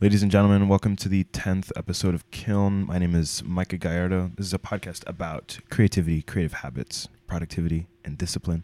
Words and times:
Ladies 0.00 0.22
and 0.22 0.30
gentlemen, 0.30 0.68
welcome 0.68 0.94
to 0.96 1.08
the 1.08 1.24
10th 1.24 1.72
episode 1.74 2.14
of 2.14 2.30
Kiln. 2.30 2.84
My 2.86 2.98
name 2.98 3.14
is 3.14 3.42
Micah 3.44 3.78
Gallardo. 3.78 4.30
This 4.36 4.46
is 4.46 4.54
a 4.54 4.58
podcast 4.58 5.02
about 5.06 5.58
creativity, 5.70 6.20
creative 6.22 6.52
habits, 6.54 7.08
productivity, 7.26 7.86
and 8.04 8.18
discipline. 8.18 8.62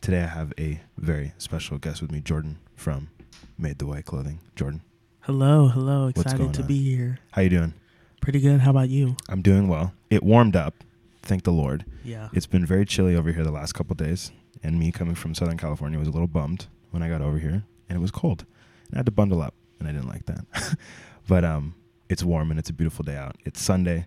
Today 0.00 0.22
I 0.22 0.26
have 0.26 0.54
a 0.58 0.80
very 0.96 1.34
special 1.36 1.76
guest 1.78 2.00
with 2.00 2.10
me, 2.10 2.20
Jordan 2.20 2.58
from 2.74 3.10
Made 3.58 3.78
the 3.78 3.86
Way 3.86 4.00
Clothing. 4.02 4.40
Jordan, 4.56 4.80
Hello, 5.20 5.68
hello. 5.68 6.06
What's 6.06 6.20
Excited 6.22 6.38
going 6.38 6.52
to 6.52 6.62
on? 6.62 6.66
be 6.68 6.82
here. 6.82 7.18
how 7.32 7.42
you 7.42 7.50
doing? 7.50 7.74
Pretty 8.22 8.40
good. 8.40 8.60
How 8.60 8.70
about 8.70 8.88
you? 8.88 9.16
I'm 9.28 9.42
doing 9.42 9.68
well. 9.68 9.92
It 10.08 10.22
warmed 10.22 10.56
up, 10.56 10.74
thank 11.22 11.44
the 11.44 11.52
Lord. 11.52 11.84
Yeah. 12.04 12.30
It's 12.32 12.46
been 12.46 12.64
very 12.64 12.86
chilly 12.86 13.14
over 13.14 13.30
here 13.32 13.44
the 13.44 13.52
last 13.52 13.74
couple 13.74 13.94
days, 13.96 14.32
and 14.62 14.78
me 14.78 14.92
coming 14.92 15.14
from 15.14 15.34
Southern 15.34 15.58
California 15.58 15.98
was 15.98 16.08
a 16.08 16.10
little 16.10 16.26
bummed 16.26 16.66
when 16.90 17.02
I 17.02 17.08
got 17.10 17.20
over 17.20 17.38
here, 17.38 17.64
and 17.88 17.96
it 17.98 18.00
was 18.00 18.10
cold. 18.10 18.46
And 18.88 18.94
I 18.94 18.98
had 19.00 19.06
to 19.06 19.12
bundle 19.12 19.42
up, 19.42 19.54
and 19.80 19.88
I 19.88 19.92
didn't 19.92 20.08
like 20.08 20.26
that. 20.26 20.76
but 21.28 21.44
um, 21.44 21.74
it's 22.08 22.22
warm 22.22 22.50
and 22.50 22.60
it's 22.60 22.70
a 22.70 22.72
beautiful 22.72 23.02
day 23.02 23.16
out. 23.16 23.36
It's 23.44 23.60
Sunday, 23.60 24.06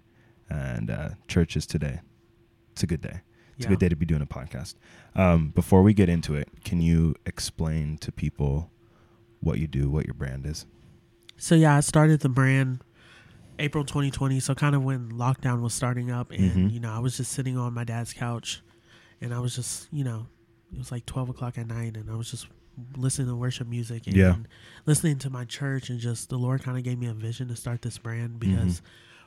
and 0.50 0.90
uh, 0.90 1.10
church 1.28 1.58
is 1.58 1.66
today. 1.66 2.00
It's 2.72 2.84
a 2.84 2.88
good 2.88 3.02
day. 3.02 3.22
It's 3.58 3.66
yeah. 3.66 3.68
a 3.68 3.70
good 3.70 3.80
day 3.80 3.90
to 3.90 3.96
be 3.96 4.06
doing 4.06 4.22
a 4.22 4.26
podcast. 4.26 4.76
Um, 5.16 5.50
before 5.50 5.84
we 5.84 5.94
get 5.94 6.10
into 6.10 6.36
it, 6.36 6.50
can 6.64 6.82
you 6.82 7.16
explain 7.26 7.98
to 8.00 8.12
people 8.12 8.72
what 9.42 9.60
you 9.60 9.68
do, 9.68 9.90
what 9.90 10.06
your 10.06 10.16
brand 10.16 10.46
is? 10.46 10.66
So 11.38 11.56
yeah, 11.56 11.76
I 11.76 11.82
started 11.82 12.22
the 12.22 12.30
brand 12.30 12.84
April 13.60 13.84
2020. 13.84 14.40
So 14.40 14.56
kind 14.56 14.76
of 14.76 14.84
when 14.84 15.12
lockdown 15.12 15.62
was 15.62 15.74
starting 15.74 16.10
up, 16.12 16.32
and 16.32 16.52
Mhm. 16.52 16.74
you 16.74 16.80
know, 16.80 16.92
I 16.92 17.00
was 17.00 17.18
just 17.18 17.32
sitting 17.32 17.58
on 17.58 17.74
my 17.74 17.84
dad's 17.84 18.14
couch, 18.14 18.62
and 19.22 19.34
I 19.34 19.40
was 19.40 19.56
just, 19.56 19.88
you 19.92 20.04
know, 20.04 20.28
it 20.72 20.78
was 20.80 20.92
like 20.92 21.06
12 21.06 21.30
o'clock 21.30 21.58
at 21.58 21.68
night, 21.68 21.96
and 21.96 22.10
I 22.10 22.16
was 22.16 22.32
just 22.32 22.48
listening 22.98 23.28
to 23.28 23.36
worship 23.36 23.68
music 23.68 24.08
and 24.08 24.16
Yeah. 24.16 24.36
listening 24.86 25.20
to 25.20 25.30
my 25.30 25.46
church, 25.46 25.90
and 25.90 26.00
just 26.00 26.30
the 26.30 26.38
Lord 26.38 26.64
kind 26.64 26.78
of 26.78 26.84
gave 26.84 26.98
me 27.00 27.08
a 27.08 27.14
vision 27.14 27.48
to 27.50 27.56
start 27.56 27.82
this 27.82 27.98
brand 27.98 28.40
Mm-hmm. 28.40 28.56
because. 28.56 28.82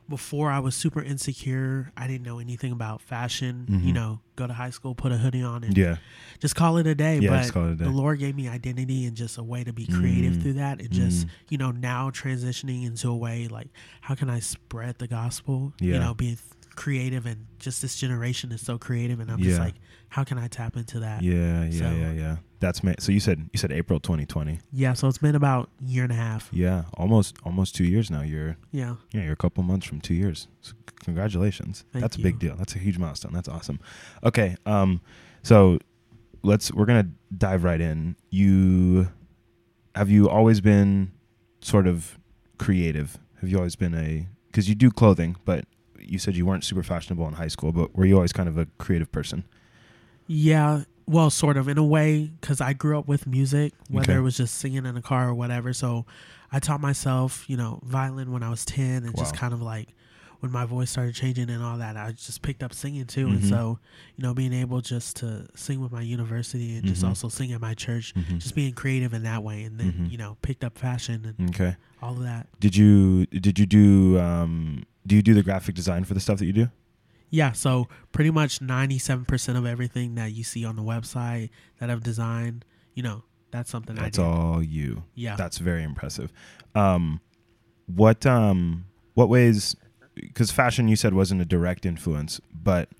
Before 0.08 0.52
I 0.52 0.60
was 0.60 0.76
super 0.76 1.02
insecure, 1.02 1.90
I 1.96 2.06
didn't 2.06 2.22
know 2.24 2.38
anything 2.38 2.70
about 2.70 3.02
fashion. 3.02 3.66
Mhm. 3.68 3.84
You 3.86 3.92
know, 3.92 4.20
go 4.36 4.46
to 4.46 4.52
high 4.52 4.70
school, 4.70 4.94
put 4.94 5.10
a 5.10 5.16
hoodie 5.18 5.42
on, 5.42 5.64
and 5.64 5.76
Yeah, 5.76 5.96
just 6.38 6.54
call 6.54 6.76
it 6.76 6.86
a 6.86 6.94
day. 6.94 7.18
Yeah, 7.18 7.30
but 7.30 7.38
just 7.40 7.52
call 7.52 7.66
it 7.66 7.72
a 7.72 7.74
day. 7.74 7.84
the 7.86 7.90
Lord 7.90 8.20
gave 8.20 8.36
me 8.36 8.46
identity 8.46 9.04
and 9.06 9.16
just 9.16 9.36
a 9.36 9.42
way 9.42 9.64
to 9.64 9.72
be 9.72 9.84
creative 9.84 10.34
Mm. 10.34 10.42
through 10.42 10.52
that. 10.52 10.80
And 10.80 10.92
just, 10.92 11.26
Mm. 11.26 11.30
you 11.48 11.58
know, 11.58 11.72
now 11.72 12.10
transitioning 12.10 12.84
into 12.86 13.08
a 13.08 13.16
way 13.16 13.48
like, 13.48 13.66
how 14.02 14.14
can 14.14 14.30
I 14.30 14.38
spread 14.38 14.98
the 14.98 15.08
gospel? 15.08 15.74
You 15.80 15.98
know, 15.98 16.14
be 16.14 16.38
creative 16.76 17.26
and 17.26 17.46
just 17.58 17.82
this 17.82 17.96
generation 17.96 18.52
is 18.52 18.60
so 18.60 18.78
creative. 18.78 19.18
And 19.18 19.28
I'm 19.28 19.40
Yeah. 19.40 19.44
just 19.46 19.58
like, 19.58 19.74
how 20.10 20.22
can 20.22 20.38
I 20.38 20.46
tap 20.46 20.76
into 20.76 21.00
that? 21.00 21.22
yeah, 21.22 21.64
yeah, 21.64 21.70
So- 21.80 21.96
yeah, 21.96 22.12
yeah. 22.12 22.36
That's 22.58 22.82
ma- 22.82 22.94
so 22.98 23.12
you 23.12 23.20
said 23.20 23.50
you 23.52 23.58
said 23.58 23.70
April 23.72 24.00
2020. 24.00 24.60
Yeah, 24.72 24.94
So 24.94 25.08
it's 25.08 25.18
been 25.18 25.34
about 25.34 25.68
a 25.82 25.84
year 25.84 26.02
and 26.04 26.12
a 26.12 26.16
half. 26.16 26.48
Yeah, 26.52 26.84
almost 26.94 27.36
almost 27.44 27.74
two 27.74 27.84
years 27.84 28.10
now. 28.10 28.22
You're 28.22 28.56
Yeah. 28.72 28.96
yeah, 29.12 29.24
you're 29.24 29.32
a 29.34 29.36
couple 29.36 29.62
months 29.62 29.86
from 29.86 30.00
two 30.00 30.14
years. 30.14 30.48
So 30.62 30.72
congratulations. 31.04 31.84
Thank 31.92 32.02
That's 32.02 32.16
a 32.16 32.20
big 32.20 32.38
deal. 32.38 32.56
That's 32.56 32.74
a 32.74 32.78
huge 32.78 32.98
milestone. 32.98 33.32
That's 33.32 33.48
awesome. 33.48 33.78
Okay, 34.24 34.56
um, 34.64 35.00
so 35.42 35.78
let's 36.42 36.72
we're 36.72 36.86
gonna 36.86 37.08
dive 37.36 37.62
right 37.64 37.80
in. 37.80 38.16
You 38.30 39.08
have 39.94 40.08
you 40.10 40.28
always 40.28 40.60
been 40.60 41.12
sort 41.60 41.86
of 41.86 42.18
creative? 42.58 43.18
Have 43.40 43.50
you 43.50 43.58
always 43.58 43.76
been 43.76 43.94
a 43.94 44.28
because 44.46 44.66
you 44.68 44.74
do 44.74 44.90
clothing, 44.90 45.36
but 45.44 45.66
you 46.00 46.18
said 46.18 46.36
you 46.36 46.46
weren't 46.46 46.64
super 46.64 46.82
fashionable 46.82 47.26
in 47.28 47.34
high 47.34 47.48
school, 47.48 47.72
but 47.72 47.94
were 47.94 48.06
you 48.06 48.14
always 48.14 48.32
kind 48.32 48.48
of 48.48 48.56
a 48.56 48.66
creative 48.78 49.12
person? 49.12 49.44
Yeah. 50.26 50.84
Well, 51.08 51.30
sort 51.30 51.56
of 51.56 51.68
in 51.68 51.78
a 51.78 51.84
way, 51.84 52.32
because 52.40 52.60
I 52.60 52.72
grew 52.72 52.98
up 52.98 53.06
with 53.06 53.26
music, 53.28 53.72
whether 53.88 54.12
Okay. 54.12 54.18
it 54.18 54.22
was 54.22 54.36
just 54.36 54.56
singing 54.56 54.84
in 54.86 54.96
a 54.96 55.02
car 55.02 55.28
or 55.28 55.34
whatever. 55.34 55.72
So 55.72 56.04
I 56.50 56.58
taught 56.58 56.80
myself, 56.80 57.44
you 57.48 57.56
know, 57.56 57.80
violin 57.84 58.32
when 58.32 58.42
I 58.42 58.50
was 58.50 58.64
10 58.64 59.04
and 59.04 59.16
just 59.16 59.34
kind 59.34 59.54
of 59.54 59.62
like 59.62 59.94
when 60.40 60.50
my 60.52 60.64
voice 60.66 60.90
started 60.90 61.14
changing 61.14 61.48
and 61.48 61.62
all 61.62 61.78
that, 61.78 61.96
I 61.96 62.10
just 62.12 62.42
picked 62.42 62.62
up 62.62 62.74
singing 62.74 63.06
too. 63.06 63.28
And 63.28 63.40
Mhm. 63.40 63.48
so, 63.48 63.78
you 64.16 64.22
know, 64.22 64.34
being 64.34 64.52
able 64.52 64.80
just 64.80 65.16
to 65.18 65.46
sing 65.54 65.80
with 65.80 65.92
my 65.92 66.02
university 66.02 66.76
and 66.76 66.84
just 66.86 67.02
Mhm. 67.02 67.08
also 67.08 67.28
sing 67.28 67.52
at 67.52 67.60
my 67.60 67.72
church, 67.74 68.12
Mhm. 68.14 68.38
just 68.40 68.54
being 68.54 68.74
creative 68.74 69.14
in 69.14 69.22
that 69.22 69.42
way. 69.44 69.62
And 69.62 69.78
then, 69.78 69.92
Mhm. 69.92 70.10
you 70.10 70.18
know, 70.18 70.36
picked 70.42 70.62
up 70.64 70.76
fashion 70.76 71.34
and 71.38 71.50
Okay. 71.50 71.76
all 72.02 72.14
of 72.14 72.22
that. 72.24 72.48
Did 72.60 72.76
you 72.76 73.26
did 73.26 73.58
you 73.60 73.66
do 73.66 74.18
um 74.20 74.82
do 75.06 75.14
you 75.14 75.22
do 75.22 75.34
the 75.34 75.42
graphic 75.44 75.74
design 75.76 76.02
for 76.04 76.14
the 76.14 76.20
stuff 76.20 76.38
that 76.40 76.46
you 76.46 76.52
do? 76.52 76.68
Yeah, 77.30 77.52
so 77.52 77.88
pretty 78.12 78.30
much 78.30 78.60
97% 78.60 79.56
of 79.56 79.66
everything 79.66 80.14
that 80.14 80.32
you 80.32 80.44
see 80.44 80.64
on 80.64 80.76
the 80.76 80.82
website 80.82 81.50
that 81.80 81.90
I've 81.90 82.02
designed, 82.02 82.64
you 82.94 83.02
know, 83.02 83.24
that's 83.50 83.70
something 83.70 83.96
That's 83.96 84.18
I 84.18 84.22
did. 84.22 84.28
all 84.28 84.62
you. 84.62 85.04
Yeah. 85.14 85.36
That's 85.36 85.58
very 85.58 85.82
impressive. 85.82 86.32
Um, 86.74 87.20
what 87.86 88.26
um, 88.26 88.86
what 89.14 89.28
ways? 89.28 89.76
Because 90.14 90.50
fashion, 90.50 90.88
you 90.88 90.96
said, 90.96 91.14
wasn't 91.14 91.40
a 91.40 91.44
direct 91.44 91.86
influence, 91.86 92.40
but 92.52 92.90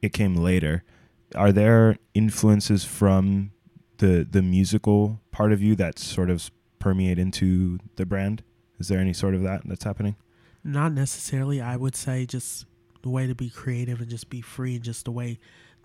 it 0.00 0.12
came 0.12 0.34
later. 0.36 0.84
Are 1.34 1.52
there 1.52 1.96
influences 2.14 2.84
from 2.84 3.50
the 3.98 4.26
the 4.28 4.42
musical 4.42 5.20
part 5.30 5.52
of 5.52 5.60
you 5.62 5.74
that 5.76 5.98
sort 5.98 6.30
of 6.30 6.50
permeate 6.78 7.18
into 7.18 7.78
the 7.96 8.06
brand? 8.06 8.42
Is 8.78 8.88
there 8.88 9.00
any 9.00 9.12
sort 9.12 9.34
of 9.34 9.42
that 9.42 9.62
that's 9.64 9.84
happening? 9.84 10.16
Not 10.62 10.92
necessarily. 10.92 11.60
I 11.60 11.76
would 11.76 11.96
say 11.96 12.24
just 12.24 12.64
the 13.02 13.08
way 13.10 13.26
to 13.26 13.34
be 13.34 13.48
creative 13.50 14.00
and 14.00 14.08
just 14.10 14.28
be 14.30 14.40
free 14.40 14.74
and 14.76 14.84
just 14.84 15.06
a 15.08 15.10
way, 15.10 15.38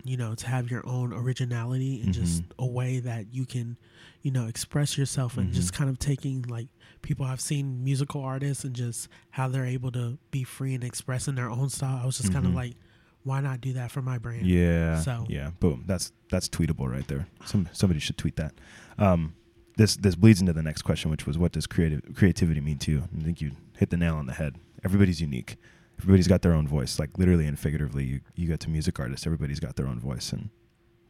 you 0.04 0.16
know, 0.16 0.34
to 0.34 0.46
have 0.48 0.70
your 0.70 0.86
own 0.86 1.12
originality 1.12 2.00
and 2.00 2.12
just 2.12 2.42
Mhm. 2.42 2.46
a 2.58 2.66
way 2.66 3.00
that 3.00 3.32
you 3.32 3.46
can, 3.46 3.76
you 4.22 4.30
know, 4.30 4.46
express 4.46 4.98
yourself 4.98 5.36
and 5.38 5.52
just 5.52 5.72
Mhm. 5.72 5.76
kind 5.76 5.90
of 5.90 5.98
taking 5.98 6.42
like 6.42 6.68
people 7.02 7.26
i've 7.26 7.40
seen 7.40 7.84
musical 7.84 8.22
artists 8.22 8.64
and 8.64 8.74
just 8.74 9.08
how 9.30 9.46
they're 9.46 9.66
able 9.66 9.92
to 9.92 10.16
be 10.30 10.42
free 10.42 10.74
and 10.74 10.82
express 10.82 11.28
in 11.28 11.34
their 11.34 11.50
own 11.50 11.68
style. 11.68 12.00
I 12.02 12.06
was 12.06 12.16
just 12.16 12.32
kind 12.32 12.46
Mhm. 12.46 12.48
of 12.50 12.54
like, 12.54 12.76
why 13.24 13.40
not 13.40 13.60
do 13.60 13.74
that 13.74 13.90
for 13.90 14.00
my 14.02 14.16
brand? 14.18 14.46
Yeah. 14.46 15.00
So- 15.00 15.26
yeah, 15.28 15.50
boom. 15.60 15.84
That's 15.86 16.12
that's 16.30 16.48
tweetable 16.48 16.90
right 16.90 17.06
there. 17.06 17.26
Some 17.44 17.68
somebody 17.72 18.00
should 18.00 18.16
tweet 18.18 18.36
that. 18.36 18.54
Um, 18.98 19.34
this 19.76 19.96
this 19.96 20.14
bleeds 20.14 20.40
into 20.40 20.52
the 20.52 20.62
next 20.62 20.82
question, 20.82 21.10
which 21.10 21.26
was 21.26 21.36
what 21.38 21.52
does 21.52 21.66
creative 21.66 22.02
creativity 22.14 22.60
mean 22.60 22.78
to 22.78 22.90
you? 22.90 23.08
I 23.18 23.22
think 23.22 23.40
you 23.40 23.52
hit 23.76 23.90
the 23.90 23.96
nail 23.96 24.16
on 24.16 24.26
the 24.26 24.32
head. 24.34 24.56
Everybody's 24.82 25.20
unique. 25.20 25.56
Everybody's 26.00 26.28
got 26.28 26.42
their 26.42 26.52
own 26.52 26.66
voice, 26.68 26.98
like 26.98 27.16
literally 27.18 27.46
and 27.46 27.58
figuratively. 27.58 28.04
You 28.04 28.20
you 28.34 28.46
get 28.46 28.60
to 28.60 28.70
music 28.70 28.98
artists. 29.00 29.26
Everybody's 29.26 29.60
got 29.60 29.76
their 29.76 29.86
own 29.86 30.00
voice, 30.00 30.32
and 30.32 30.50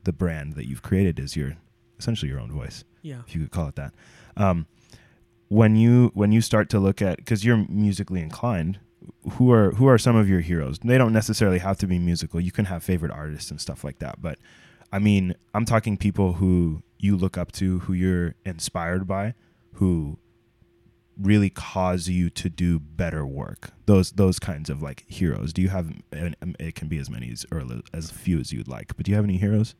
the 0.04 0.12
brand 0.12 0.54
that 0.54 0.68
you've 0.68 0.82
created 0.82 1.18
is 1.18 1.36
your 1.36 1.56
essentially 1.98 2.30
your 2.30 2.40
own 2.40 2.50
voice, 2.52 2.84
Yeah. 3.02 3.20
if 3.26 3.34
you 3.34 3.40
could 3.42 3.50
call 3.50 3.68
it 3.68 3.76
that. 3.76 3.94
Um, 4.36 4.66
when 5.48 5.76
you 5.76 6.10
when 6.14 6.32
you 6.32 6.40
start 6.40 6.68
to 6.70 6.78
look 6.80 7.00
at 7.02 7.16
because 7.18 7.44
you're 7.44 7.64
musically 7.68 8.20
inclined 8.20 8.78
who 9.32 9.52
are 9.52 9.72
who 9.72 9.86
are 9.86 9.98
some 9.98 10.16
of 10.16 10.26
your 10.28 10.40
heroes 10.40 10.78
they 10.78 10.96
don't 10.96 11.12
necessarily 11.12 11.58
have 11.58 11.76
to 11.76 11.86
be 11.86 11.98
musical 11.98 12.40
you 12.40 12.50
can 12.50 12.64
have 12.64 12.82
favorite 12.82 13.12
artists 13.12 13.50
and 13.50 13.60
stuff 13.60 13.84
like 13.84 13.98
that 13.98 14.20
but 14.22 14.38
i 14.90 14.98
mean 14.98 15.34
i'm 15.52 15.66
talking 15.66 15.98
people 15.98 16.32
who 16.34 16.82
you 16.98 17.14
look 17.14 17.36
up 17.36 17.52
to 17.52 17.80
who 17.80 17.92
you're 17.92 18.34
inspired 18.46 19.06
by 19.06 19.34
who 19.74 20.18
really 21.16 21.48
cause 21.50 22.08
you 22.08 22.28
to 22.28 22.48
do 22.50 22.78
better 22.78 23.24
work 23.24 23.70
those 23.86 24.10
those 24.12 24.38
kinds 24.40 24.68
of 24.68 24.82
like 24.82 25.04
heroes 25.08 25.52
do 25.52 25.62
you 25.62 25.68
have 25.68 25.92
and 26.12 26.34
um, 26.42 26.54
it 26.58 26.74
can 26.74 26.88
be 26.88 26.98
as 26.98 27.08
many 27.08 27.30
as 27.30 27.46
or 27.52 27.62
as 27.92 28.10
few 28.10 28.38
as 28.40 28.52
you'd 28.52 28.66
like 28.68 28.96
but 28.96 29.06
do 29.06 29.10
you 29.10 29.14
have 29.16 29.24
any 29.24 29.36
heroes 29.36 29.74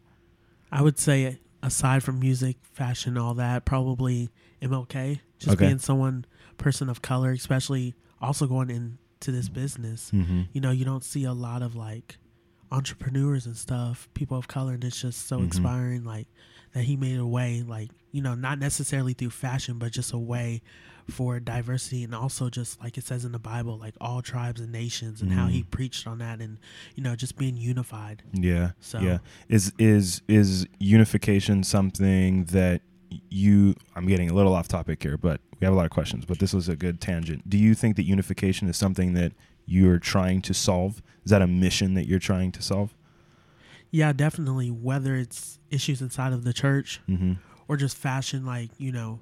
I 0.72 0.83
would 0.83 0.99
say 0.99 1.39
aside 1.62 2.03
from 2.03 2.19
music, 2.19 2.56
fashion, 2.72 3.17
all 3.17 3.34
that, 3.34 3.65
probably 3.65 4.28
MLK. 4.61 5.21
Just 5.39 5.55
Okay. 5.56 5.67
being 5.67 5.78
someone 5.78 6.25
person 6.59 6.89
of 6.89 7.00
color, 7.00 7.31
especially 7.31 7.95
also 8.21 8.47
going 8.49 8.71
into 8.71 9.31
this 9.31 9.49
business. 9.49 10.11
mm-hmm. 10.12 10.43
You 10.53 10.61
know, 10.61 10.72
you 10.72 10.84
don't 10.84 11.05
see 11.05 11.22
a 11.25 11.33
lot 11.33 11.62
of 11.62 11.77
like 11.77 12.19
entrepreneurs 12.72 13.47
and 13.47 13.56
stuff, 13.56 14.09
people 14.15 14.37
of 14.37 14.49
color, 14.49 14.72
and 14.75 14.84
it's 14.84 15.01
just 15.01 15.27
so 15.27 15.39
Mhm. 15.39 15.45
inspiring. 15.45 16.05
Like 16.05 16.28
that 16.72 16.84
he 16.84 16.97
made 16.97 17.19
a 17.19 17.27
way, 17.27 17.62
like 17.62 17.91
you 18.11 18.21
know, 18.22 18.34
not 18.34 18.59
necessarily 18.59 19.12
through 19.12 19.31
fashion, 19.31 19.78
but 19.78 19.93
just 19.93 20.12
a 20.12 20.19
way 20.19 20.61
for 21.10 21.38
diversity 21.41 22.03
and 22.04 22.15
also 22.15 22.48
just 22.48 22.81
like 22.82 22.97
it 22.97 23.04
says 23.04 23.24
in 23.24 23.33
the 23.33 23.39
Bible, 23.39 23.77
like 23.78 23.95
all 24.01 24.22
tribes 24.22 24.60
and 24.60 24.72
nations, 24.72 25.21
and 25.22 25.33
how 25.33 25.47
he 25.48 25.62
Mm. 25.62 25.71
preached 25.71 26.06
on 26.06 26.18
that, 26.18 26.41
and 26.41 26.59
you 26.95 27.03
know, 27.03 27.15
just 27.16 27.36
being 27.36 27.56
unified. 27.56 28.22
Yeah. 28.33 28.72
So 28.80 29.01
Yeah. 29.01 29.18
Is 29.48 29.72
is 29.78 30.22
is 30.28 30.66
unification 30.78 31.62
something 31.65 32.45
that 32.47 32.83
you 33.30 33.74
I'm 33.95 34.06
getting 34.06 34.30
a 34.30 34.34
little 34.34 34.54
off 34.54 34.66
topic 34.68 35.03
here, 35.03 35.16
but 35.18 35.41
we 35.60 35.65
have 35.65 35.72
a 35.74 35.77
lot 35.77 35.84
of 35.84 35.91
questions, 35.92 36.24
but 36.24 36.39
this 36.39 36.53
was 36.53 36.68
a 36.68 36.77
good 36.77 37.01
tangent. 37.01 37.48
Do 37.48 37.59
you 37.59 37.74
think 37.74 37.97
that 37.97 38.04
unification 38.04 38.68
is 38.68 38.77
something 38.77 39.12
that 39.15 39.33
you're 39.66 39.98
trying 39.98 40.42
to 40.42 40.54
solve? 40.54 41.01
Is 41.24 41.30
that 41.30 41.41
a 41.42 41.47
mission 41.47 41.95
that 41.95 42.06
you're 42.09 42.18
trying 42.18 42.51
to 42.53 42.62
solve? 42.62 42.95
Yeah, 43.91 44.12
definitely. 44.12 44.71
Whether 44.71 45.15
it's 45.16 45.59
issues 45.71 46.03
inside 46.03 46.33
of 46.33 46.45
the 46.45 46.53
church 46.53 47.01
Mm-hmm. 47.09 47.34
or 47.68 47.77
just 47.77 47.97
fashion, 47.97 48.45
like, 48.45 48.71
you 48.78 48.91
know, 48.91 49.21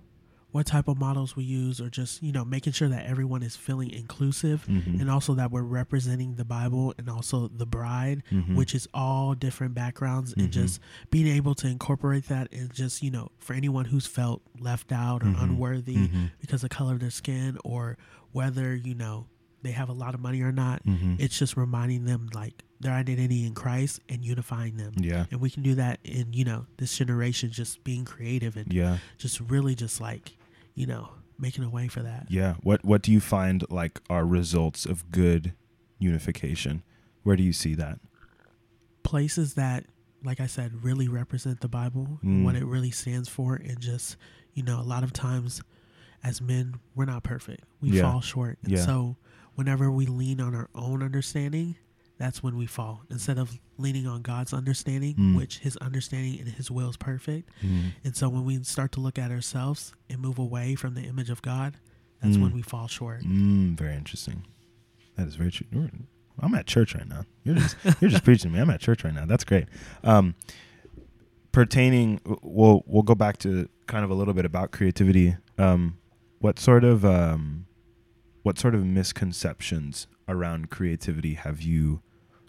what 0.52 0.66
type 0.66 0.87
of 0.87 0.99
models 0.99 1.34
we 1.34 1.43
use 1.44 1.81
or 1.81 1.88
just 1.88 2.22
you 2.22 2.31
know 2.31 2.44
making 2.44 2.72
sure 2.72 2.88
that 2.88 3.04
everyone 3.06 3.43
is 3.43 3.56
feeling 3.56 3.90
inclusive 3.90 4.64
Mhm. 4.69 5.00
and 5.00 5.10
also 5.10 5.34
that 5.34 5.50
we're 5.50 5.62
representing 5.62 6.34
the 6.37 6.44
bible 6.44 6.94
and 6.99 7.08
also 7.08 7.49
the 7.49 7.66
bride 7.66 8.22
Mhm. 8.31 8.54
which 8.54 8.75
is 8.75 8.87
all 8.94 9.34
different 9.34 9.75
backgrounds 9.75 10.32
and 10.34 10.49
Mhm. 10.49 10.52
just 10.52 10.81
being 11.10 11.26
able 11.26 11.54
to 11.56 11.66
incorporate 11.66 12.26
that 12.28 12.49
and 12.52 12.72
just 12.72 13.02
you 13.02 13.10
know 13.10 13.31
for 13.38 13.54
anyone 13.54 13.87
who's 13.87 14.06
felt 14.06 14.43
left 14.60 14.93
out 14.93 15.22
or 15.22 15.26
Mhm. 15.26 15.43
unworthy 15.43 15.96
Mhm. 15.96 16.31
because 16.40 16.62
of 16.62 16.69
the 16.70 16.75
color 16.76 16.94
of 16.94 17.00
their 17.00 17.10
skin 17.10 17.56
or 17.64 17.96
whether 18.32 18.75
you 18.76 18.94
know 18.94 19.26
they 19.62 19.72
have 19.72 19.88
a 19.88 19.93
lot 19.93 20.14
of 20.14 20.20
money 20.20 20.43
or 20.43 20.52
not 20.52 20.84
Mhm. 20.84 21.16
it's 21.19 21.38
just 21.38 21.56
reminding 21.56 22.05
them 22.05 22.28
like 22.34 22.64
their 22.81 22.93
identity 22.94 23.44
in 23.46 23.55
christ 23.55 24.00
and 24.08 24.25
unifying 24.25 24.76
them 24.76 24.93
yeah. 24.98 25.26
and 25.31 25.40
we 25.40 25.48
can 25.48 25.62
do 25.62 25.75
that 25.76 26.00
in 26.02 26.32
you 26.32 26.44
know 26.44 26.66
this 26.78 26.96
generation 26.98 27.48
just 27.50 27.82
being 27.84 28.05
creative 28.05 28.56
and 28.56 28.72
Yeah. 28.72 28.98
just 29.19 29.38
really 29.40 29.75
just 29.76 30.00
like 30.00 30.37
you 30.74 30.86
know 30.86 31.10
making 31.38 31.64
a 31.64 31.70
way 31.70 31.88
for 31.88 32.02
that 32.02 32.26
Yeah. 32.30 32.54
What 32.62 32.84
What 32.84 33.02
do 33.02 33.10
you 33.12 33.20
find 33.20 33.64
like 33.70 34.00
are 34.08 34.24
results 34.24 34.86
of 34.86 35.10
good 35.10 35.54
unification? 35.98 36.82
Where 37.24 37.36
do 37.36 37.42
you 37.42 37.52
see 37.52 37.74
that? 37.74 37.98
places 39.02 39.54
that 39.54 39.84
like 40.24 40.38
i 40.40 40.46
said 40.46 40.84
really 40.84 41.08
represent 41.08 41.60
the 41.60 41.69
bible 41.69 42.20
Mm. 42.22 42.28
and 42.28 42.44
what 42.44 42.54
it 42.54 42.64
really 42.64 42.90
stands 42.92 43.28
for 43.28 43.56
and 43.56 43.80
just 43.80 44.16
you 44.54 44.62
know 44.62 44.80
a 44.80 44.82
lot 44.86 45.02
of 45.02 45.12
times 45.12 45.60
as 46.22 46.40
men 46.40 46.74
we're 46.94 47.04
not 47.04 47.24
perfect 47.24 47.64
we 47.80 47.90
Yeah. 47.90 48.02
fall 48.02 48.20
short 48.20 48.58
and 48.62 48.72
Yeah. 48.72 48.84
so 48.84 49.16
whenever 49.56 49.90
we 49.90 50.06
lean 50.06 50.40
on 50.40 50.54
our 50.54 50.70
own 50.74 51.02
understanding 51.02 51.74
that's 52.22 52.42
when 52.42 52.56
we 52.56 52.66
fall 52.66 53.02
instead 53.10 53.38
of 53.38 53.58
leaning 53.78 54.06
on 54.06 54.22
god's 54.22 54.52
understanding 54.54 55.14
Mm. 55.16 55.36
which 55.36 55.58
his 55.66 55.76
understanding 55.88 56.38
and 56.40 56.48
his 56.60 56.70
will 56.70 56.88
is 56.88 56.96
perfect 56.96 57.50
Mm. 57.62 57.92
and 58.04 58.16
so 58.16 58.28
when 58.28 58.44
we 58.44 58.62
start 58.62 58.90
to 58.92 59.00
look 59.00 59.19
at 59.19 59.30
ourselves 59.30 59.92
and 60.08 60.20
move 60.20 60.38
away 60.38 60.74
from 60.76 60.94
the 60.94 61.02
image 61.02 61.30
of 61.30 61.42
god 61.42 61.70
that's 62.20 62.36
when 62.38 62.50
Mm. 62.52 62.54
we 62.54 62.62
fall 62.62 62.86
short 62.88 63.20
Mm, 63.24 63.76
very 63.76 63.96
interesting. 63.96 64.38
That 65.16 65.26
is 65.26 65.34
very 65.34 65.50
true. 65.50 65.66
You're- 65.72 65.90
I'm 66.38 66.54
at 66.54 66.66
church 66.66 66.94
right 66.94 67.08
now. 67.08 67.24
You're 67.44 67.56
just 67.56 67.76
you're 68.00 68.10
just 68.10 68.24
preaching 68.28 68.50
to 68.50 68.54
me. 68.56 68.60
I'm 68.62 68.70
at 68.70 68.80
church 68.80 69.04
right 69.04 69.12
now. 69.14 69.26
That's 69.26 69.44
great. 69.44 69.66
Um, 70.04 70.34
pertaining, 71.52 72.20
we'll 72.42 72.82
we'll 72.86 73.02
go 73.02 73.14
back 73.14 73.36
to 73.38 73.69
kind 73.86 74.04
of 74.04 74.10
a 74.10 74.14
little 74.14 74.34
bit 74.34 74.44
about 74.44 74.70
creativity. 74.70 75.36
Um, 75.58 75.98
what 76.38 76.58
sort 76.58 76.84
of 76.84 77.04
um, 77.04 77.66
what 78.42 78.58
sort 78.58 78.74
of 78.74 78.84
misconceptions 78.84 80.06
around 80.28 80.70
creativity 80.70 81.34
have 81.34 81.60
you 81.60 82.00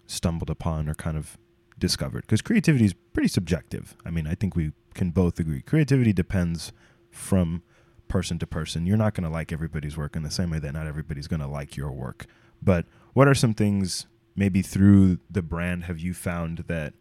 stumbled 0.06 0.50
upon 0.50 0.88
or 0.88 0.94
kind 0.94 1.16
of 1.16 1.38
discovered? 1.78 2.22
Because 2.22 2.42
creativity 2.42 2.84
is 2.84 2.94
pretty 3.12 3.28
subjective. 3.28 3.96
I 4.04 4.10
mean, 4.10 4.26
I 4.26 4.34
think 4.34 4.56
we 4.56 4.72
can 4.94 5.10
both 5.10 5.38
agree. 5.38 5.62
Creativity 5.62 6.12
depends 6.12 6.72
from 7.10 7.62
person 8.08 8.38
to 8.38 8.46
person. 8.46 8.86
You're 8.86 8.96
not 8.96 9.14
going 9.14 9.24
to 9.24 9.30
like 9.30 9.52
everybody's 9.52 9.96
work 9.96 10.16
in 10.16 10.22
the 10.22 10.30
same 10.30 10.50
way 10.50 10.58
that 10.58 10.72
not 10.72 10.86
everybody's 10.86 11.26
going 11.26 11.40
to 11.40 11.46
like 11.46 11.76
your 11.76 11.90
work. 11.90 12.26
But 12.62 12.86
what 13.12 13.28
are 13.28 13.34
some 13.34 13.54
things 13.54 14.06
maybe 14.36 14.62
through 14.62 15.18
the 15.30 15.42
brand 15.42 15.84
have 15.84 15.98
you 15.98 16.14
found 16.14 16.64
that 16.66 16.94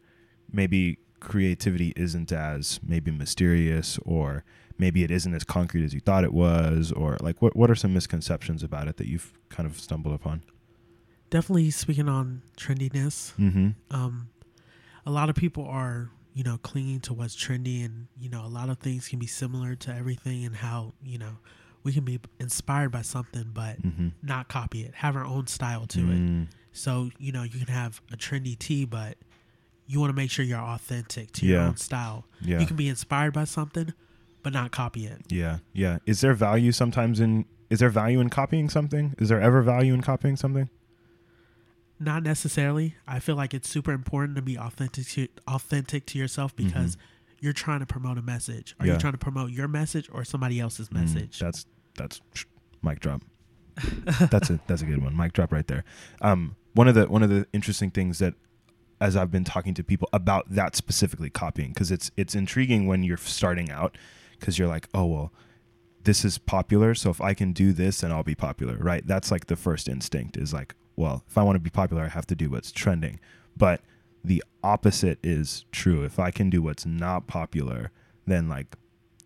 maybe 0.51 0.99
creativity 1.19 1.93
isn't 1.95 2.31
as 2.31 2.79
maybe 2.85 3.09
mysterious 3.09 3.97
or 4.05 4.43
maybe 4.77 5.03
it 5.03 5.11
isn't 5.11 5.33
as 5.33 5.43
concrete 5.43 5.83
as 5.83 5.93
you 5.93 5.99
thought 5.99 6.23
it 6.23 6.33
was 6.33 6.91
or 6.91 7.17
like 7.21 7.41
what 7.41 7.55
what 7.55 7.71
are 7.71 7.75
some 7.75 7.93
misconceptions 7.93 8.61
about 8.61 8.87
it 8.87 8.97
that 8.97 9.07
you've 9.07 9.33
kind 9.49 9.67
of 9.67 9.79
stumbled 9.79 10.13
upon? 10.13 10.43
Definitely 11.33 11.71
speaking 11.71 12.07
on 12.07 12.41
trendiness 12.57 13.33
Mhm. 13.39 13.73
um, 13.89 14.27
a 15.05 15.09
lot 15.11 15.29
of 15.29 15.35
people 15.35 15.65
are 15.67 16.09
you 16.35 16.43
know 16.43 16.57
clinging 16.59 16.99
to 17.01 17.13
what's 17.13 17.35
trendy 17.35 17.83
and 17.83 18.07
you 18.19 18.29
know 18.29 18.45
a 18.45 18.47
lot 18.59 18.69
of 18.69 18.77
things 18.77 19.07
can 19.07 19.17
be 19.19 19.25
similar 19.25 19.73
to 19.75 19.93
everything 19.93 20.45
and 20.45 20.55
how 20.57 20.93
you 21.03 21.17
know 21.17 21.37
we 21.83 21.91
can 21.91 22.05
be 22.05 22.19
inspired 22.39 22.91
by 22.91 23.01
something 23.01 23.47
but 23.53 23.81
Mhm. 23.81 24.11
not 24.21 24.47
copy 24.47 24.83
it 24.83 24.93
have 24.95 25.15
our 25.15 25.25
own 25.25 25.47
style 25.47 25.85
to 25.87 25.99
it 26.11 26.19
Mm, 26.21 26.47
so 26.71 27.09
you 27.17 27.31
know 27.31 27.41
you 27.43 27.57
can 27.65 27.73
have 27.73 27.99
a 28.11 28.15
trendy 28.17 28.57
tee 28.57 28.85
but 28.85 29.17
you 29.87 29.99
want 29.99 30.09
to 30.11 30.15
make 30.15 30.29
sure 30.31 30.45
you're 30.45 30.59
authentic 30.59 31.31
to 31.33 31.45
your 31.47 31.61
own 31.61 31.77
style 31.77 32.25
Yeah. 32.41 32.59
you 32.59 32.65
can 32.67 32.75
be 32.77 32.87
inspired 32.87 33.33
by 33.33 33.43
something 33.45 33.91
but 34.43 34.53
not 34.53 34.71
copy 34.71 35.05
it 35.07 35.21
Yeah, 35.31 35.59
yeah. 35.73 35.97
Is 36.05 36.21
there 36.21 36.33
value 36.35 36.71
sometimes 36.71 37.19
in 37.19 37.45
is 37.69 37.79
there 37.79 37.89
value 37.89 38.19
in 38.21 38.29
copying 38.29 38.69
something? 38.69 39.15
Is 39.17 39.29
there 39.29 39.41
ever 39.41 39.61
value 39.63 39.93
in 39.95 40.01
copying 40.01 40.35
something? 40.35 40.69
Not 41.99 42.23
necessarily 42.23 42.95
i 43.07 43.19
feel 43.19 43.35
like 43.35 43.53
it's 43.53 43.69
super 43.69 43.91
important 43.91 44.35
to 44.35 44.41
be 44.41 44.57
authentic 44.57 45.05
to 45.07 45.27
authentic 45.47 46.05
to 46.05 46.17
yourself 46.17 46.55
because 46.55 46.97
you're 47.39 47.53
trying 47.53 47.79
to 47.79 47.85
promote 47.85 48.17
a 48.17 48.21
message 48.21 48.73
are 48.79 48.83
Mm-hmm. 48.83 48.87
Yeah. 48.87 48.93
you 48.93 48.99
trying 48.99 49.13
to 49.13 49.19
promote 49.19 49.51
your 49.51 49.67
message 49.67 50.09
or 50.11 50.23
somebody 50.23 50.59
else's 50.59 50.89
Mm, 50.89 50.93
message 51.01 51.39
that's 51.39 51.65
that's 51.95 52.19
mic 52.81 52.99
drop. 52.99 53.21
that's 54.29 54.49
a 54.49 54.59
that's 54.67 54.81
a 54.81 54.85
good 54.85 55.01
one. 55.03 55.15
Mic 55.17 55.33
drop 55.33 55.51
right 55.51 55.65
there. 55.67 55.83
Um, 56.21 56.55
one 56.73 56.87
of 56.87 56.93
the 56.95 57.07
one 57.07 57.23
of 57.23 57.29
the 57.29 57.47
interesting 57.53 57.89
things 57.91 58.19
that 58.19 58.35
as 59.01 59.15
I've 59.15 59.31
been 59.31 59.43
talking 59.43 59.73
to 59.73 59.83
people 59.83 60.07
about 60.13 60.45
that 60.49 60.75
specifically 60.75 61.29
copying 61.29 61.69
because 61.73 61.89
it's 61.91 62.11
it's 62.15 62.35
intriguing 62.35 62.85
when 62.87 63.03
you're 63.03 63.17
starting 63.17 63.71
out 63.71 63.97
because 64.39 64.59
you're 64.59 64.67
like, 64.67 64.87
oh 64.93 65.05
well, 65.05 65.33
this 66.03 66.23
is 66.23 66.37
popular, 66.37 66.93
so 66.93 67.09
if 67.09 67.19
I 67.21 67.33
can 67.33 67.51
do 67.53 67.73
this, 67.73 68.01
then 68.01 68.11
I'll 68.11 68.23
be 68.23 68.35
popular, 68.35 68.77
right? 68.77 69.05
That's 69.07 69.31
like 69.31 69.47
the 69.47 69.55
first 69.55 69.87
instinct 69.89 70.37
is 70.37 70.53
like, 70.53 70.75
well, 70.95 71.23
if 71.27 71.37
I 71.37 71.43
want 71.43 71.55
to 71.55 71.59
be 71.59 71.69
popular, 71.69 72.03
I 72.03 72.09
have 72.09 72.27
to 72.27 72.35
do 72.35 72.49
what's 72.49 72.71
trending. 72.71 73.19
But 73.55 73.81
the 74.23 74.43
opposite 74.63 75.19
is 75.23 75.65
true. 75.71 76.03
If 76.03 76.19
I 76.19 76.31
can 76.31 76.49
do 76.49 76.61
what's 76.61 76.85
not 76.85 77.27
popular, 77.27 77.91
then 78.25 78.47
like 78.49 78.75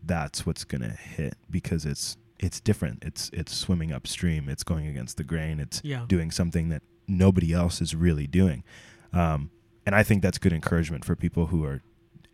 that's 0.04 0.46
what's 0.46 0.64
gonna 0.64 0.90
hit 0.90 1.36
because 1.50 1.86
it's 1.86 2.18
it's 2.40 2.60
different. 2.60 3.04
It's 3.04 3.30
it's 3.34 3.54
swimming 3.54 3.92
upstream. 3.92 4.50
It's 4.50 4.64
going 4.64 4.88
against 4.88 5.18
the 5.18 5.24
grain. 5.24 5.60
It's 5.60 5.82
yeah 5.84 6.06
doing 6.08 6.32
something 6.32 6.70
that 6.70 6.82
nobody 7.08 7.54
else 7.54 7.82
is 7.82 7.96
really 7.96 8.28
doing. 8.28 8.64
Um, 9.14 9.52
and 9.86 9.96
I 9.96 10.04
think 10.04 10.22
that's 10.22 10.38
good 10.38 10.54
encouragement 10.54 11.06
for 11.06 11.16
people 11.16 11.48
who 11.48 11.64
are 11.64 11.82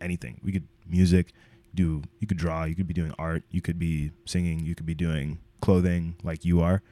anything. 0.00 0.40
We 0.42 0.52
could 0.52 0.66
music, 0.86 1.32
do 1.74 2.02
you 2.20 2.26
could 2.26 2.36
draw, 2.36 2.64
you 2.64 2.74
could 2.74 2.88
be 2.88 2.94
doing 2.94 3.14
art, 3.18 3.44
you 3.50 3.60
could 3.60 3.78
be 3.78 4.12
singing, 4.24 4.60
you 4.60 4.74
could 4.74 4.86
be 4.86 4.94
doing 4.94 5.38
clothing 5.60 6.16
like 6.22 6.44
you 6.44 6.60
are. 6.60 6.82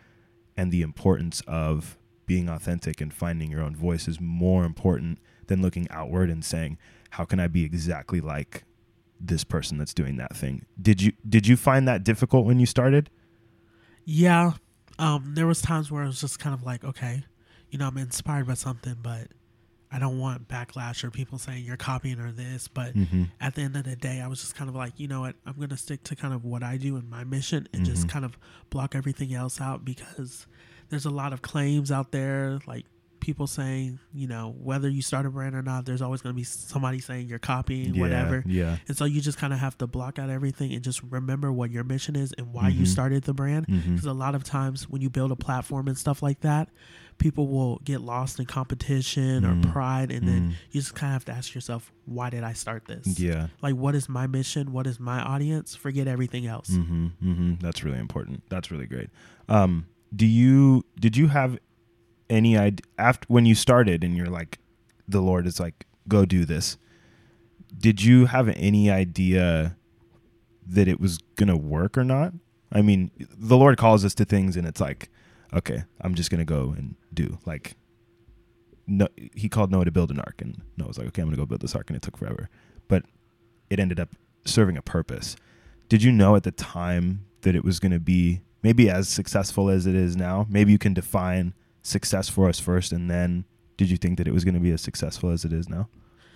And 0.57 0.71
the 0.71 0.83
importance 0.83 1.43
of 1.47 1.99
being 2.27 2.49
authentic 2.49 3.01
and 3.01 3.13
finding 3.13 3.51
your 3.51 3.63
own 3.63 3.75
voice 3.77 4.07
is 4.09 4.21
more 4.21 4.65
important 4.65 5.19
than 5.49 5.61
looking 5.63 5.87
outward 5.91 6.31
and 6.31 6.45
saying, 6.45 6.79
How 7.11 7.25
can 7.25 7.41
I 7.41 7.49
be 7.49 7.65
exactly 7.65 8.21
like 8.21 8.65
this 9.21 9.45
person 9.45 9.79
that's 9.79 9.95
doing 9.95 10.17
that 10.17 10.37
thing? 10.37 10.67
Did 10.81 11.01
you 11.03 11.13
did 11.29 11.47
you 11.47 11.57
find 11.57 11.87
that 11.89 12.05
difficult 12.05 12.45
when 12.47 12.59
you 12.61 12.67
started? 12.67 13.11
yeah 14.05 14.53
um 14.99 15.35
there 15.35 15.47
was 15.47 15.63
times 15.63 15.91
where 15.91 16.03
i 16.03 16.07
was 16.07 16.21
just 16.21 16.39
kind 16.41 16.55
of 16.55 16.65
like 16.65 16.83
okay 16.83 17.23
you 17.71 17.79
know 17.79 17.87
i'm 17.87 17.97
inspired 17.97 18.47
by 18.49 18.55
something 18.55 18.97
but 19.01 19.29
i 19.93 19.99
don't 20.01 20.19
want 20.19 20.49
backlash 20.49 21.05
or 21.05 21.11
people 21.13 21.39
saying 21.39 21.65
you're 21.65 21.77
copying 21.77 22.19
or 22.19 22.33
this 22.33 22.67
but 22.67 22.95
Mm-hmm. 22.97 23.25
at 23.41 23.55
the 23.55 23.63
end 23.63 23.77
of 23.77 23.85
the 23.85 23.95
day 23.95 24.21
i 24.21 24.27
was 24.27 24.41
just 24.41 24.57
kind 24.57 24.69
of 24.69 24.75
like 24.75 24.99
you 24.99 25.07
know 25.07 25.21
what 25.21 25.37
i'm 25.47 25.55
gonna 25.59 25.77
stick 25.77 26.03
to 26.05 26.17
kind 26.17 26.35
of 26.35 26.45
what 26.45 26.63
i 26.65 26.77
do 26.77 26.97
and 26.97 27.09
my 27.09 27.23
mission 27.25 27.69
and 27.73 27.85
just 27.87 28.07
Mhm. 28.07 28.11
kind 28.11 28.25
of 28.25 28.37
block 28.71 28.97
everything 28.97 29.33
else 29.33 29.61
out 29.61 29.85
because 29.85 30.49
there's 30.93 31.07
a 31.07 31.11
lot 31.11 31.33
of 31.33 31.43
claims 31.43 31.91
out 31.91 32.13
there 32.13 32.61
like 32.67 32.85
people 33.19 33.47
saying 33.47 34.01
you 34.13 34.27
know 34.27 34.53
whether 34.61 34.89
you 34.89 35.01
start 35.01 35.25
a 35.27 35.31
brand 35.31 35.55
or 35.55 35.63
not 35.63 35.85
there's 35.85 36.03
always 36.03 36.21
going 36.21 36.35
to 36.35 36.37
be 36.37 36.43
somebody 36.43 36.99
saying 36.99 37.29
you're 37.29 37.39
copying 37.39 37.97
whatever 38.01 38.43
Yeah. 38.45 38.79
and 38.89 38.97
so 38.97 39.05
you 39.05 39.21
just 39.21 39.39
kind 39.39 39.53
of 39.53 39.61
have 39.61 39.79
to 39.79 39.87
block 39.87 40.19
out 40.19 40.29
everything 40.29 40.73
and 40.75 40.83
just 40.83 41.01
remember 41.05 41.53
what 41.53 41.71
your 41.71 41.85
mission 41.85 42.17
is 42.17 42.33
and 42.37 42.53
why 42.53 42.69
you 42.69 42.83
Mhm. 42.83 42.89
started 42.89 43.23
the 43.23 43.33
brand 43.33 43.69
Mm-hmm. 43.69 43.93
because 43.95 44.07
a 44.07 44.13
lot 44.13 44.35
of 44.35 44.43
times 44.43 44.89
when 44.89 45.03
you 45.03 45.09
build 45.09 45.31
a 45.31 45.37
platform 45.37 45.87
and 45.87 45.97
stuff 45.97 46.21
like 46.21 46.41
that 46.41 46.69
people 47.19 47.47
will 47.47 47.81
get 47.85 48.01
lost 48.01 48.41
in 48.41 48.47
competition 48.47 49.45
Mm. 49.45 49.65
or 49.67 49.71
pride 49.71 50.11
and 50.11 50.27
then 50.27 50.41
Mm. 50.49 50.55
you 50.73 50.81
just 50.81 50.97
kind 50.97 51.11
of 51.11 51.15
have 51.15 51.25
to 51.27 51.33
ask 51.33 51.55
yourself 51.55 51.93
why 52.07 52.29
did 52.29 52.43
i 52.43 52.53
start 52.55 52.87
this 52.87 53.21
Yeah. 53.21 53.47
like 53.63 53.77
what 53.77 53.95
is 53.95 54.09
my 54.09 54.27
mission 54.27 54.73
what 54.73 54.89
is 54.89 54.99
my 54.99 55.23
audience 55.23 55.77
forget 55.77 56.09
everything 56.09 56.45
else 56.47 56.71
Mm-hmm, 56.71 57.07
mm-hmm. 57.23 57.55
That's 57.61 57.85
really 57.85 58.01
important. 58.01 58.43
That's 58.49 58.73
really 58.73 58.87
great. 58.87 59.11
Um, 59.49 59.87
do 60.15 60.27
you 60.27 60.85
did 60.99 61.17
you 61.17 61.29
have 61.29 61.59
any 62.29 62.57
idea 62.57 62.85
after 62.99 63.27
when 63.29 63.47
you 63.47 63.55
started 63.55 64.05
and 64.05 64.17
you're 64.17 64.27
like, 64.27 64.59
the 65.09 65.21
Lord 65.21 65.47
is 65.47 65.61
like, 65.61 65.87
go 66.09 66.25
do 66.25 66.45
this? 66.45 66.77
Did 67.77 68.03
you 68.03 68.27
have 68.27 68.49
any 68.49 68.91
idea 68.91 69.77
that 70.67 70.89
it 70.89 71.01
was 71.01 71.19
gonna 71.37 71.57
work 71.57 71.97
or 71.97 72.05
not? 72.05 72.33
I 72.71 72.83
mean, 72.83 73.11
the 73.19 73.57
Lord 73.57 73.77
calls 73.77 74.05
us 74.05 74.15
to 74.15 74.25
things, 74.25 74.57
and 74.57 74.67
it's 74.67 74.81
like, 74.81 75.11
okay, 75.53 75.85
I'm 76.01 76.15
just 76.15 76.31
gonna 76.31 76.45
go 76.45 76.75
and 76.77 76.97
do 77.13 77.39
like. 77.45 77.77
No, 78.87 79.07
he 79.35 79.49
called 79.49 79.71
Noah 79.71 79.85
to 79.85 79.93
build 79.93 80.11
an 80.11 80.19
ark, 80.19 80.43
and 80.43 80.61
Noah 80.77 80.89
was 80.89 80.99
like, 80.99 81.07
"Okay, 81.09 81.23
I'm 81.23 81.29
gonna 81.29 81.37
go 81.37 81.47
build 81.47 81.61
this 81.61 81.77
ark," 81.77 81.89
and 81.89 81.97
it 81.97 82.03
took 82.03 82.17
forever, 82.17 82.49
but 82.89 83.05
it 83.71 83.79
ended 83.79 84.01
up 84.01 84.11
serving 84.45 84.77
a 84.77 84.83
purpose. 84.83 85.37
Did 85.89 86.03
you 86.03 86.11
know 86.11 86.35
at 86.35 86.43
the 86.43 86.51
time 86.51 87.27
that 87.43 87.55
it 87.55 87.65
was 87.65 87.79
to 87.93 88.01
be 88.01 88.41
maybe 88.63 88.89
as 88.91 89.09
successful 89.09 89.69
as 89.69 89.87
it 89.87 89.95
is 89.95 90.17
now? 90.17 90.47
Maybe 90.49 90.73
you 90.73 90.79
can 90.79 90.95
define 90.95 91.55
success 91.83 92.29
for 92.29 92.49
us 92.49 92.61
first, 92.61 92.93
and 92.93 93.11
then 93.11 93.45
did 93.77 93.91
you 93.91 93.97
think 93.97 94.19
that 94.19 94.29
it 94.29 94.33
was 94.33 94.45
going 94.45 94.55
to 94.55 94.61
be 94.61 94.71
as 94.71 94.81
successful 94.81 95.31
as 95.31 95.45
it 95.45 95.53
is 95.53 95.69
now? 95.69 95.89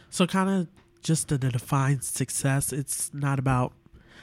so 0.08 0.24
kind 0.26 0.48
of 0.48 0.68
just 1.02 1.28
to 1.28 1.36
define 1.36 2.00
success 2.00 2.72
it's 2.72 3.12
not 3.12 3.40
about 3.40 3.72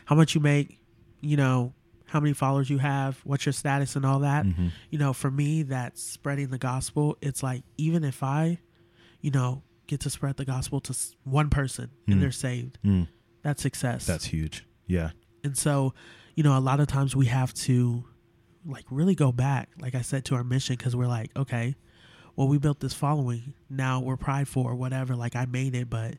how 0.05 0.15
much 0.15 0.33
you 0.33 0.39
make 0.39 0.79
you 1.19 1.35
know 1.35 1.73
how 2.05 2.19
many 2.21 2.31
followers 2.33 2.69
you 2.69 2.77
have, 2.77 3.19
what's 3.25 3.45
your 3.45 3.51
status, 3.53 3.95
and 3.95 4.05
all 4.05 4.19
that. 4.19 4.45
Mhm. 4.45 4.71
You 4.91 4.99
know, 4.99 5.13
for 5.13 5.31
me, 5.31 5.63
that's 5.63 6.01
spreading 6.01 6.49
the 6.49 6.57
gospel. 6.59 7.17
It's 7.21 7.41
like 7.41 7.63
even 7.77 8.03
if 8.03 8.21
I, 8.21 8.59
you 9.19 9.31
know, 9.31 9.63
get 9.87 9.99
to 10.01 10.09
spread 10.11 10.37
the 10.37 10.45
gospel 10.45 10.79
to 10.81 10.95
one 11.23 11.49
person 11.49 11.89
Mm. 12.07 12.13
and 12.13 12.21
they're 12.21 12.31
saved, 12.31 12.77
Mm. 12.85 13.07
that's 13.41 13.63
success. 13.63 14.05
That's 14.05 14.25
huge. 14.25 14.63
Yeah. 14.85 15.11
And 15.43 15.57
so, 15.57 15.93
you 16.35 16.43
know, 16.43 16.57
a 16.57 16.59
lot 16.59 16.79
of 16.79 16.87
times 16.87 17.15
we 17.15 17.27
have 17.27 17.53
to 17.53 18.03
like 18.65 18.85
really 18.89 19.15
go 19.15 19.31
back, 19.31 19.69
like 19.79 19.93
I 19.95 20.01
said, 20.01 20.25
to 20.25 20.35
our 20.35 20.43
mission 20.43 20.75
because 20.75 20.95
we're 20.95 21.07
like, 21.07 21.29
okay, 21.35 21.75
well, 22.35 22.47
we 22.47 22.57
built 22.57 22.79
this 22.79 22.93
following. 22.93 23.53
Now 23.69 23.99
we're 23.99 24.17
prideful 24.17 24.63
or 24.63 24.75
whatever. 24.75 25.15
Like 25.15 25.35
I 25.35 25.45
made 25.45 25.75
it, 25.75 25.89
but, 25.89 26.15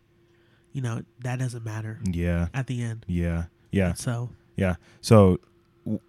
you 0.73 0.81
know, 0.83 1.03
that 1.23 1.39
doesn't 1.39 1.65
matter 1.65 2.01
Yeah. 2.11 2.49
at 2.55 2.67
the 2.67 2.83
end. 2.83 3.05
Yeah. 3.09 3.45
Yeah. 3.73 3.95
So, 3.95 4.31
Yeah. 4.57 4.77
So 5.01 5.41
w- 5.85 6.01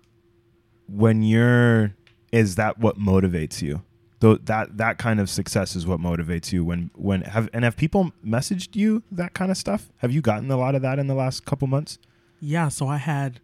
when 0.88 1.24
you're 1.24 1.94
is 2.32 2.56
that 2.56 2.78
what 2.80 3.00
motivates 3.00 3.62
you? 3.62 3.82
Though 4.20 4.36
that 4.36 4.78
that 4.78 4.98
kind 4.98 5.20
of 5.20 5.30
success 5.30 5.76
is 5.76 5.88
what 5.88 6.00
motivates 6.00 6.52
you 6.52 6.64
when 6.66 6.90
when 6.96 7.22
have 7.22 7.50
and 7.54 7.64
have 7.64 7.76
people 7.78 8.12
messaged 8.26 8.76
you 8.76 9.04
that 9.12 9.34
kind 9.34 9.52
of 9.52 9.58
stuff? 9.58 9.92
Have 9.98 10.12
you 10.12 10.22
gotten 10.22 10.50
a 10.52 10.58
lot 10.58 10.76
of 10.76 10.82
that 10.84 11.00
in 11.00 11.08
the 11.08 11.16
last 11.16 11.46
couple 11.46 11.68
months? 11.68 11.98
yeah, 12.42 12.68
so 12.70 12.88
I 12.88 12.98
had 12.98 13.40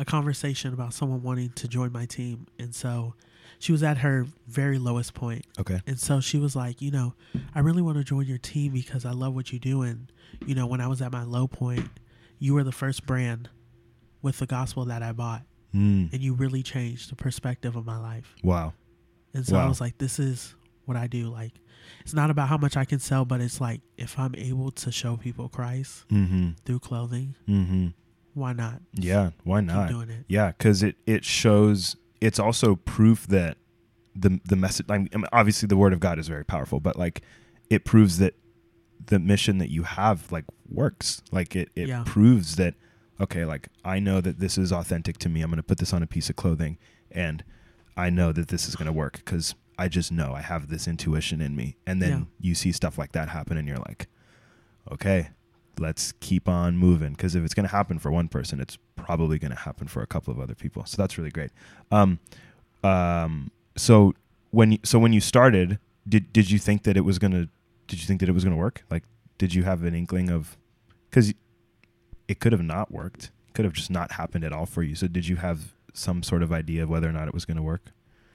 a 0.00 0.04
conversation 0.04 0.72
about 0.72 0.92
someone 0.94 1.22
wanting 1.22 1.50
to 1.50 1.68
join 1.68 1.92
my 1.92 2.06
team. 2.06 2.46
And 2.58 2.74
so 2.74 3.14
she 3.60 3.70
was 3.70 3.82
at 3.82 3.98
her 3.98 4.26
very 4.48 4.78
lowest 4.78 5.12
point. 5.14 5.44
Okay. 5.58 5.78
And 5.86 6.00
so 6.00 6.20
she 6.20 6.38
was 6.38 6.56
like, 6.56 6.80
you 6.80 6.90
know, 6.90 7.14
I 7.54 7.60
really 7.60 7.82
want 7.82 7.98
to 7.98 8.04
join 8.04 8.24
your 8.26 8.38
team 8.38 8.72
because 8.72 9.04
I 9.04 9.12
love 9.12 9.34
what 9.34 9.52
you 9.52 9.58
do. 9.58 9.82
And, 9.82 10.10
you 10.46 10.54
know, 10.54 10.66
when 10.66 10.80
I 10.80 10.86
was 10.88 11.02
at 11.02 11.12
my 11.12 11.22
low 11.24 11.46
point, 11.46 11.86
you 12.38 12.54
were 12.54 12.64
the 12.64 12.72
first 12.72 13.04
brand 13.06 13.50
with 14.22 14.38
the 14.38 14.46
gospel 14.46 14.86
that 14.86 15.02
I 15.02 15.12
bought. 15.12 15.42
Mm. 15.74 16.12
And 16.12 16.20
you 16.22 16.32
really 16.34 16.62
changed 16.62 17.12
the 17.12 17.16
perspective 17.16 17.76
of 17.76 17.84
my 17.84 17.98
life. 17.98 18.34
Wow. 18.42 18.72
And 19.34 19.46
so 19.46 19.56
I 19.56 19.66
was 19.68 19.80
like, 19.80 19.98
this 19.98 20.18
is 20.18 20.54
what 20.86 20.96
I 20.96 21.06
do. 21.06 21.28
Like, 21.28 21.52
it's 22.00 22.14
not 22.14 22.30
about 22.30 22.48
how 22.48 22.56
much 22.56 22.76
I 22.76 22.84
can 22.84 22.98
sell, 22.98 23.24
but 23.24 23.40
it's 23.40 23.60
like, 23.60 23.80
if 23.96 24.18
I'm 24.18 24.34
able 24.36 24.70
to 24.72 24.90
show 24.90 25.16
people 25.16 25.48
Christ 25.48 26.08
Mhm. 26.08 26.56
through 26.64 26.80
clothing, 26.80 27.36
Mhm. 27.46 27.92
Why 28.34 28.52
not? 28.52 28.80
Yeah, 28.94 29.30
why 29.44 29.60
not? 29.60 29.92
Yeah, 30.28 30.52
cuz 30.52 30.82
it 30.82 30.96
it 31.06 31.24
shows 31.24 31.96
it's 32.20 32.38
also 32.38 32.76
proof 32.76 33.26
that 33.28 33.56
the 34.14 34.40
the 34.44 34.56
message 34.56 34.86
I 34.90 34.98
mean, 34.98 35.08
obviously 35.32 35.66
the 35.66 35.76
word 35.76 35.92
of 35.92 36.00
God 36.00 36.18
is 36.18 36.28
very 36.28 36.44
powerful, 36.44 36.80
but 36.80 36.96
like 36.96 37.22
it 37.68 37.84
proves 37.84 38.18
that 38.18 38.34
the 39.06 39.18
mission 39.18 39.58
that 39.58 39.70
you 39.70 39.84
have 39.84 40.30
like 40.30 40.44
works. 40.68 41.22
Like 41.32 41.56
it 41.56 41.70
it 41.74 41.88
Yeah. 41.88 42.02
proves 42.06 42.56
that 42.56 42.74
okay, 43.20 43.44
like 43.44 43.68
I 43.84 43.98
know 44.00 44.20
that 44.20 44.38
this 44.40 44.56
is 44.58 44.72
authentic 44.72 45.18
to 45.18 45.28
me. 45.28 45.42
I'm 45.42 45.50
going 45.50 45.56
to 45.58 45.62
put 45.62 45.78
this 45.78 45.92
on 45.92 46.02
a 46.02 46.06
piece 46.06 46.30
of 46.30 46.36
clothing 46.36 46.78
and 47.10 47.44
I 47.96 48.08
know 48.10 48.32
that 48.32 48.48
this 48.48 48.68
is 48.68 48.76
going 48.76 48.86
to 48.86 48.92
work 48.92 49.22
cuz 49.24 49.54
I 49.78 49.88
just 49.88 50.12
know 50.12 50.34
I 50.34 50.42
have 50.42 50.68
this 50.68 50.86
intuition 50.86 51.40
in 51.40 51.56
me. 51.56 51.76
And 51.86 52.00
then 52.02 52.10
Yeah. 52.18 52.24
you 52.48 52.54
see 52.54 52.72
stuff 52.72 52.98
like 52.98 53.12
that 53.12 53.30
happen 53.30 53.56
and 53.56 53.66
you're 53.66 53.78
like, 53.78 54.08
okay, 54.92 55.30
let's 55.80 56.12
keep 56.20 56.48
on 56.48 56.76
moving 56.76 57.12
because 57.12 57.34
if 57.34 57.44
it's 57.44 57.54
going 57.54 57.66
to 57.66 57.72
happen 57.72 57.98
for 57.98 58.12
one 58.12 58.28
person, 58.28 58.60
it's 58.60 58.78
probably 58.96 59.38
going 59.38 59.50
to 59.50 59.58
happen 59.58 59.88
for 59.88 60.02
a 60.02 60.06
couple 60.06 60.32
of 60.32 60.38
other 60.38 60.54
people. 60.54 60.84
So 60.84 60.96
that's 61.00 61.18
really 61.18 61.30
great. 61.30 61.50
Um, 61.90 62.18
um, 62.84 63.50
so 63.76 64.14
when 64.50 64.72
you, 64.72 64.78
so 64.84 64.98
when 64.98 65.12
you 65.12 65.20
started, 65.20 65.78
did 66.08 66.32
did 66.32 66.50
you 66.50 66.58
think 66.58 66.84
that 66.84 66.96
it 66.96 67.02
was 67.02 67.18
gonna? 67.18 67.48
Did 67.86 68.00
you 68.00 68.06
think 68.06 68.20
that 68.20 68.28
it 68.28 68.32
was 68.32 68.44
gonna 68.44 68.56
work? 68.56 68.84
Like, 68.90 69.04
did 69.38 69.54
you 69.54 69.64
have 69.64 69.82
an 69.84 69.94
inkling 69.94 70.30
of? 70.30 70.56
Because 71.08 71.32
it 72.28 72.40
could 72.40 72.52
have 72.52 72.62
not 72.62 72.92
worked. 72.92 73.30
Could 73.54 73.64
have 73.64 73.74
just 73.74 73.90
not 73.90 74.12
happened 74.12 74.44
at 74.44 74.52
all 74.52 74.66
for 74.66 74.82
you. 74.82 74.94
So 74.94 75.08
did 75.08 75.26
you 75.26 75.36
have 75.36 75.74
some 75.92 76.22
sort 76.22 76.42
of 76.42 76.52
idea 76.52 76.84
of 76.84 76.88
whether 76.88 77.08
or 77.08 77.12
not 77.12 77.26
it 77.26 77.34
was 77.34 77.44
going 77.44 77.56
to 77.56 77.62
work? 77.62 77.90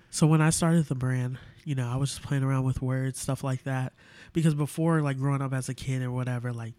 So 0.09 0.27
when 0.27 0.41
I 0.41 0.49
started 0.49 0.85
the 0.85 0.95
brand, 0.95 1.37
you 1.63 1.75
know, 1.75 1.89
I 1.89 1.95
was 1.95 2.11
just 2.11 2.21
playing 2.21 2.43
around 2.43 2.63
with 2.63 2.81
words, 2.81 3.19
stuff 3.19 3.43
like 3.43 3.63
that. 3.63 3.93
Because 4.33 4.53
before, 4.53 5.01
like 5.01 5.17
growing 5.17 5.41
up 5.41 5.53
as 5.53 5.69
a 5.69 5.73
kid 5.73 6.01
or 6.01 6.11
whatever, 6.11 6.51
like 6.51 6.73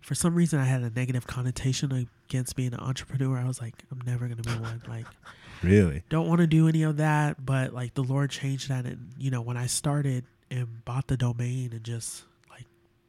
for 0.00 0.14
some 0.14 0.34
reason 0.34 0.58
I 0.60 0.64
had 0.64 0.82
a 0.82 0.90
negative 0.90 1.26
connotation 1.26 2.06
against 2.28 2.56
being 2.56 2.72
an 2.74 2.80
entrepreneur. 2.80 3.38
I 3.38 3.44
was 3.44 3.60
like, 3.60 3.74
I'm 3.90 4.00
never 4.06 4.26
gonna 4.28 4.42
be 4.42 4.50
one. 4.52 4.82
Like, 4.88 5.06
Really? 5.62 6.02
don't 6.08 6.26
want 6.26 6.40
to 6.40 6.46
do 6.46 6.68
any 6.68 6.82
of 6.84 6.96
that. 6.98 7.44
But 7.44 7.74
like 7.74 7.94
the 7.94 8.02
Lord 8.02 8.30
changed 8.30 8.68
that, 8.70 8.86
and 8.86 9.12
you 9.18 9.30
know, 9.30 9.42
when 9.42 9.56
I 9.56 9.66
started 9.66 10.24
and 10.50 10.84
bought 10.84 11.06
the 11.06 11.16
domain 11.18 11.70
and 11.72 11.84
just 11.84 12.24
like, 12.48 12.64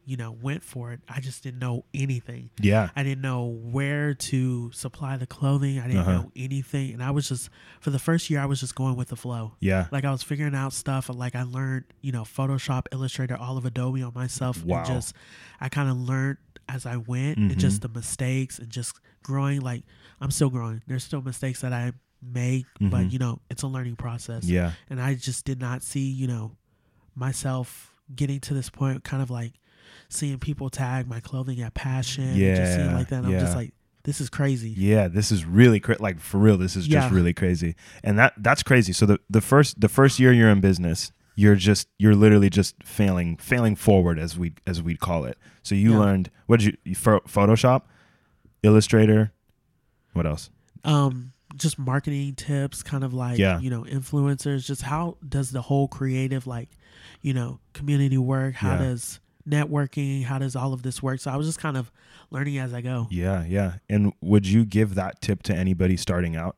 you 0.05 0.17
know, 0.17 0.31
went 0.41 0.61
for 0.63 0.91
it, 0.91 0.99
I 1.07 1.21
just 1.21 1.43
didn't 1.43 1.59
know 1.59 1.85
anything. 1.93 2.49
Yeah. 2.59 2.89
I 2.95 3.03
didn't 3.03 3.21
know 3.21 3.45
where 3.45 4.13
to 4.13 4.71
supply 4.73 5.15
the 5.15 5.25
clothing. 5.25 5.79
I 5.79 5.87
didn't 5.87 6.01
Uh-huh. 6.01 6.11
know 6.11 6.31
anything, 6.35 6.91
and 6.91 7.01
I 7.01 7.11
was 7.11 7.29
just 7.29 7.49
for 7.79 7.89
the 7.89 7.99
first 7.99 8.29
year, 8.29 8.41
I 8.41 8.45
was 8.47 8.59
just 8.59 8.75
going 8.75 8.97
with 8.97 9.07
the 9.07 9.15
flow 9.15 9.53
Yeah. 9.61 9.87
like 9.91 10.03
I 10.03 10.11
was 10.11 10.21
figuring 10.23 10.53
out 10.53 10.73
stuff 10.73 11.07
like 11.09 11.35
I 11.35 11.43
learned 11.43 11.85
you 12.01 12.11
know 12.11 12.23
Photoshop 12.23 12.87
Illustrator 12.91 13.37
all 13.37 13.57
of 13.57 13.63
Adobe 13.65 14.03
on 14.03 14.11
myself 14.13 14.61
Wow. 14.65 14.79
and 14.79 14.87
just 14.87 15.15
I 15.61 15.69
kind 15.69 15.89
of 15.89 15.95
learned 15.97 16.37
as 16.73 16.85
I 16.85 16.97
went 16.97 17.37
Mhm. 17.37 17.51
and 17.51 17.59
just 17.59 17.81
the 17.81 17.89
mistakes 17.89 18.59
and 18.59 18.69
just 18.69 18.93
growing 19.23 19.61
like 19.61 19.83
I'm 20.19 20.31
still 20.31 20.49
growing 20.49 20.81
there's 20.87 21.03
still 21.03 21.21
mistakes 21.21 21.61
that 21.61 21.73
I 21.73 21.91
make 22.23 22.65
Mhm. 22.79 22.89
but 22.91 23.11
you 23.11 23.19
know 23.19 23.41
it's 23.49 23.63
a 23.63 23.67
learning 23.67 23.95
process 23.95 24.43
Yeah. 24.45 24.71
and 24.89 25.01
I 25.01 25.15
just 25.15 25.43
did 25.45 25.59
not 25.59 25.83
see 25.83 26.09
you 26.09 26.27
know 26.27 26.55
myself 27.15 27.93
getting 28.15 28.39
to 28.41 28.53
this 28.53 28.69
point 28.69 29.03
kind 29.03 29.21
of 29.23 29.29
like 29.29 29.53
seeing 30.09 30.39
people 30.39 30.69
tag 30.69 31.07
my 31.07 31.19
clothing 31.19 31.61
at 31.61 31.73
passion 31.73 32.23
and 32.23 32.37
just 32.55 32.73
seeing 32.75 32.87
Yeah, 32.89 32.95
like 32.97 33.07
that 33.09 33.23
and 33.23 33.27
I'm 33.33 33.39
just 33.39 33.55
like 33.55 33.73
this 34.03 34.19
is 34.19 34.29
crazy 34.29 34.69
Yeah, 34.71 35.07
this 35.07 35.31
is 35.31 35.45
really 35.45 35.79
cra- 35.79 35.97
like 35.99 36.19
for 36.19 36.39
real. 36.39 36.57
This 36.57 36.75
is 36.75 36.87
just 36.87 37.11
really 37.13 37.33
crazy, 37.33 37.75
and 38.03 38.17
that 38.17 38.33
that's 38.37 38.63
crazy. 38.63 38.93
So 38.93 39.05
the 39.05 39.19
the 39.29 39.41
first 39.41 39.79
the 39.79 39.87
first 39.89 40.19
year 40.19 40.33
you're 40.33 40.49
in 40.49 40.59
business, 40.59 41.11
you're 41.35 41.55
just 41.55 41.87
you're 41.97 42.15
literally 42.15 42.49
just 42.49 42.75
failing 42.83 43.37
failing 43.37 43.75
forward 43.75 44.19
as 44.19 44.37
we 44.37 44.53
as 44.67 44.81
we'd 44.81 44.99
call 44.99 45.25
it. 45.25 45.37
So 45.63 45.75
you 45.75 45.91
Yeah. 45.93 45.99
learned 45.99 46.29
what 46.47 46.59
did 46.59 46.65
you, 46.67 46.77
you 46.83 46.95
Photoshop, 46.95 47.83
Illustrator, 48.63 49.31
what 50.13 50.25
else? 50.25 50.49
um 50.83 51.31
just 51.55 51.77
marketing 51.77 52.33
tips 52.33 52.81
kind 52.81 53.03
of 53.03 53.13
like 53.13 53.37
Yeah. 53.37 53.59
you 53.59 53.69
know 53.69 53.83
influencers 53.83 54.65
just 54.65 54.81
how 54.81 55.17
does 55.27 55.51
the 55.51 55.61
whole 55.61 55.87
creative 55.87 56.47
like 56.47 56.69
you 57.21 57.33
know 57.35 57.59
community 57.73 58.17
work 58.17 58.55
how 58.55 58.71
Yeah. 58.71 58.77
does 58.79 59.19
networking 59.47 60.23
how 60.23 60.39
does 60.39 60.55
all 60.55 60.73
of 60.73 60.81
this 60.81 61.03
work 61.03 61.19
so 61.19 61.29
i 61.29 61.35
was 61.35 61.45
just 61.45 61.59
kind 61.59 61.77
of 61.77 61.91
learning 62.31 62.57
as 62.57 62.73
i 62.73 62.81
go 62.81 63.07
Yeah, 63.11 63.43
yeah. 63.45 63.73
And 63.89 64.11
would 64.21 64.47
you 64.47 64.65
give 64.65 64.95
that 64.95 65.21
tip 65.21 65.43
to 65.43 65.55
anybody 65.55 65.97
starting 65.97 66.35
out? 66.35 66.55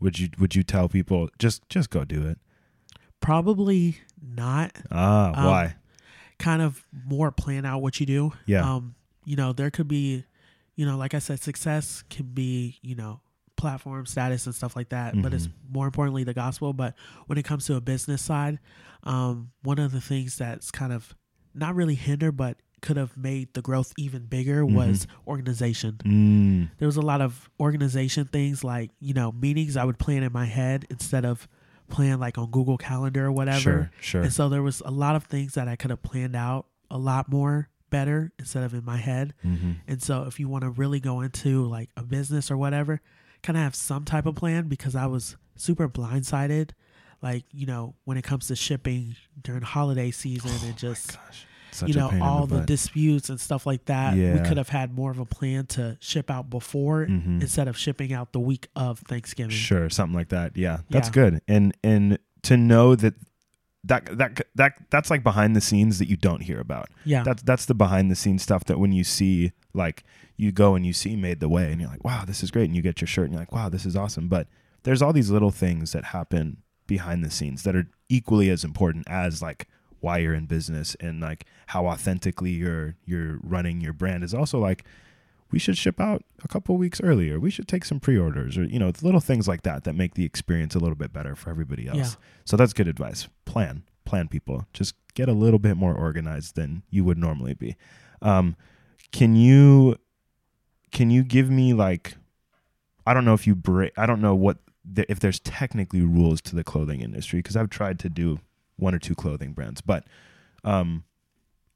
Would 0.00 0.18
you 0.18 0.28
would 0.38 0.54
you 0.54 0.62
tell 0.62 0.88
people 0.88 1.28
just 1.38 1.68
just 1.68 1.90
go 1.90 2.04
do 2.06 2.26
it? 2.26 2.38
Probably 3.20 3.98
not 4.20 4.76
Ah, 4.90 5.32
Um, 5.34 5.46
why? 5.46 5.74
kind 6.38 6.62
of 6.62 6.84
more 7.06 7.30
plan 7.30 7.64
out 7.66 7.82
what 7.82 8.00
you 8.00 8.06
do 8.06 8.32
Yeah. 8.46 8.68
um 8.76 8.94
you 9.24 9.36
know 9.36 9.52
there 9.52 9.70
could 9.70 9.88
be 9.88 10.24
you 10.74 10.86
know 10.86 10.96
like 10.96 11.12
i 11.12 11.18
said 11.18 11.38
success 11.40 12.02
can 12.08 12.26
be 12.26 12.78
you 12.82 12.94
know 12.94 13.20
platform 13.56 14.06
status 14.06 14.46
and 14.46 14.54
stuff 14.54 14.74
like 14.74 14.88
that 14.88 15.20
but 15.20 15.34
it's 15.34 15.46
Mm-hmm. 15.46 15.72
more 15.74 15.84
importantly 15.86 16.24
the 16.24 16.32
gospel 16.32 16.72
but 16.72 16.94
when 17.26 17.36
it 17.36 17.44
comes 17.44 17.66
to 17.66 17.74
a 17.76 17.80
business 17.82 18.22
side 18.22 18.58
um 19.04 19.50
one 19.62 19.78
of 19.78 19.92
the 19.92 20.00
things 20.00 20.38
that's 20.38 20.70
kind 20.70 20.92
of 20.94 21.14
not 21.54 21.74
really 21.74 21.94
hinder 21.94 22.32
but 22.32 22.56
could 22.80 22.96
have 22.96 23.14
made 23.18 23.52
the 23.52 23.60
growth 23.60 23.92
even 23.98 24.24
bigger 24.24 24.64
was 24.64 25.06
organization 25.26 25.98
Mm, 26.02 26.70
there 26.78 26.86
was 26.88 26.96
a 26.96 27.02
lot 27.02 27.20
of 27.20 27.50
organization 27.60 28.24
things 28.24 28.64
like 28.64 28.90
you 28.98 29.12
know 29.12 29.30
meetings 29.32 29.76
i 29.76 29.84
would 29.84 29.98
plan 29.98 30.22
in 30.22 30.32
my 30.32 30.46
head 30.46 30.86
instead 30.88 31.26
of 31.26 31.46
plan 31.90 32.18
like 32.20 32.38
on 32.38 32.50
google 32.50 32.78
calendar 32.78 33.26
or 33.26 33.32
whatever 33.32 33.60
sure, 33.60 33.90
sure. 34.00 34.22
and 34.22 34.32
so 34.32 34.48
there 34.48 34.62
was 34.62 34.80
a 34.84 34.90
lot 34.90 35.16
of 35.16 35.24
things 35.24 35.54
that 35.54 35.68
I 35.68 35.76
could 35.76 35.90
have 35.90 36.02
planned 36.02 36.36
out 36.36 36.66
a 36.90 36.98
lot 36.98 37.28
more 37.28 37.68
better 37.90 38.32
instead 38.38 38.62
of 38.62 38.72
in 38.72 38.84
my 38.84 38.96
head. 38.96 39.34
hmm 39.42 39.72
And 39.88 40.00
so 40.02 40.22
if 40.22 40.38
you 40.38 40.48
want 40.48 40.62
to 40.62 40.70
really 40.70 41.00
go 41.00 41.20
into 41.20 41.66
like 41.66 41.90
a 41.96 42.02
business 42.04 42.50
or 42.50 42.56
whatever, 42.56 43.00
kind 43.42 43.56
of 43.56 43.64
have 43.64 43.74
some 43.74 44.04
type 44.04 44.26
of 44.26 44.36
plan 44.36 44.68
because 44.68 44.94
I 44.94 45.06
was 45.06 45.36
super 45.56 45.88
blindsided. 45.88 46.70
Like, 47.22 47.44
you 47.50 47.66
know, 47.66 47.96
when 48.04 48.16
it 48.16 48.22
comes 48.22 48.46
to 48.46 48.56
shipping 48.56 49.16
during 49.42 49.62
holiday 49.62 50.10
season 50.10 50.52
and 50.66 50.76
just, 50.78 51.12
Gosh, 51.18 51.46
such 51.72 51.88
you 51.90 51.94
know, 51.94 52.10
all 52.22 52.46
the 52.46 52.56
the 52.60 52.66
disputes 52.66 53.28
and 53.30 53.40
stuff 53.40 53.66
like 53.66 53.84
that. 53.86 54.14
We 54.14 54.46
could 54.48 54.56
have 54.56 54.68
had 54.70 54.94
more 54.94 55.10
of 55.10 55.18
a 55.18 55.24
plan 55.24 55.66
to 55.66 55.96
ship 56.00 56.30
out 56.30 56.50
before 56.50 57.06
Mhm. 57.06 57.40
instead 57.42 57.68
of 57.68 57.76
shipping 57.76 58.12
out 58.12 58.32
the 58.32 58.40
week 58.40 58.68
of 58.76 58.98
Thanksgiving. 59.00 59.50
Sure, 59.50 59.88
something 59.90 60.14
like 60.16 60.28
that. 60.30 60.56
Yeah, 60.56 60.78
that's 60.90 61.08
Yeah. 61.08 61.12
good. 61.14 61.40
And 61.48 61.74
and 61.82 62.18
to 62.42 62.56
know 62.56 62.94
that 62.96 63.14
that 63.84 64.18
that 64.18 64.40
that 64.54 64.72
that's 64.90 65.10
like 65.10 65.22
behind 65.22 65.56
the 65.56 65.60
scenes 65.60 65.98
that 65.98 66.08
you 66.08 66.16
don't 66.16 66.42
hear 66.42 66.60
about. 66.60 66.88
Yeah. 67.04 67.22
That's 67.22 67.42
that's 67.42 67.64
the 67.66 67.74
behind 67.74 68.10
the 68.10 68.16
scenes 68.16 68.42
stuff 68.42 68.64
that 68.64 68.78
when 68.78 68.92
you 68.92 69.04
see 69.04 69.52
like 69.72 70.04
you 70.36 70.52
go 70.52 70.74
and 70.74 70.84
you 70.86 70.92
see 70.92 71.16
made 71.16 71.40
the 71.40 71.48
way 71.48 71.70
and 71.72 71.80
you're 71.80 71.90
like, 71.90 72.04
wow, 72.04 72.24
this 72.26 72.42
is 72.42 72.50
great, 72.50 72.64
and 72.64 72.74
you 72.76 72.82
get 72.82 73.00
your 73.00 73.08
shirt 73.08 73.24
and 73.24 73.32
you're 73.34 73.40
like, 73.42 73.52
wow, 73.52 73.68
this 73.68 73.84
is 73.86 73.94
awesome. 73.96 74.28
But 74.28 74.48
there's 74.82 75.02
all 75.02 75.12
these 75.12 75.30
little 75.30 75.50
things 75.50 75.92
that 75.92 76.06
happen 76.06 76.58
behind 76.86 77.22
the 77.24 77.30
scenes 77.30 77.62
that 77.62 77.76
are 77.76 77.86
equally 78.08 78.48
as 78.50 78.64
important 78.64 79.06
as 79.08 79.40
like 79.42 79.68
why 80.00 80.18
you're 80.18 80.34
in 80.34 80.46
business 80.46 80.96
and 81.00 81.20
like 81.20 81.46
how 81.68 81.86
authentically 81.86 82.50
you're 82.50 82.96
you're 83.04 83.38
running 83.42 83.80
your 83.80 83.92
brand 83.92 84.24
is 84.24 84.34
also 84.34 84.58
like 84.58 84.84
we 85.50 85.58
should 85.58 85.76
ship 85.76 86.00
out 86.00 86.24
a 86.44 86.48
couple 86.48 86.76
weeks 86.76 87.00
earlier. 87.00 87.40
We 87.40 87.50
should 87.50 87.66
take 87.66 87.84
some 87.84 88.00
pre-orders 88.00 88.56
or 88.56 88.64
you 88.64 88.78
know, 88.78 88.92
little 89.02 89.20
things 89.20 89.48
like 89.48 89.62
that 89.62 89.84
that 89.84 89.94
make 89.94 90.14
the 90.14 90.24
experience 90.24 90.74
a 90.74 90.78
little 90.78 90.94
bit 90.94 91.12
better 91.12 91.34
for 91.34 91.50
everybody 91.50 91.88
else. 91.88 91.96
Yeah. 91.96 92.24
So 92.44 92.56
that's 92.56 92.72
good 92.72 92.88
advice. 92.88 93.28
Plan, 93.44 93.82
plan 94.04 94.28
people. 94.28 94.66
Just 94.72 94.94
get 95.14 95.28
a 95.28 95.32
little 95.32 95.58
bit 95.58 95.76
more 95.76 95.94
organized 95.94 96.54
than 96.54 96.82
you 96.90 97.04
would 97.04 97.18
normally 97.18 97.54
be. 97.54 97.76
Um, 98.22 98.56
can 99.12 99.34
you 99.34 99.96
can 100.92 101.10
you 101.10 101.24
give 101.24 101.50
me 101.50 101.72
like 101.72 102.16
I 103.06 103.14
don't 103.14 103.24
know 103.24 103.34
if 103.34 103.46
you 103.46 103.54
break 103.54 103.92
I 103.96 104.06
don't 104.06 104.20
know 104.20 104.34
what 104.34 104.58
the, 104.84 105.10
if 105.10 105.20
there's 105.20 105.40
technically 105.40 106.02
rules 106.02 106.40
to 106.42 106.56
the 106.56 106.64
clothing 106.64 107.00
industry 107.00 107.40
because 107.40 107.56
I've 107.56 107.70
tried 107.70 107.98
to 108.00 108.08
do 108.08 108.40
one 108.80 108.94
or 108.94 108.98
two 108.98 109.14
clothing 109.14 109.52
brands, 109.52 109.80
but 109.80 110.04
um, 110.64 111.04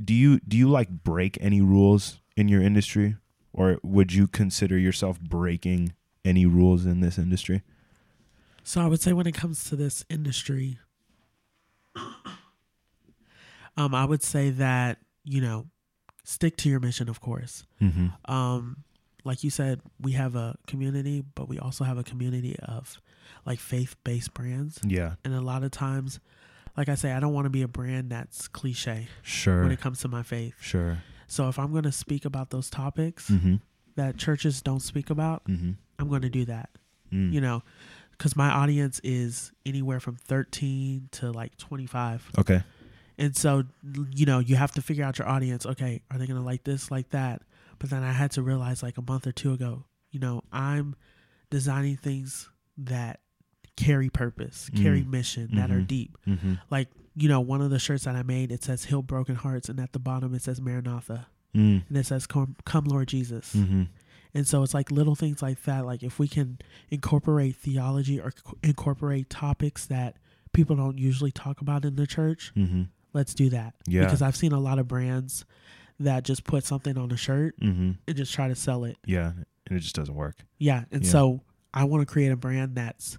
do 0.02 0.12
you 0.14 0.40
do 0.40 0.56
you 0.56 0.68
like 0.68 0.88
break 0.88 1.38
any 1.40 1.60
rules 1.60 2.20
in 2.36 2.48
your 2.48 2.62
industry, 2.62 3.16
or 3.52 3.78
would 3.82 4.12
you 4.12 4.26
consider 4.26 4.78
yourself 4.78 5.20
breaking 5.20 5.94
any 6.24 6.46
rules 6.46 6.86
in 6.86 7.00
this 7.00 7.18
industry? 7.18 7.62
So 8.62 8.80
I 8.80 8.86
would 8.86 9.00
say 9.00 9.12
when 9.12 9.26
it 9.26 9.34
comes 9.34 9.64
to 9.64 9.76
this 9.76 10.04
industry, 10.08 10.78
um, 13.76 13.94
I 13.94 14.04
would 14.04 14.22
say 14.22 14.50
that 14.50 14.98
you 15.24 15.40
know, 15.40 15.66
stick 16.22 16.56
to 16.58 16.68
your 16.68 16.80
mission, 16.80 17.08
of 17.08 17.20
course. 17.20 17.64
Mm-hmm. 17.82 18.08
Um, 18.32 18.84
like 19.24 19.42
you 19.42 19.50
said, 19.50 19.80
we 20.00 20.12
have 20.12 20.36
a 20.36 20.56
community, 20.66 21.24
but 21.34 21.48
we 21.48 21.58
also 21.58 21.84
have 21.84 21.96
a 21.96 22.04
community 22.04 22.56
of 22.60 23.00
like 23.46 23.58
faith-based 23.58 24.34
brands, 24.34 24.80
Yeah, 24.86 25.14
and 25.24 25.34
a 25.34 25.40
lot 25.40 25.64
of 25.64 25.70
times, 25.70 26.20
like 26.76 26.88
I 26.88 26.94
say, 26.94 27.12
I 27.12 27.20
don't 27.20 27.32
want 27.32 27.44
to 27.46 27.50
be 27.50 27.62
a 27.62 27.68
brand 27.68 28.10
that's 28.10 28.48
cliche 28.48 29.08
sure, 29.22 29.62
when 29.62 29.70
it 29.72 29.80
comes 29.80 30.00
to 30.00 30.08
my 30.08 30.22
faith. 30.22 30.54
sure. 30.60 30.98
So 31.26 31.48
if 31.48 31.58
I'm 31.58 31.70
going 31.72 31.84
to 31.84 31.92
speak 31.92 32.24
about 32.24 32.50
those 32.50 32.68
topics 32.70 33.30
Mm-hmm. 33.30 33.56
that 33.96 34.16
churches 34.18 34.60
don't 34.62 34.80
speak 34.80 35.10
about, 35.10 35.44
Mm-hmm. 35.46 35.72
I'm 35.98 36.08
going 36.08 36.22
to 36.22 36.28
do 36.28 36.44
that. 36.46 36.70
Mm. 37.12 37.32
You 37.32 37.40
know, 37.40 37.62
because 38.10 38.34
my 38.36 38.48
audience 38.50 39.00
is 39.04 39.52
anywhere 39.64 40.00
from 40.00 40.16
13 40.16 41.08
to 41.12 41.30
like 41.32 41.56
25. 41.56 42.30
Okay. 42.38 42.62
And 43.16 43.36
so, 43.36 43.62
you 44.12 44.26
know, 44.26 44.40
you 44.40 44.56
have 44.56 44.72
to 44.72 44.82
figure 44.82 45.04
out 45.04 45.18
your 45.20 45.28
audience. 45.28 45.64
Okay, 45.66 46.02
are 46.10 46.18
they 46.18 46.26
going 46.26 46.38
to 46.38 46.44
like 46.44 46.64
this, 46.64 46.90
like 46.90 47.10
that? 47.10 47.42
But 47.78 47.90
then 47.90 48.02
I 48.02 48.10
had 48.12 48.32
to 48.32 48.42
realize 48.42 48.82
like 48.82 48.98
a 48.98 49.02
month 49.02 49.26
or 49.26 49.32
two 49.32 49.52
ago, 49.52 49.84
you 50.10 50.18
know, 50.20 50.42
I'm 50.52 50.96
designing 51.50 51.96
things 51.96 52.48
that 52.78 53.20
carry 53.76 54.08
purpose, 54.10 54.70
carry 54.76 55.02
Mm. 55.02 55.10
mission, 55.10 55.50
that 55.56 55.70
are 55.70 55.80
Mhm. 55.80 55.86
deep. 55.86 56.18
Mm-hmm. 56.26 56.54
Like, 56.70 56.88
you 57.16 57.28
know, 57.28 57.40
one 57.40 57.60
of 57.60 57.70
the 57.70 57.78
shirts 57.78 58.04
that 58.04 58.14
I 58.16 58.22
made, 58.22 58.52
it 58.52 58.62
says 58.64 58.84
Heal 58.86 59.02
Broken 59.02 59.34
Hearts, 59.34 59.68
and 59.68 59.80
at 59.80 59.92
the 59.92 59.98
bottom 59.98 60.34
it 60.34 60.42
says 60.42 60.60
Maranatha, 60.60 61.26
Mm. 61.54 61.82
and 61.88 61.96
it 61.98 62.06
says 62.06 62.26
Come, 62.26 62.56
Come 62.64 62.84
Lord 62.84 63.08
Jesus. 63.08 63.54
Mm-hmm. 63.54 63.82
And 64.36 64.46
so 64.48 64.62
it's 64.64 64.74
like 64.74 64.90
little 64.90 65.14
things 65.14 65.42
like 65.42 65.62
that. 65.62 65.86
Like 65.86 66.02
if 66.02 66.18
we 66.18 66.26
can 66.28 66.58
incorporate 66.90 67.56
theology 67.56 68.20
or 68.20 68.32
co- 68.32 68.58
incorporate 68.62 69.30
topics 69.30 69.86
that 69.86 70.16
people 70.52 70.74
don't 70.76 70.98
usually 70.98 71.30
talk 71.32 71.60
about 71.60 71.84
in 71.84 71.96
the 71.96 72.06
church, 72.06 72.52
Mm-hmm. 72.56 72.82
let's 73.12 73.34
do 73.34 73.48
that. 73.50 73.74
Yeah. 73.86 74.04
Because 74.04 74.22
I've 74.22 74.36
seen 74.36 74.52
a 74.52 74.58
lot 74.60 74.78
of 74.78 74.88
brands 74.88 75.44
that 76.00 76.24
just 76.24 76.42
put 76.44 76.64
something 76.64 76.98
on 76.98 77.10
a 77.12 77.16
shirt 77.16 77.58
Mm-hmm. 77.60 77.92
and 78.08 78.16
just 78.16 78.32
try 78.34 78.48
to 78.48 78.54
sell 78.56 78.84
it. 78.84 78.96
Yeah, 79.06 79.32
and 79.66 79.76
it 79.78 79.80
just 79.80 79.94
doesn't 79.94 80.14
work. 80.14 80.44
Yeah. 80.58 80.84
And 80.90 81.04
Yeah. 81.04 81.10
so 81.10 81.40
I 81.72 81.84
want 81.84 82.02
to 82.02 82.06
create 82.12 82.32
a 82.32 82.36
brand 82.36 82.74
that's 82.76 83.18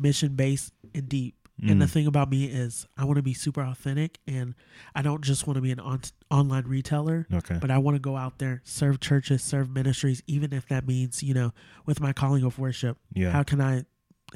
mission 0.00 0.34
based 0.34 0.72
and 0.94 1.08
deep. 1.08 1.36
And 1.62 1.78
the 1.82 1.84
Mm. 1.84 1.90
thing 1.90 2.06
about 2.06 2.30
me 2.30 2.46
is 2.46 2.86
I 2.96 3.04
want 3.04 3.18
to 3.18 3.22
be 3.22 3.34
super 3.34 3.60
authentic 3.60 4.18
and 4.26 4.54
I 4.94 5.02
don't 5.02 5.22
just 5.22 5.46
want 5.46 5.56
to 5.56 5.60
be 5.60 5.70
an 5.70 5.78
on- 5.80 6.00
online 6.30 6.64
retailer. 6.64 7.26
Okay. 7.30 7.58
but 7.60 7.70
I 7.70 7.76
want 7.76 7.96
to 7.96 8.00
go 8.00 8.16
out 8.16 8.38
there, 8.38 8.62
serve 8.64 8.98
churches, 8.98 9.42
serve 9.42 9.68
ministries, 9.68 10.22
even 10.26 10.54
if 10.54 10.66
that 10.68 10.86
means, 10.86 11.22
you 11.22 11.34
know, 11.34 11.52
with 11.84 12.00
my 12.00 12.14
calling 12.14 12.44
of 12.44 12.58
worship. 12.58 12.96
Yeah. 13.12 13.30
How 13.32 13.42
can 13.42 13.60
I 13.60 13.84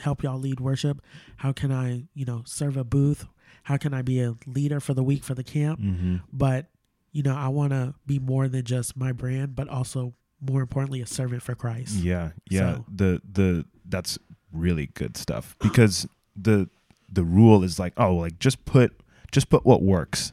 help 0.01 0.23
y'all 0.23 0.39
lead 0.39 0.61
worship? 0.61 1.01
How 1.39 1.53
can 1.53 1.73
I, 1.73 2.09
you 2.13 2.27
know, 2.27 2.43
serve 2.45 2.77
a 2.77 2.85
booth? 2.85 3.27
How 3.63 3.79
can 3.79 3.95
I 3.95 4.03
be 4.03 4.21
a 4.21 4.35
leader 4.47 4.79
for 4.79 4.93
the 4.93 5.03
week 5.03 5.25
for 5.25 5.35
the 5.35 5.45
camp? 5.45 5.81
mm-hmm. 5.81 6.17
But, 6.31 6.69
you 7.11 7.23
know, 7.23 7.35
I 7.35 7.49
want 7.49 7.73
to 7.73 7.95
be 8.07 8.19
more 8.19 8.49
than 8.49 8.65
just 8.67 8.99
my 8.99 9.13
brand, 9.13 9.57
but 9.57 9.69
also 9.71 10.13
more 10.43 10.61
importantly, 10.61 11.01
a 11.01 11.07
servant 11.07 11.43
for 11.43 11.55
Christ. 11.55 11.95
Yeah, 11.95 12.33
yeah. 12.51 12.75
So- 12.75 12.85
The 12.95 13.23
the 13.33 13.65
that's 13.89 14.19
really 14.55 14.87
good 14.95 15.17
stuff 15.17 15.57
because 15.61 16.07
the 16.37 16.69
the 17.13 17.25
rule 17.25 17.63
is 17.63 17.79
like, 17.79 17.93
oh, 17.97 18.15
like 18.15 18.39
just 18.39 18.65
put 18.65 18.93
just 19.31 19.49
put 19.51 19.65
what 19.65 19.83
works. 19.83 20.33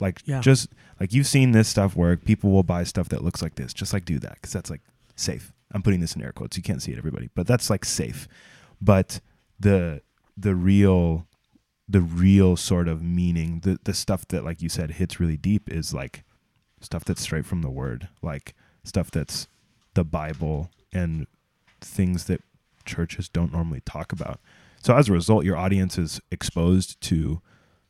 Like 0.00 0.20
Yeah. 0.24 0.40
just 0.40 0.68
like 1.00 1.12
you've 1.12 1.26
seen 1.26 1.52
this 1.52 1.68
stuff 1.68 1.96
work. 1.96 2.24
People 2.24 2.50
will 2.50 2.62
buy 2.62 2.84
stuff 2.84 3.08
that 3.10 3.22
looks 3.24 3.42
like 3.42 3.54
this. 3.56 3.72
Just 3.74 3.92
like 3.92 4.04
do 4.04 4.18
that 4.20 4.34
because 4.34 4.52
that's 4.52 4.70
like 4.70 4.80
safe. 5.16 5.52
I'm 5.72 5.82
putting 5.82 6.00
this 6.00 6.14
in 6.14 6.22
air 6.22 6.32
quotes. 6.32 6.56
You 6.56 6.62
can't 6.62 6.80
see 6.82 6.92
it, 6.92 6.98
everybody, 6.98 7.30
but 7.34 7.46
that's 7.46 7.68
like 7.70 7.84
safe. 7.84 8.28
But 8.80 9.20
the 9.58 10.02
the 10.36 10.54
real 10.54 11.26
the 11.88 12.00
real 12.00 12.56
sort 12.56 12.88
of 12.88 13.02
meaning, 13.02 13.60
the 13.60 13.78
the 13.84 13.94
stuff 13.94 14.26
that 14.28 14.44
like 14.44 14.62
you 14.62 14.68
said 14.68 14.92
hits 14.92 15.20
really 15.20 15.36
deep 15.36 15.70
is 15.70 15.92
like 15.92 16.22
stuff 16.80 17.04
that's 17.04 17.22
straight 17.22 17.46
from 17.46 17.62
the 17.62 17.70
word, 17.70 18.08
like 18.22 18.54
stuff 18.84 19.10
that's 19.10 19.48
the 19.94 20.04
Bible 20.04 20.70
and 20.92 21.26
things 21.80 22.24
that 22.24 22.40
churches 22.84 23.28
don't 23.28 23.52
normally 23.52 23.80
talk 23.84 24.12
about. 24.12 24.40
So 24.82 24.94
as 24.96 25.08
a 25.08 25.12
result, 25.12 25.44
your 25.44 25.56
audience 25.56 25.96
is 25.98 26.20
exposed 26.30 27.00
to 27.02 27.40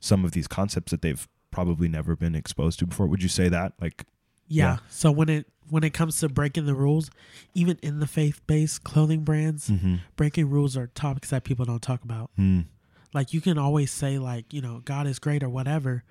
some 0.01 0.25
of 0.25 0.33
these 0.33 0.47
concepts 0.47 0.91
that 0.93 1.03
they've 1.03 1.27
probably 1.51 1.89
never 1.89 2.15
been 2.17 2.35
exposed 2.35 2.79
to 2.81 2.87
before. 2.87 3.07
Would 3.07 3.23
you 3.23 3.29
say 3.29 3.49
that? 3.49 3.73
Like, 3.81 4.05
Yeah. 4.49 4.65
Yeah. 4.65 4.77
So 4.89 5.11
when 5.11 5.29
it 5.29 5.47
when 5.71 5.83
it 5.83 5.95
comes 5.95 6.21
to 6.21 6.29
breaking 6.29 6.67
the 6.67 6.75
rules, 6.75 7.11
even 7.55 7.79
in 7.83 7.99
the 8.01 8.07
faith 8.07 8.41
based 8.47 8.85
clothing 8.85 9.25
brands, 9.25 9.71
mm-hmm. 9.71 9.97
breaking 10.15 10.51
rules 10.51 10.77
are 10.77 10.89
topics 10.89 11.31
that 11.31 11.43
people 11.45 11.65
don't 11.65 11.81
talk 11.83 12.05
about. 12.05 12.31
mm, 12.39 12.67
like 13.15 13.33
you 13.33 13.41
can 13.41 13.57
always 13.59 13.91
say 13.91 14.19
like 14.19 14.53
you 14.53 14.61
know 14.61 14.83
god 14.85 15.07
is 15.07 15.19
great 15.21 15.43
or 15.43 15.49
whatever 15.49 16.03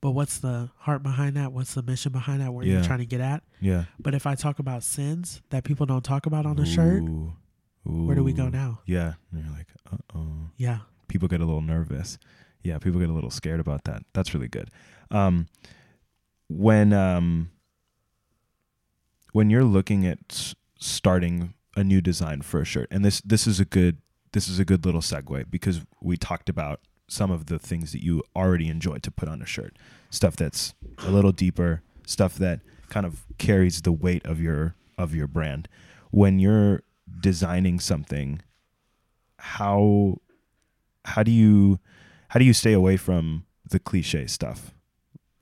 but 0.00 0.10
what's 0.12 0.38
the 0.38 0.70
heart 0.78 1.02
behind 1.02 1.36
that 1.36 1.52
what's 1.52 1.74
the 1.74 1.82
mission 1.82 2.10
behind 2.12 2.40
that 2.40 2.52
where 2.52 2.64
Yeah. 2.64 2.74
you're 2.74 2.82
trying 2.84 3.00
to 3.00 3.06
get 3.06 3.20
at 3.20 3.42
yeah, 3.60 3.84
but 4.00 4.14
if 4.14 4.26
i 4.26 4.34
talk 4.34 4.58
about 4.58 4.82
sins 4.82 5.42
that 5.50 5.64
people 5.64 5.84
don't 5.86 6.02
talk 6.04 6.24
about 6.26 6.46
on 6.46 6.58
a 6.58 6.64
shirt 6.66 7.02
Ooh. 7.86 8.06
where 8.06 8.16
do 8.16 8.24
we 8.24 8.32
go 8.32 8.48
now 8.48 8.80
Yeah, 8.86 9.14
and 9.30 9.44
you're 9.44 9.56
like, 9.56 9.68
uh 9.90 10.18
oh. 10.18 10.50
yeah 10.56 10.78
People 11.08 11.28
get 11.28 11.40
a 11.40 11.44
little 11.44 11.62
nervous. 11.62 12.18
Yeah, 12.62 12.78
people 12.78 12.98
get 12.98 13.08
a 13.08 13.12
little 13.12 13.30
scared 13.30 13.60
about 13.60 13.84
that. 13.84 14.02
That's 14.12 14.34
really 14.34 14.48
good. 14.48 14.70
Um, 15.12 15.46
when 16.48 16.92
um, 16.92 17.50
when 19.32 19.50
you're 19.50 19.64
looking 19.64 20.06
at 20.06 20.54
starting 20.78 21.54
a 21.76 21.84
new 21.84 22.00
design 22.00 22.42
for 22.42 22.60
a 22.60 22.64
shirt, 22.64 22.88
and 22.90 23.04
this 23.04 23.20
this 23.20 23.46
is 23.46 23.60
a 23.60 23.64
good 23.64 23.98
this 24.32 24.48
is 24.48 24.58
a 24.58 24.64
good 24.64 24.84
little 24.84 25.00
segue 25.00 25.50
because 25.50 25.82
we 26.02 26.16
talked 26.16 26.48
about 26.48 26.80
some 27.08 27.30
of 27.30 27.46
the 27.46 27.58
things 27.58 27.92
that 27.92 28.02
you 28.02 28.22
already 28.34 28.68
enjoy 28.68 28.98
to 28.98 29.10
put 29.10 29.28
on 29.28 29.40
a 29.40 29.46
shirt, 29.46 29.76
stuff 30.10 30.34
that's 30.36 30.74
a 30.98 31.10
little 31.10 31.32
deeper, 31.32 31.82
stuff 32.04 32.34
that 32.36 32.60
kind 32.88 33.06
of 33.06 33.24
carries 33.38 33.82
the 33.82 33.92
weight 33.92 34.26
of 34.26 34.40
your 34.40 34.74
of 34.98 35.14
your 35.14 35.26
brand. 35.26 35.68
When 36.10 36.38
you're 36.38 36.82
designing 37.20 37.80
something, 37.80 38.40
how 39.38 40.18
how 41.04 41.22
do 41.22 41.30
you 41.30 41.78
how 42.28 42.38
do 42.38 42.44
you 42.44 42.52
stay 42.52 42.72
away 42.72 42.96
from 42.96 43.44
the 43.68 43.78
cliche 43.78 44.26
stuff? 44.26 44.74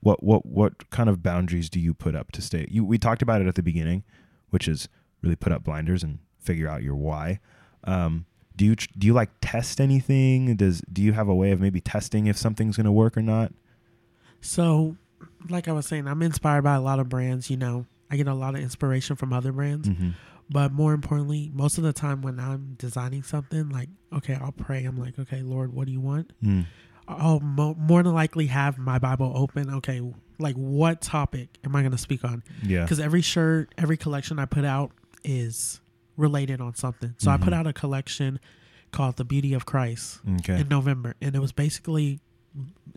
What 0.01 0.23
what 0.23 0.45
what 0.45 0.89
kind 0.89 1.09
of 1.09 1.23
boundaries 1.23 1.69
do 1.69 1.79
you 1.79 1.93
put 1.93 2.15
up 2.15 2.31
to 2.33 2.41
stay? 2.41 2.67
You 2.69 2.85
we 2.85 2.97
talked 2.97 3.21
about 3.21 3.41
it 3.41 3.47
at 3.47 3.55
the 3.55 3.63
beginning, 3.63 4.03
which 4.49 4.67
is 4.67 4.87
really 5.21 5.35
put 5.35 5.51
up 5.51 5.63
blinders 5.63 6.03
and 6.03 6.19
figure 6.39 6.67
out 6.67 6.83
your 6.83 6.95
why. 6.95 7.39
Um, 7.83 8.25
do 8.55 8.65
you 8.65 8.75
do 8.75 9.07
you 9.07 9.13
like 9.13 9.31
test 9.41 9.81
anything? 9.81 10.55
Does 10.55 10.81
do 10.91 11.01
you 11.01 11.13
have 11.13 11.27
a 11.27 11.35
way 11.35 11.51
of 11.51 11.59
maybe 11.59 11.81
testing 11.81 12.27
if 12.27 12.37
something's 12.37 12.77
going 12.77 12.85
to 12.85 12.91
work 12.91 13.17
or 13.17 13.21
not? 13.21 13.51
so 14.41 14.95
like 15.49 15.67
i 15.67 15.71
was 15.71 15.87
saying 15.87 16.07
i'm 16.07 16.21
inspired 16.21 16.61
by 16.61 16.75
a 16.75 16.81
lot 16.81 16.99
of 16.99 17.09
brands 17.09 17.49
you 17.49 17.57
know 17.57 17.85
i 18.11 18.15
get 18.15 18.27
a 18.27 18.33
lot 18.33 18.53
of 18.53 18.61
inspiration 18.61 19.15
from 19.15 19.33
other 19.33 19.51
brands 19.51 19.87
Mm-hmm. 19.87 20.09
But 20.49 20.71
more 20.71 20.93
importantly 20.93 21.51
most 21.53 21.77
of 21.77 21.83
the 21.83 21.93
time 21.93 22.21
when 22.21 22.39
i'm 22.39 22.75
designing 22.77 23.23
something 23.23 23.69
like 23.69 23.89
okay 24.13 24.35
i'll 24.41 24.51
pray 24.51 24.83
i'm 24.85 24.95
like 24.97 25.17
okay 25.17 25.41
lord 25.41 25.73
what 25.73 25.85
do 25.87 25.91
you 25.91 26.01
want 26.01 26.31
Mm. 26.43 26.65
I'll 27.07 27.39
mo- 27.39 27.75
more 27.77 28.01
than 28.01 28.15
likely 28.15 28.47
have 28.47 28.79
my 28.79 28.97
Bible 28.97 29.31
open. 29.35 29.69
Okay, 29.75 30.01
like 30.39 30.55
what 30.55 31.01
topic 31.01 31.49
am 31.63 31.75
I 31.75 31.81
going 31.81 31.91
to 31.91 31.99
speak 31.99 32.23
on? 32.23 32.41
Yeah. 32.63 32.81
Because 32.81 32.99
every 32.99 33.21
shirt, 33.21 33.75
every 33.77 33.95
collection 33.95 34.39
I 34.39 34.45
put 34.45 34.65
out 34.65 34.89
is 35.23 35.81
related 36.17 36.61
on 36.61 36.73
something. 36.73 37.13
So 37.19 37.29
I 37.29 37.37
put 37.37 37.53
Mhm. 37.53 37.57
out 37.57 37.67
a 37.67 37.73
collection 37.73 38.39
called 38.91 39.17
"The 39.17 39.23
Beauty 39.23 39.53
of 39.53 39.67
Christ" 39.67 40.19
Okay. 40.39 40.61
in 40.61 40.67
November, 40.67 41.13
and 41.21 41.35
it 41.35 41.39
was 41.39 41.51
basically, 41.51 42.21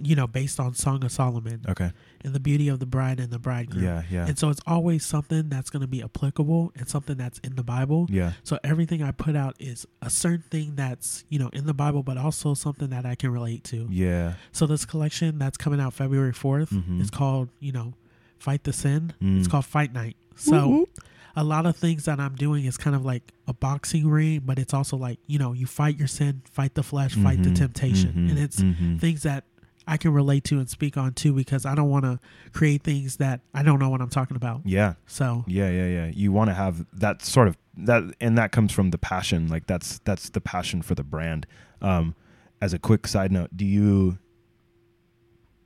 you 0.00 0.14
know, 0.14 0.26
based 0.28 0.60
on 0.60 0.74
Song 0.74 1.02
of 1.04 1.10
Solomon 1.10 1.60
Okay. 1.68 1.90
and 2.24 2.32
the 2.32 2.38
beauty 2.38 2.68
of 2.68 2.78
the 2.78 2.86
bride 2.86 3.18
and 3.18 3.32
the 3.32 3.38
bridegroom. 3.38 3.82
Yeah. 3.84 4.02
Yeah. 4.08 4.26
And 4.28 4.38
so 4.38 4.48
it's 4.50 4.60
always 4.66 5.04
something 5.04 5.48
that's 5.48 5.70
going 5.70 5.80
to 5.80 5.88
be 5.88 6.02
applicable 6.02 6.70
and 6.76 6.88
something 6.88 7.16
that's 7.16 7.40
in 7.40 7.56
the 7.56 7.64
Bible. 7.64 8.06
Yeah. 8.08 8.32
So 8.44 8.58
everything 8.62 9.02
I 9.02 9.10
put 9.10 9.34
out 9.34 9.56
is 9.58 9.86
a 10.00 10.08
certain 10.10 10.44
thing 10.50 10.76
that's, 10.76 11.24
you 11.28 11.40
know, 11.40 11.48
in 11.48 11.66
the 11.66 11.74
Bible, 11.74 12.04
but 12.04 12.16
also 12.16 12.54
something 12.54 12.90
that 12.90 13.04
I 13.06 13.16
can 13.16 13.30
relate 13.30 13.64
to. 13.64 13.88
Yeah. 13.90 14.34
So 14.52 14.66
this 14.66 14.84
collection 14.84 15.38
that's 15.38 15.56
coming 15.56 15.80
out 15.80 15.94
February 15.94 16.32
4th 16.32 16.70
Mhm. 16.70 17.00
is 17.00 17.10
called, 17.10 17.48
you 17.58 17.72
know, 17.72 17.94
Fight 18.38 18.62
the 18.62 18.72
Sin. 18.72 19.14
Mm. 19.20 19.38
It's 19.40 19.48
called 19.48 19.64
Fight 19.64 19.92
Night. 19.92 20.16
So 20.36 20.68
whoop. 20.68 21.00
a 21.34 21.42
lot 21.42 21.66
of 21.66 21.74
things 21.76 22.04
that 22.04 22.20
I'm 22.20 22.36
doing 22.36 22.64
is 22.66 22.76
kind 22.76 22.94
of 22.94 23.04
like 23.04 23.32
a 23.48 23.52
boxing 23.52 24.06
ring, 24.08 24.42
but 24.46 24.60
it's 24.60 24.72
also 24.72 24.96
like, 24.96 25.18
you 25.26 25.40
know, 25.40 25.52
you 25.54 25.66
fight 25.66 25.98
your 25.98 26.06
sin, 26.06 26.42
fight 26.52 26.74
the 26.74 26.84
flesh, 26.84 27.14
fight 27.16 27.42
the 27.42 27.50
Mhm, 27.50 27.56
temptation. 27.56 28.12
mhm, 28.12 28.30
And 28.30 28.38
it's 28.38 28.60
mhm. 28.60 29.00
things 29.00 29.22
that 29.24 29.42
I 29.88 29.96
can 29.96 30.12
relate 30.12 30.44
to 30.44 30.58
and 30.58 30.68
speak 30.68 30.96
on 30.96 31.14
too 31.14 31.32
because 31.32 31.64
I 31.66 31.74
don't 31.74 31.88
want 31.90 32.04
to 32.04 32.20
create 32.52 32.82
things 32.84 33.16
that 33.16 33.40
I 33.54 33.62
don't 33.62 33.78
know 33.78 33.88
what 33.88 34.00
I'm 34.00 34.10
talking 34.10 34.36
about. 34.36 34.60
yeah, 34.64 34.94
So, 35.06 35.44
yeah, 35.46 35.70
yeah, 35.70 35.86
yeah. 35.86 36.06
You 36.14 36.30
want 36.30 36.50
to 36.50 36.54
have 36.54 36.86
that 36.92 37.24
sort 37.24 37.48
of 37.48 37.56
that, 37.78 38.02
and 38.20 38.36
that 38.38 38.52
comes 38.52 38.72
from 38.72 38.90
the 38.90 38.98
passion. 38.98 39.48
Like 39.48 39.66
that's 39.66 39.98
that's 40.00 40.30
the 40.30 40.40
passion 40.40 40.82
for 40.82 40.94
the 40.94 41.04
brand. 41.04 41.46
Um, 41.80 42.14
as 42.60 42.72
a 42.72 42.78
quick 42.78 43.06
side 43.06 43.32
note, 43.32 43.50
do 43.56 43.64
you? 43.64 44.18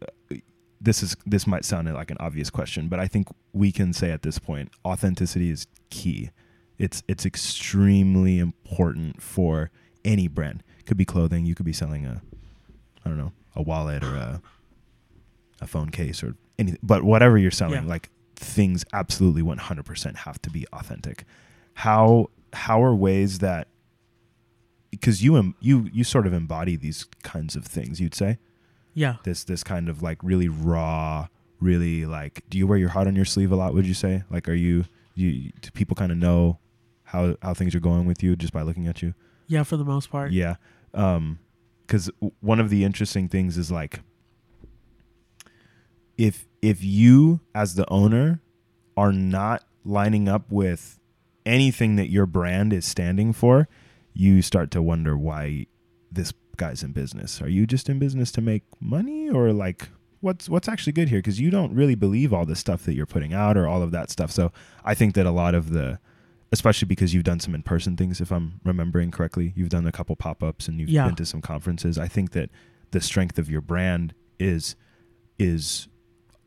uh, 0.03 0.37
This 0.81 1.03
is 1.03 1.17
this 1.27 1.47
might 1.47 1.65
sound 1.65 1.93
like 1.93 2.11
an 2.11 2.17
obvious 2.21 2.51
question, 2.51 2.89
but 2.89 2.99
I 3.01 3.07
think 3.09 3.29
we 3.53 3.73
can 3.73 3.93
say 3.93 4.11
at 4.11 4.23
this 4.23 4.39
point, 4.39 4.71
authenticity 4.85 5.51
is 5.51 5.67
key. 5.91 6.31
It's 6.79 7.03
it's 7.09 7.25
extremely 7.27 8.39
important 8.39 9.23
for 9.23 9.71
any 10.05 10.29
brand. 10.29 10.63
Could 10.87 10.97
be 10.97 11.05
clothing. 11.05 11.47
You 11.47 11.55
could 11.55 11.67
be 11.67 11.73
selling 11.73 12.05
a, 12.07 12.21
I 13.05 13.09
don't 13.09 13.19
know, 13.19 13.33
a 13.55 13.62
wallet 13.62 14.03
or 14.03 14.15
a, 14.15 14.43
a 15.61 15.67
phone 15.67 15.91
case 15.91 16.23
or 16.23 16.35
anything. 16.59 16.79
But 16.83 17.03
whatever 17.05 17.37
you're 17.38 17.51
selling, 17.51 17.83
Yeah. 17.85 17.88
like 17.88 18.11
things 18.37 18.85
absolutely 18.93 19.43
100% 19.43 20.17
have 20.17 20.41
to 20.43 20.51
be 20.51 20.67
authentic. 20.73 21.25
How 21.75 22.29
how 22.55 22.83
are 22.83 22.95
ways 22.95 23.38
that 23.38 23.69
because 24.91 25.23
you 25.25 25.37
em- 25.37 25.55
you 25.61 25.88
you 25.93 26.05
sort 26.05 26.27
of 26.27 26.33
embody 26.33 26.77
these 26.77 27.07
kinds 27.23 27.57
of 27.57 27.65
things, 27.65 28.01
you'd 28.01 28.15
say 28.15 28.38
yeah. 28.95 29.17
this 29.25 29.45
this 29.45 29.65
kind 29.65 29.88
of 29.88 30.03
like 30.03 30.19
really 30.23 30.49
raw, 30.49 31.29
really 31.61 32.05
like. 32.05 32.43
Do 32.51 32.59
you 32.59 32.67
wear 32.67 32.77
your 32.79 32.91
heart 32.91 33.07
on 33.07 33.17
your 33.17 33.25
sleeve 33.25 33.53
a 33.53 33.57
lot? 33.57 33.73
Would 33.75 33.87
you 33.87 33.95
say 33.95 34.25
like 34.31 34.49
are 34.49 34.55
you 34.55 34.85
you 35.15 35.51
do 35.61 35.71
people 35.73 35.95
kind 35.95 36.12
of 36.12 36.19
know 36.19 36.59
how 37.05 37.37
how 37.43 37.55
things 37.55 37.75
are 37.75 37.81
going 37.81 38.05
with 38.07 38.23
you 38.23 38.37
just 38.37 38.53
by 38.53 38.62
looking 38.62 38.87
at 38.87 39.01
you? 39.03 39.15
Yeah, 39.47 39.62
for 39.62 39.77
the 39.79 39.85
most 39.85 40.11
part. 40.11 40.33
Yeah. 40.33 40.57
Um, 40.95 41.38
because 41.92 42.11
one 42.40 42.59
of 42.59 42.70
the 42.70 42.85
interesting 42.85 43.28
things 43.28 43.59
is 43.59 43.70
like, 43.70 44.00
if 46.16 46.46
if 46.62 46.83
you 46.83 47.40
as 47.55 47.74
the 47.74 47.87
owner 47.90 48.40
are 48.96 49.12
not 49.12 49.64
lining 49.85 50.26
up 50.26 50.50
with 50.50 50.98
anything 51.44 51.96
that 51.96 52.09
your 52.09 52.24
brand 52.24 52.72
is 52.72 52.87
standing 52.87 53.35
for, 53.35 53.68
you 54.14 54.40
start 54.40 54.70
to 54.70 54.81
wonder 54.81 55.18
why 55.18 55.66
this 56.11 56.33
guy's 56.57 56.83
in 56.83 56.92
business. 56.92 57.42
Are 57.42 57.48
you 57.48 57.66
just 57.66 57.90
in 57.90 57.98
business 57.98 58.33
to 58.33 58.40
make 58.40 58.62
money, 58.81 59.28
or 59.28 59.52
like 59.52 59.90
what's 60.20 60.48
what's 60.48 60.68
actually 60.68 60.94
good 60.94 61.11
here? 61.11 61.18
Because 61.18 61.40
you 61.40 61.50
don't 61.50 61.74
really 61.74 61.94
believe 61.94 62.33
all 62.33 62.46
the 62.46 62.57
stuff 62.57 62.87
that 62.87 62.94
you're 62.94 63.05
putting 63.05 63.35
out 63.35 63.59
or 63.59 63.68
all 63.68 63.83
of 63.83 63.90
that 63.90 64.09
stuff. 64.09 64.31
So 64.31 64.50
I 64.83 64.94
think 64.94 65.14
that 65.14 65.26
a 65.26 65.31
lot 65.31 65.55
of 65.55 65.72
the 65.72 65.98
especially 66.53 66.87
because 66.87 67.15
you've 67.15 67.25
done 67.25 67.41
some 67.41 67.55
in-person 67.55 67.97
things 67.97 68.21
if 68.21 68.31
i'm 68.31 68.61
remembering 68.65 69.11
correctly. 69.11 69.53
You've 69.57 69.71
done 69.71 69.87
a 69.87 69.93
couple 69.93 70.15
pop-ups 70.17 70.69
and 70.69 70.79
you've 70.79 70.91
Yeah. 70.91 71.07
been 71.07 71.17
to 71.17 71.27
some 71.27 71.41
conferences. 71.41 71.99
I 71.99 72.09
think 72.09 72.33
that 72.33 72.51
the 72.91 73.01
strength 73.01 73.38
of 73.38 73.51
your 73.51 73.61
brand 73.62 74.15
is 74.38 74.77
is 75.38 75.88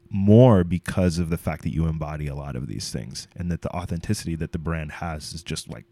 more 0.09 0.63
because 0.63 1.17
of 1.17 1.29
the 1.29 1.37
fact 1.37 1.63
that 1.63 1.73
you 1.73 1.87
embody 1.87 2.27
a 2.27 2.35
lot 2.35 2.55
of 2.55 2.67
these 2.67 2.91
things 2.91 3.27
and 3.35 3.51
that 3.51 3.63
the 3.63 3.69
authenticity 3.75 4.35
that 4.35 4.51
the 4.51 4.59
brand 4.59 4.91
has 4.93 5.33
is 5.33 5.43
just 5.43 5.67
like 5.69 5.85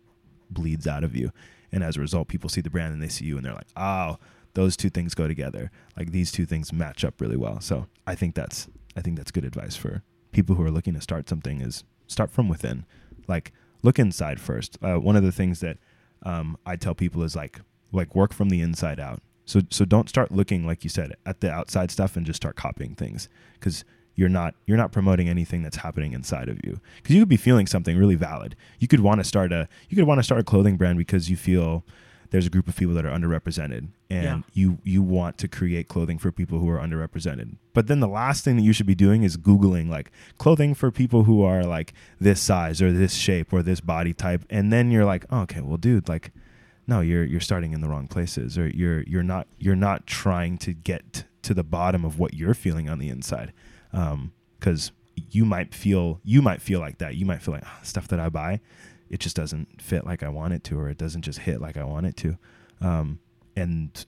bleeds 0.50 0.88
out 0.88 1.04
of 1.04 1.16
you. 1.16 1.32
And 1.72 1.84
as 1.84 1.98
a 1.98 2.00
result 2.00 2.28
people 2.28 2.50
see 2.50 2.62
the 2.62 2.70
brand 2.70 2.94
and 2.94 3.02
they 3.02 3.08
see 3.10 3.26
you 3.26 3.36
and 3.38 3.46
they're 3.46 3.54
like 3.54 3.68
oh 3.76 4.18
those 4.54 4.78
two 4.78 4.90
things 4.92 5.16
go 5.16 5.28
together. 5.28 5.72
Like 5.98 6.12
these 6.12 6.32
two 6.32 6.46
things 6.46 6.72
match 6.72 7.04
up 7.04 7.20
really 7.20 7.38
well. 7.38 7.60
So 7.62 7.88
i 8.06 8.14
think 8.16 8.36
that's 8.36 8.70
i 8.96 9.02
think 9.02 9.18
that's 9.18 9.32
good 9.32 9.46
advice 9.46 9.76
for 9.76 10.04
people 10.32 10.56
who 10.56 10.64
are 10.64 10.72
looking 10.72 10.94
to 10.94 11.02
start 11.02 11.28
something 11.28 11.60
is 11.62 11.84
start 12.08 12.30
from 12.30 12.48
within. 12.48 12.86
Like 13.28 13.52
look 13.84 14.00
inside 14.00 14.40
first. 14.40 14.78
Uh, 14.82 14.96
one 14.96 15.16
of 15.16 15.24
the 15.24 15.32
things 15.32 15.60
that 15.60 15.78
um, 16.26 16.58
i 16.66 16.76
tell 16.76 16.96
people 16.96 17.22
is 17.22 17.36
like 17.36 17.60
like 17.92 18.16
work 18.16 18.34
from 18.34 18.50
the 18.50 18.62
inside 18.62 19.00
out. 19.00 19.22
So 19.46 19.62
so 19.70 19.86
don't 19.86 20.10
start 20.10 20.32
looking 20.32 20.66
like 20.66 20.84
you 20.84 20.90
said 20.90 21.14
at 21.26 21.42
the 21.42 21.52
outside 21.52 21.92
stuff 21.92 22.18
and 22.18 22.26
just 22.26 22.38
start 22.38 22.56
copying 22.56 22.96
things 22.96 23.30
because 23.54 23.86
you're 24.16 24.30
not 24.30 24.56
you're 24.66 24.78
not 24.78 24.92
promoting 24.92 25.30
anything 25.30 25.64
that's 25.64 25.78
happening 25.78 26.14
inside 26.14 26.50
of 26.50 26.60
you. 26.64 26.80
Because 26.98 27.16
you 27.16 27.22
could 27.22 27.30
be 27.30 27.38
feeling 27.38 27.68
something 27.68 27.98
really 27.98 28.16
valid. 28.16 28.56
You 28.80 28.88
could 28.88 29.02
want 29.02 29.20
to 29.20 29.24
start 29.24 29.52
a 29.52 29.68
you 29.90 29.96
could 29.96 30.08
want 30.08 30.20
to 30.20 30.24
start 30.24 30.42
a 30.42 30.44
clothing 30.44 30.78
brand 30.78 30.98
because 30.98 31.30
you 31.30 31.38
feel 31.38 31.86
there's 32.34 32.48
a 32.48 32.50
group 32.50 32.68
of 32.68 32.76
people 32.76 32.96
that 32.96 33.06
are 33.06 33.12
underrepresented 33.16 33.90
and 34.10 34.24
Yeah. 34.24 34.42
you 34.54 34.80
you 34.84 35.04
want 35.04 35.38
to 35.38 35.48
create 35.48 35.88
clothing 35.88 36.18
for 36.18 36.32
people 36.32 36.58
who 36.60 36.68
are 36.68 36.80
underrepresented. 36.80 37.58
But 37.74 37.86
then 37.86 38.00
the 38.00 38.08
last 38.08 38.44
thing 38.44 38.56
that 38.56 38.64
you 38.64 38.74
should 38.74 38.88
be 38.88 38.96
doing 38.96 39.22
is 39.22 39.38
googling 39.38 39.88
like 39.88 40.12
clothing 40.40 40.74
for 40.74 40.90
people 40.90 41.26
who 41.26 41.44
are 41.44 41.64
like 41.64 41.94
this 42.20 42.42
size 42.42 42.82
or 42.82 42.92
this 42.92 43.14
shape 43.14 43.54
or 43.54 43.62
this 43.62 43.82
body 43.82 44.14
type 44.14 44.46
and 44.50 44.74
then 44.74 44.90
you're 44.90 45.06
like 45.06 45.26
oh, 45.30 45.42
okay 45.42 45.62
well 45.62 45.78
dude 45.78 46.10
like 46.10 46.32
no 46.88 47.02
you're 47.02 47.24
you're 47.24 47.40
starting 47.40 47.72
in 47.72 47.82
the 47.82 47.88
wrong 47.88 48.08
places 48.08 48.58
or 48.58 48.68
you're 48.68 49.04
you're 49.04 49.22
not 49.24 49.46
you're 49.60 49.76
not 49.76 50.08
trying 50.08 50.58
to 50.58 50.74
get 50.74 51.26
to 51.44 51.54
the 51.54 51.64
bottom 51.64 52.04
of 52.04 52.18
what 52.18 52.34
you're 52.34 52.56
feeling 52.56 52.90
on 52.90 52.98
the 52.98 53.10
inside. 53.10 53.54
Because 54.60 54.92
you 55.30 55.46
might 55.46 55.76
feel 55.76 56.20
you 56.24 56.42
might 56.42 56.62
feel 56.64 56.80
like 56.80 56.98
that. 56.98 57.16
You 57.16 57.26
might 57.28 57.42
feel 57.44 57.54
like 57.54 57.64
"Ah, 57.66 57.80
stuff 57.84 58.08
that 58.08 58.20
i 58.20 58.28
buy 58.30 58.60
it 59.14 59.20
just 59.20 59.36
doesn't 59.36 59.80
fit 59.80 60.06
like 60.06 60.24
i 60.24 60.28
want 60.30 60.54
it 60.54 60.64
to 60.64 60.80
or 60.80 60.90
it 60.90 60.98
doesn't 60.98 61.22
just 61.22 61.40
hit 61.40 61.62
like 61.62 61.78
i 61.78 61.84
want 61.84 62.06
it 62.06 62.18
to. 62.18 62.38
Um, 62.82 63.20
and 63.56 64.06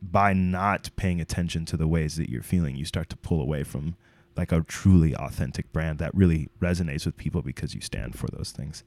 by 0.00 0.32
not 0.32 0.90
paying 0.94 1.20
attention 1.20 1.64
to 1.66 1.76
the 1.76 1.88
ways 1.88 2.16
that 2.16 2.30
you're 2.30 2.42
feeling 2.42 2.76
you 2.76 2.84
start 2.84 3.08
to 3.10 3.16
pull 3.16 3.42
away 3.42 3.64
from 3.64 3.96
like 4.36 4.52
a 4.52 4.62
truly 4.62 5.16
authentic 5.16 5.72
brand 5.72 5.98
that 5.98 6.14
really 6.14 6.48
resonates 6.60 7.04
with 7.04 7.16
people 7.16 7.42
because 7.42 7.74
you 7.74 7.80
stand 7.80 8.16
for 8.16 8.28
those 8.28 8.52
things. 8.52 8.84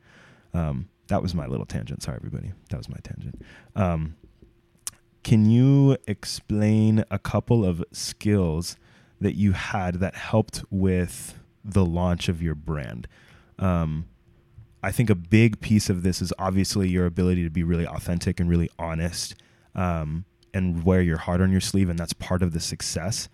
Um, 0.54 0.88
that 1.08 1.22
was 1.22 1.36
my 1.36 1.46
little 1.46 1.66
tangent. 1.66 2.04
Sorry 2.04 2.16
everybody. 2.16 2.54
That 2.70 2.78
was 2.78 2.88
my 2.88 3.00
tangent. 3.04 3.42
Um, 3.76 4.16
can 5.24 5.50
you 5.50 5.98
explain 6.08 7.04
a 7.12 7.20
couple 7.20 7.66
of 7.66 7.84
skills 7.92 8.78
that 9.20 9.36
you 9.36 9.52
had 9.52 9.96
that 9.96 10.16
helped 10.16 10.64
with 10.70 11.38
the 11.66 11.86
launch 11.86 12.30
of 12.30 12.42
your 12.42 12.56
brand? 12.56 13.08
Um, 13.58 14.06
I 14.82 14.92
think 14.92 15.10
a 15.10 15.16
big 15.16 15.60
piece 15.60 15.90
of 15.90 16.04
this 16.04 16.22
is 16.22 16.32
obviously 16.40 16.90
your 16.90 17.06
ability 17.06 17.44
to 17.44 17.50
be 17.50 17.64
really 17.64 17.86
authentic 17.86 18.40
and 18.40 18.50
really 18.50 18.70
honest 18.80 19.36
um, 19.76 20.26
and 20.54 20.84
wear 20.84 21.02
your 21.02 21.18
heart 21.18 21.42
on 21.42 21.52
your 21.52 21.62
sleeve, 21.62 21.90
and 21.90 22.00
that's 22.00 22.14
part 22.14 22.42
of 22.42 22.54
the 22.54 22.60
success. 22.60 23.30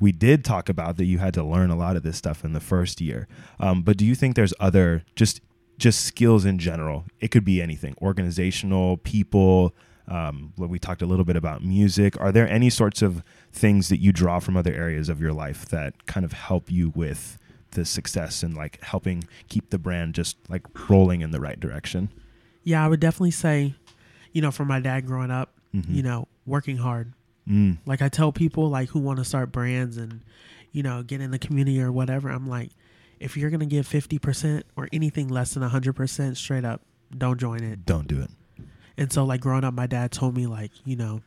We 0.00 0.12
did 0.12 0.44
talk 0.44 0.68
about 0.68 0.96
that 0.96 1.06
you 1.06 1.18
had 1.18 1.34
to 1.34 1.42
learn 1.42 1.70
a 1.70 1.76
lot 1.76 1.96
of 1.96 2.02
this 2.02 2.16
stuff 2.16 2.44
in 2.44 2.52
the 2.52 2.60
first 2.60 3.00
year, 3.00 3.26
um, 3.58 3.82
but 3.82 3.96
do 3.96 4.04
you 4.04 4.14
think 4.14 4.36
there's 4.36 4.54
other 4.60 5.04
just 5.16 5.40
just 5.78 6.04
skills 6.04 6.44
in 6.44 6.58
general? 6.58 7.04
It 7.20 7.30
could 7.30 7.44
be 7.44 7.62
anything: 7.62 7.96
organizational, 8.00 8.98
people, 8.98 9.74
um, 10.08 10.52
we 10.56 10.78
talked 10.78 11.02
a 11.02 11.06
little 11.06 11.24
bit 11.24 11.36
about 11.36 11.62
music. 11.62 12.18
Are 12.20 12.32
there 12.32 12.48
any 12.48 12.70
sorts 12.70 13.02
of 13.02 13.22
things 13.52 13.88
that 13.88 13.98
you 13.98 14.12
draw 14.12 14.38
from 14.38 14.56
other 14.56 14.72
areas 14.72 15.08
of 15.08 15.20
your 15.20 15.32
life 15.32 15.66
that 15.66 16.06
kind 16.06 16.24
of 16.24 16.32
help 16.32 16.70
you 16.70 16.90
with 16.94 17.38
the 17.78 17.84
success 17.84 18.42
and 18.42 18.56
like 18.56 18.82
helping 18.82 19.24
keep 19.48 19.70
the 19.70 19.78
brand 19.78 20.14
just 20.14 20.36
like 20.48 20.62
rolling 20.88 21.20
in 21.20 21.30
the 21.30 21.40
right 21.40 21.58
direction? 21.58 22.10
Yeah, 22.64 22.84
I 22.84 22.88
would 22.88 23.00
definitely 23.00 23.30
say, 23.30 23.74
you 24.32 24.42
know, 24.42 24.50
from 24.50 24.68
my 24.68 24.80
dad 24.80 25.06
growing 25.06 25.30
up, 25.30 25.54
Mhm. 25.74 25.94
you 25.94 26.02
know, 26.02 26.28
working 26.46 26.76
hard. 26.78 27.12
Mm. 27.48 27.78
Like 27.86 28.02
I 28.02 28.08
tell 28.08 28.32
people 28.32 28.68
like 28.68 28.90
who 28.90 28.98
want 28.98 29.18
to 29.18 29.24
start 29.24 29.52
brands 29.52 29.96
and, 29.96 30.20
you 30.72 30.82
know, 30.82 31.02
get 31.02 31.20
in 31.20 31.30
the 31.30 31.38
community 31.38 31.80
or 31.80 31.90
whatever, 31.90 32.28
I'm 32.28 32.46
like, 32.48 32.70
if 33.20 33.36
you're 33.36 33.50
gonna 33.50 33.66
give 33.66 33.86
fifty 33.86 34.18
percent 34.18 34.66
or 34.76 34.88
anything 34.92 35.28
less 35.28 35.54
than 35.54 35.62
hundred 35.62 35.94
percent 35.94 36.36
straight 36.36 36.64
up, 36.64 36.82
don't 37.16 37.38
join 37.40 37.62
it. 37.64 37.86
Don't 37.86 38.06
do 38.06 38.20
it. 38.20 38.30
And 38.98 39.12
so 39.12 39.24
like 39.24 39.40
growing 39.40 39.64
up, 39.64 39.72
my 39.74 39.86
dad 39.86 40.12
told 40.12 40.36
me 40.36 40.46
like, 40.46 40.72
you 40.84 40.94
know, 40.96 41.22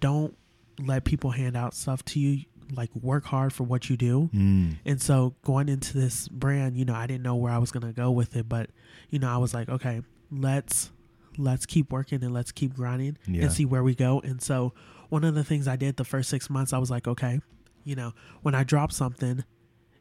don't 0.00 0.36
let 0.78 1.04
people 1.04 1.30
hand 1.32 1.56
out 1.56 1.74
stuff 1.74 2.02
to 2.06 2.18
you. 2.20 2.44
Like 2.72 2.94
work 2.94 3.24
hard 3.24 3.52
for 3.52 3.64
what 3.64 3.90
you 3.90 3.96
do. 3.96 4.30
Mm. 4.34 4.76
And 4.84 5.00
so 5.02 5.34
going 5.42 5.68
into 5.68 5.98
this 5.98 6.28
brand, 6.28 6.76
you 6.76 6.84
know, 6.84 6.94
I 6.94 7.06
didn't 7.06 7.22
know 7.22 7.36
where 7.36 7.52
I 7.52 7.58
was 7.58 7.70
gonna 7.70 7.92
go 7.92 8.10
with 8.10 8.36
it, 8.36 8.48
but 8.48 8.70
you 9.08 9.18
know, 9.18 9.28
I 9.28 9.38
was 9.38 9.52
like, 9.54 9.68
okay, 9.68 10.02
let's 10.30 10.90
let's 11.38 11.64
keep 11.66 11.90
working 11.92 12.22
and 12.22 12.32
let's 12.34 12.52
keep 12.52 12.74
grinding 12.74 13.16
Yeah. 13.26 13.42
and 13.44 13.52
see 13.52 13.64
where 13.64 13.82
we 13.82 13.94
go. 13.94 14.20
And 14.20 14.42
so 14.42 14.72
one 15.08 15.24
of 15.24 15.34
the 15.34 15.44
things 15.44 15.66
I 15.68 15.76
did 15.76 15.96
the 15.96 16.04
first 16.04 16.28
six 16.28 16.50
months, 16.50 16.72
I 16.72 16.78
was 16.78 16.90
like, 16.90 17.08
okay, 17.08 17.40
you 17.84 17.96
know, 17.96 18.12
when 18.42 18.54
I 18.54 18.62
drop 18.64 18.92
something, 18.92 19.44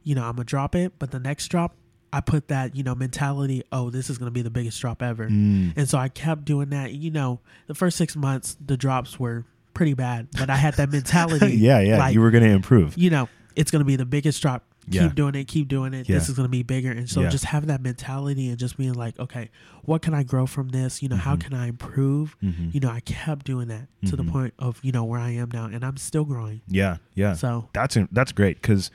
you 0.03 0.15
know, 0.15 0.23
I'm 0.23 0.33
gonna 0.35 0.43
drop 0.45 0.75
it, 0.75 0.93
but 0.99 1.11
the 1.11 1.19
next 1.19 1.47
drop, 1.47 1.75
I 2.11 2.21
put 2.21 2.47
that, 2.47 2.75
you 2.75 2.83
know, 2.83 2.95
mentality, 2.95 3.63
oh, 3.71 3.89
this 3.89 4.09
is 4.09 4.17
gonna 4.17 4.31
be 4.31 4.41
the 4.41 4.49
biggest 4.49 4.79
drop 4.81 5.01
ever. 5.01 5.27
Mm. 5.29 5.73
And 5.75 5.87
so 5.87 5.97
I 5.97 6.09
kept 6.09 6.45
doing 6.45 6.69
that. 6.69 6.93
You 6.93 7.11
know, 7.11 7.39
the 7.67 7.75
first 7.75 7.97
six 7.97 8.15
months, 8.15 8.57
the 8.63 8.75
drops 8.77 9.19
were 9.19 9.45
pretty 9.73 9.93
bad, 9.93 10.27
but 10.37 10.49
I 10.49 10.55
had 10.55 10.75
that 10.75 10.91
mentality. 10.91 11.55
yeah, 11.55 11.79
yeah. 11.79 11.97
like, 11.97 12.13
you 12.13 12.21
were 12.21 12.31
going 12.31 12.43
to 12.43 12.49
improve. 12.49 12.97
you 12.97 13.09
know, 13.09 13.29
it's 13.55 13.71
going 13.71 13.81
to 13.81 13.85
be 13.85 13.95
the 13.95 14.05
biggest 14.05 14.41
drop. 14.41 14.63
Yeah. 14.91 15.03
Keep 15.03 15.15
doing 15.15 15.35
it, 15.35 15.47
keep 15.47 15.67
doing 15.67 15.93
it. 15.93 16.09
Yeah. 16.09 16.15
This 16.17 16.29
is 16.29 16.35
going 16.35 16.45
to 16.45 16.49
be 16.51 16.63
bigger. 16.63 16.89
And 16.91 17.07
so 17.07 17.21
Yeah. 17.21 17.29
just 17.29 17.45
having 17.45 17.67
that 17.67 17.79
mentality 17.81 18.49
and 18.49 18.57
just 18.57 18.75
being 18.75 18.93
like, 18.93 19.19
okay, 19.19 19.51
what 19.83 20.01
can 20.01 20.15
I 20.15 20.23
grow 20.23 20.47
from 20.47 20.69
this? 20.69 21.03
You 21.03 21.09
know, 21.09 21.15
how 21.15 21.35
Mhm. 21.35 21.41
can 21.41 21.53
I 21.53 21.67
improve? 21.67 22.35
Mhm. 22.43 22.73
You 22.73 22.79
know, 22.79 22.89
I 22.89 22.99
kept 23.01 23.45
doing 23.45 23.67
that 23.67 23.87
to 24.07 24.15
the 24.15 24.23
Mhm. 24.23 24.31
point 24.31 24.53
of, 24.57 24.79
you 24.81 24.91
know, 24.91 25.03
where 25.03 25.19
I 25.19 25.29
am 25.31 25.49
now 25.53 25.65
and 25.65 25.83
I'm 25.83 25.97
still 25.97 26.25
growing. 26.25 26.61
Yeah, 26.67 26.97
yeah. 27.13 27.33
So, 27.33 27.69
That's 27.73 27.97
that's 28.11 28.31
great 28.31 28.61
because 28.63 28.89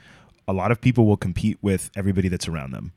a 0.49 0.53
lot 0.53 0.69
of 0.71 0.81
people 0.81 1.05
will 1.05 1.15
compete 1.17 1.57
with 1.61 1.89
everybody 1.95 2.27
that's 2.27 2.47
around 2.49 2.71
them, 2.71 2.91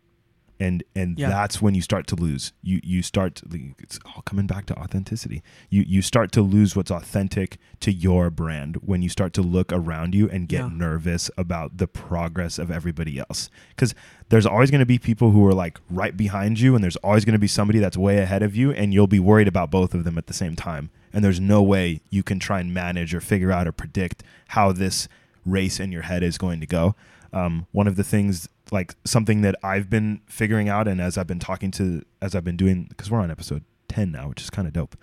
and 0.61 0.83
and 0.97 1.18
Yeah. 1.18 1.29
that's 1.29 1.62
when 1.62 1.75
you 1.75 1.83
start 1.83 2.07
to 2.09 2.16
lose. 2.16 2.53
You 2.62 2.81
you 2.83 3.03
start 3.03 3.37
to, 3.37 3.47
it's 3.79 3.99
all 4.07 4.23
coming 4.23 4.47
back 4.47 4.66
to 4.66 4.79
authenticity. 4.79 5.42
You 5.71 5.83
you 5.87 6.03
start 6.03 6.33
to 6.33 6.42
lose 6.42 6.75
what's 6.75 6.90
authentic 6.90 7.59
to 7.81 7.92
your 7.92 8.31
brand 8.31 8.77
when 8.77 9.03
you 9.03 9.09
start 9.09 9.33
to 9.35 9.42
look 9.42 9.73
around 9.73 10.14
you 10.14 10.29
and 10.29 10.49
get 10.49 10.61
Yeah. 10.61 10.68
nervous 10.73 11.31
about 11.37 11.77
the 11.79 11.87
progress 11.87 12.59
of 12.59 12.71
everybody 12.71 13.18
else. 13.18 13.51
Because 13.71 13.94
there's 14.31 14.47
always 14.47 14.71
going 14.71 14.81
to 14.81 14.87
be 14.87 14.99
people 14.99 15.31
who 15.31 15.47
are 15.47 15.55
like 15.55 15.79
right 15.90 16.16
behind 16.16 16.61
you 16.61 16.75
and 16.75 16.83
there's 16.83 16.97
always 16.97 17.25
going 17.25 17.33
to 17.35 17.38
be 17.38 17.47
somebody 17.49 17.79
that's 17.79 17.97
way 17.97 18.18
ahead 18.18 18.42
of 18.42 18.57
you 18.57 18.73
and 18.73 18.92
you'll 18.92 19.07
be 19.07 19.21
worried 19.21 19.49
about 19.49 19.71
both 19.71 19.94
of 19.94 20.05
them 20.05 20.18
at 20.18 20.27
the 20.27 20.35
same 20.35 20.57
time. 20.57 20.90
And 21.12 21.25
there's 21.25 21.40
no 21.40 21.62
way 21.62 22.01
you 22.11 22.23
can 22.23 22.38
try 22.38 22.61
and 22.61 22.75
manage 22.75 23.14
or 23.14 23.21
figure 23.21 23.51
out 23.51 23.66
or 23.66 23.73
predict 23.73 24.23
how 24.49 24.73
this 24.73 25.09
race 25.47 25.81
in 25.81 25.90
your 25.92 26.03
head 26.03 26.23
is 26.23 26.37
going 26.37 26.61
to 26.61 26.66
go. 26.66 26.94
Um, 27.33 27.66
one 27.73 27.87
of 27.87 27.97
the 27.97 28.05
things 28.05 28.49
like 28.73 28.95
something 29.05 29.41
that 29.43 29.55
i've 29.63 29.89
been 29.91 30.21
figuring 30.27 30.69
out 30.69 30.87
and 30.89 31.01
as 31.01 31.17
i've 31.19 31.27
been 31.27 31.39
talking 31.39 31.71
to 31.71 32.03
as 32.23 32.35
i've 32.35 32.45
been 32.45 32.57
doing 32.57 32.85
because 32.89 33.11
we're 33.11 33.21
on 33.21 33.31
episode 33.31 33.65
10 33.89 34.13
now 34.13 34.29
which 34.29 34.43
is 34.43 34.51
kind 34.51 34.67
of 34.69 34.75
dope 34.75 34.97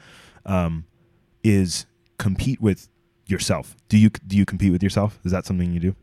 um, 0.45 0.86
is 1.43 1.86
compete 2.17 2.62
with 2.62 2.88
yourself 3.28 3.75
do 3.89 3.97
you 3.97 4.10
do 4.25 4.38
you 4.38 4.45
compete 4.45 4.71
with 4.71 4.84
yourself 4.84 5.19
is 5.23 5.32
that 5.32 5.45
something 5.45 5.73
you 5.73 5.80
do 5.80 5.95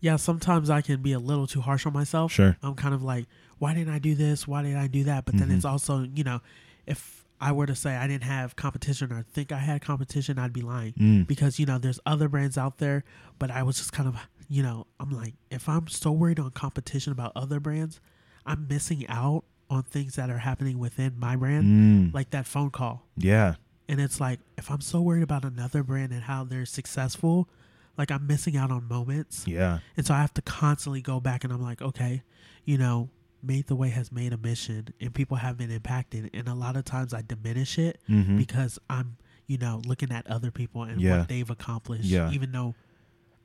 Yeah, 0.00 0.16
sometimes 0.16 0.68
I 0.70 0.80
can 0.82 1.00
be 1.02 1.12
a 1.12 1.18
little 1.20 1.46
too 1.46 1.60
harsh 1.60 1.86
on 1.86 1.92
myself. 1.92 2.32
Sure. 2.32 2.56
I'm 2.60 2.74
kind 2.74 2.92
of 2.92 3.04
like, 3.04 3.26
why 3.58 3.72
didn't 3.72 3.94
I 3.94 4.00
do 4.00 4.16
this? 4.16 4.48
Why 4.48 4.62
didn't 4.62 4.78
I 4.78 4.88
do 4.88 5.04
that? 5.04 5.24
But 5.26 5.36
then 5.38 5.48
Mhm. 5.48 5.54
it's 5.56 5.64
also, 5.64 6.02
you 6.02 6.24
know, 6.24 6.40
if 6.88 7.24
I 7.40 7.52
were 7.52 7.66
to 7.66 7.74
say 7.76 7.94
I 7.94 8.08
didn't 8.08 8.24
have 8.24 8.56
competition 8.56 9.12
or 9.12 9.22
think 9.22 9.52
I 9.52 9.58
had 9.58 9.80
competition, 9.80 10.40
I'd 10.40 10.52
be 10.52 10.60
lying. 10.62 10.94
Mm. 10.94 11.26
Because, 11.28 11.60
you 11.60 11.66
know, 11.66 11.78
there's 11.78 12.00
other 12.04 12.28
brands 12.28 12.58
out 12.58 12.78
there, 12.78 13.04
but 13.38 13.52
I 13.52 13.62
was 13.62 13.76
just 13.76 13.92
kind 13.92 14.08
of, 14.08 14.16
you 14.52 14.62
know, 14.62 14.86
I'm 15.00 15.10
like, 15.10 15.34
if 15.50 15.66
I'm 15.68 15.86
so 15.88 16.12
worried 16.12 16.38
on 16.38 16.50
competition 16.50 17.10
about 17.12 17.32
other 17.34 17.58
brands, 17.58 18.00
I'm 18.44 18.66
missing 18.68 19.06
out 19.08 19.44
on 19.70 19.82
things 19.84 20.16
that 20.16 20.28
are 20.28 20.38
happening 20.38 20.78
within 20.78 21.18
my 21.18 21.36
brand, 21.36 21.64
Mm. 21.64 22.14
like 22.14 22.30
that 22.30 22.46
phone 22.46 22.70
call. 22.70 23.06
yeah 23.16 23.54
And 23.88 23.98
it's 24.00 24.20
like, 24.20 24.40
if 24.58 24.70
I'm 24.70 24.80
so 24.82 25.00
worried 25.00 25.22
about 25.22 25.44
another 25.44 25.82
brand 25.82 26.12
and 26.12 26.22
how 26.22 26.44
they're 26.44 26.66
successful, 26.66 27.48
like 27.96 28.10
I'm 28.10 28.26
missing 28.26 28.54
out 28.56 28.70
on 28.70 28.86
moments. 28.88 29.46
yeah 29.46 29.78
And 29.96 30.04
so 30.06 30.12
I 30.12 30.20
have 30.20 30.34
to 30.34 30.42
constantly 30.42 31.00
go 31.00 31.18
back 31.20 31.44
and 31.44 31.52
I'm 31.52 31.62
like, 31.62 31.80
okay, 31.80 32.22
you 32.66 32.76
know, 32.76 33.08
Made 33.42 33.66
the 33.68 33.74
Way 33.82 33.88
has 33.88 34.12
made 34.12 34.32
a 34.34 34.36
mission 34.36 34.88
and 35.00 35.14
people 35.14 35.38
have 35.38 35.56
been 35.56 35.70
impacted. 35.70 36.30
And 36.34 36.46
a 36.46 36.54
lot 36.54 36.76
of 36.76 36.84
times 36.84 37.14
I 37.14 37.22
diminish 37.22 37.78
it 37.78 38.00
Mhm. 38.08 38.36
because 38.36 38.78
I'm, 38.90 39.16
you 39.46 39.56
know, 39.58 39.80
looking 39.86 40.12
at 40.12 40.26
other 40.26 40.50
people 40.50 40.82
and 40.84 41.00
Yeah. 41.00 41.18
what 41.18 41.28
they've 41.28 41.50
accomplished, 41.50 42.04
Yeah. 42.04 42.30
even 42.30 42.52
though 42.52 42.74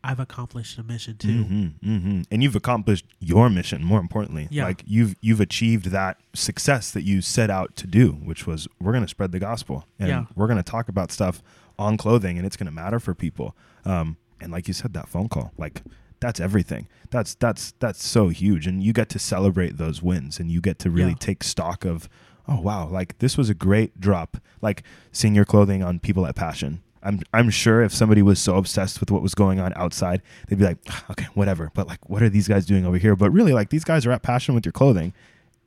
I've 0.04 0.20
accomplished 0.20 0.78
a 0.78 0.84
mission 0.84 1.18
too. 1.18 1.44
hmm 1.44 1.66
hmm 1.84 2.22
And 2.32 2.44
you've 2.44 2.56
accomplished 2.56 3.06
your 3.20 3.50
mission. 3.50 3.84
More 3.84 4.00
importantly, 4.00 4.48
Yeah. 4.52 4.66
like 4.66 4.84
you've 4.86 5.16
you've 5.22 5.42
achieved 5.42 5.86
that 5.92 6.18
success 6.34 6.92
that 6.92 7.04
you 7.04 7.22
set 7.22 7.50
out 7.50 7.76
to 7.78 7.88
do, 7.88 8.12
which 8.14 8.46
was 8.48 8.68
we're 8.80 8.92
going 8.94 9.04
to 9.04 9.10
spread 9.10 9.32
the 9.32 9.40
gospel 9.40 9.86
and 10.00 10.10
Yeah. 10.10 10.26
we're 10.36 10.48
going 10.48 10.58
to 10.64 10.72
talk 10.72 10.88
about 10.90 11.12
stuff 11.12 11.42
on 11.80 11.98
clothing, 11.98 12.38
and 12.38 12.46
it's 12.46 12.58
going 12.58 12.66
to 12.68 12.72
matter 12.74 13.00
for 13.00 13.14
people. 13.14 13.56
Um, 13.86 14.18
and 14.40 14.52
like 14.52 14.68
you 14.68 14.74
said, 14.74 14.94
that 14.94 15.08
phone 15.10 15.30
call, 15.30 15.52
like 15.58 15.82
that's 16.20 16.40
everything. 16.40 16.88
That's 17.10 17.36
that's 17.36 17.74
that's 17.80 18.04
so 18.06 18.30
huge, 18.30 18.66
and 18.68 18.82
you 18.84 18.94
get 18.94 19.10
to 19.10 19.20
celebrate 19.20 19.78
those 19.78 20.02
wins, 20.02 20.40
and 20.40 20.50
you 20.52 20.62
get 20.62 20.80
to 20.80 20.90
really 20.90 21.12
Yeah. 21.12 21.16
take 21.20 21.44
stock 21.44 21.86
of. 21.86 22.08
Oh 22.50 22.62
wow! 22.62 22.88
Like 22.88 23.18
this 23.20 23.38
was 23.38 23.50
a 23.50 23.54
great 23.54 24.00
drop. 24.00 24.38
Like 24.62 24.82
seeing 25.12 25.36
your 25.36 25.44
clothing 25.44 25.84
on 25.84 26.00
people 26.00 26.26
at 26.26 26.34
Passion. 26.36 26.82
I'm 27.08 27.22
I'm 27.34 27.50
sure 27.50 27.82
if 27.82 27.94
somebody 27.94 28.22
was 28.22 28.40
so 28.40 28.58
obsessed 28.58 29.00
with 29.00 29.12
what 29.12 29.22
was 29.22 29.34
going 29.34 29.60
on 29.60 29.72
outside, 29.76 30.22
they'd 30.48 30.60
be 30.60 30.66
like, 30.66 30.78
"Ah, 30.90 31.06
okay, 31.12 31.28
whatever. 31.34 31.72
But 31.74 31.88
like, 31.88 32.10
what 32.10 32.22
are 32.22 32.30
these 32.30 32.48
guys 32.48 32.66
doing 32.66 32.86
over 32.86 32.98
here? 32.98 33.16
But 33.16 33.32
really, 33.32 33.54
like 33.54 33.70
these 33.70 33.86
guys 33.86 34.06
are 34.06 34.12
at 34.12 34.24
Passion 34.24 34.54
with 34.54 34.66
your 34.66 34.74
clothing, 34.74 35.14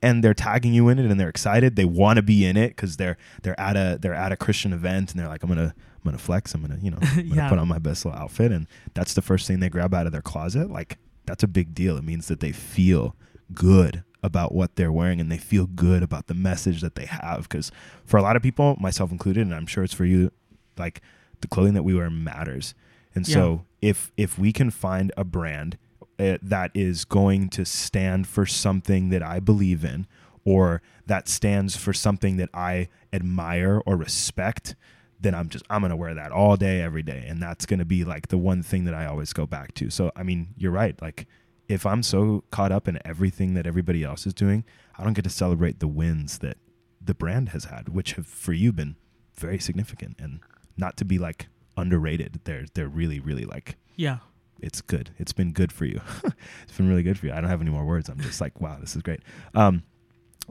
and 0.02 0.22
they're 0.22 0.34
tagging 0.34 0.74
you 0.74 0.88
in 0.90 0.98
it, 0.98 1.10
and 1.10 1.18
they're 1.18 1.30
excited. 1.30 1.76
They 1.76 1.86
want 1.86 2.18
to 2.18 2.22
be 2.22 2.44
in 2.44 2.58
it 2.58 2.68
because 2.68 2.98
they're 2.98 3.16
they're 3.42 3.58
at 3.58 3.76
a 3.76 3.98
they're 4.00 4.14
at 4.14 4.32
a 4.32 4.36
Christian 4.36 4.74
event, 4.74 5.12
and 5.12 5.20
they're 5.20 5.28
like, 5.28 5.42
I'm 5.42 5.48
gonna 5.48 5.74
I'm 5.74 6.04
gonna 6.04 6.18
flex. 6.18 6.54
I'm 6.54 6.60
gonna 6.60 6.78
you 6.82 6.90
know 6.90 6.98
I'm 7.00 7.28
gonna 7.34 7.48
put 7.48 7.58
on 7.58 7.68
my 7.68 7.78
best 7.78 8.04
little 8.04 8.20
outfit, 8.20 8.52
and 8.52 8.66
that's 8.92 9.14
the 9.14 9.22
first 9.22 9.46
thing 9.46 9.60
they 9.60 9.70
grab 9.70 9.94
out 9.94 10.04
of 10.04 10.12
their 10.12 10.22
closet. 10.22 10.70
Like 10.70 10.98
that's 11.24 11.42
a 11.42 11.48
big 11.48 11.74
deal. 11.74 11.96
It 11.96 12.04
means 12.04 12.28
that 12.28 12.40
they 12.40 12.52
feel 12.52 13.16
good 13.54 14.04
about 14.22 14.54
what 14.54 14.76
they're 14.76 14.92
wearing 14.92 15.18
and 15.18 15.32
they 15.32 15.38
feel 15.38 15.66
good 15.66 16.02
about 16.02 16.26
the 16.26 16.34
message 16.34 16.82
that 16.82 16.94
they 16.94 17.06
have 17.06 17.48
because 17.48 17.72
for 18.04 18.18
a 18.18 18.22
lot 18.22 18.36
of 18.36 18.42
people 18.42 18.76
myself 18.78 19.10
included 19.10 19.46
and 19.46 19.54
i'm 19.54 19.64
sure 19.66 19.82
it's 19.82 19.94
for 19.94 20.04
you 20.04 20.30
like 20.76 21.00
the 21.40 21.48
clothing 21.48 21.74
that 21.74 21.82
we 21.82 21.94
wear 21.94 22.10
matters. 22.10 22.74
And 23.14 23.26
so 23.26 23.64
if 23.80 24.12
if 24.16 24.38
we 24.38 24.52
can 24.52 24.70
find 24.70 25.12
a 25.16 25.24
brand 25.24 25.78
uh, 26.18 26.38
that 26.42 26.70
is 26.74 27.04
going 27.04 27.48
to 27.48 27.64
stand 27.64 28.26
for 28.26 28.44
something 28.44 29.08
that 29.08 29.22
i 29.22 29.40
believe 29.40 29.84
in 29.84 30.06
or 30.44 30.82
that 31.06 31.28
stands 31.28 31.76
for 31.76 31.92
something 31.92 32.36
that 32.36 32.50
i 32.52 32.88
admire 33.12 33.82
or 33.86 33.96
respect 33.96 34.76
then 35.18 35.34
i'm 35.34 35.48
just 35.48 35.64
i'm 35.70 35.80
going 35.80 35.90
to 35.90 35.96
wear 35.96 36.14
that 36.14 36.30
all 36.30 36.56
day 36.56 36.82
every 36.82 37.02
day. 37.02 37.24
And 37.26 37.42
that's 37.42 37.66
going 37.66 37.78
to 37.78 37.84
be 37.84 38.04
like 38.04 38.28
the 38.28 38.38
one 38.38 38.62
thing 38.62 38.84
that 38.84 38.94
i 38.94 39.06
always 39.06 39.32
go 39.32 39.46
back 39.46 39.74
to. 39.74 39.90
So 39.90 40.12
i 40.14 40.22
mean 40.22 40.54
you're 40.56 40.72
right. 40.72 41.00
Like 41.00 41.26
if 41.68 41.86
i'm 41.86 42.02
so 42.02 42.44
caught 42.50 42.72
up 42.72 42.86
in 42.86 42.98
everything 43.04 43.54
that 43.54 43.66
everybody 43.66 44.02
else 44.02 44.26
is 44.26 44.34
doing 44.34 44.64
i 44.98 45.04
don't 45.04 45.12
get 45.12 45.22
to 45.22 45.30
celebrate 45.30 45.78
the 45.78 45.86
wins 45.86 46.38
that 46.38 46.58
the 47.00 47.14
brand 47.14 47.50
has 47.50 47.66
had 47.66 47.88
which 47.88 48.14
have 48.14 48.26
for 48.26 48.52
you 48.52 48.72
been 48.72 48.96
very 49.40 49.58
significant. 49.58 50.16
And 50.20 50.40
not 50.80 50.96
to 50.96 51.04
be 51.04 51.18
like 51.18 51.48
underrated. 51.76 52.40
They're 52.44 52.64
they're 52.74 52.88
really 52.88 53.20
really 53.20 53.44
like 53.44 53.76
Yeah. 53.96 54.18
it's 54.60 54.80
good. 54.80 55.10
It's 55.18 55.32
been 55.32 55.52
good 55.52 55.70
for 55.72 55.84
you. 55.84 56.00
It's 56.64 56.76
been 56.76 56.88
really 56.88 57.02
good 57.02 57.18
for 57.18 57.26
you. 57.26 57.32
I 57.32 57.40
don't 57.40 57.50
have 57.50 57.60
any 57.60 57.70
more 57.70 57.84
words. 57.84 58.08
I'm 58.08 58.20
just 58.20 58.40
like 58.40 58.60
wow 58.60 58.78
this 58.80 58.96
is 58.96 59.02
great. 59.02 59.20
Um 59.54 59.82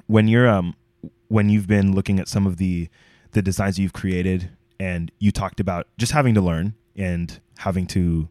when 0.07 0.27
you're 0.27 0.47
um 0.47 0.75
when 1.27 1.49
you've 1.49 1.67
been 1.67 1.93
looking 1.93 2.19
at 2.19 2.27
some 2.27 2.47
of 2.47 2.57
the 2.57 2.89
the 3.31 3.41
designs 3.41 3.77
you've 3.77 3.93
created 3.93 4.49
and 4.79 5.11
you 5.19 5.31
talked 5.31 5.59
about 5.59 5.87
just 5.97 6.11
having 6.13 6.33
to 6.35 6.41
learn 6.41 6.73
and 6.95 7.39
having 7.59 7.85
to 7.87 8.29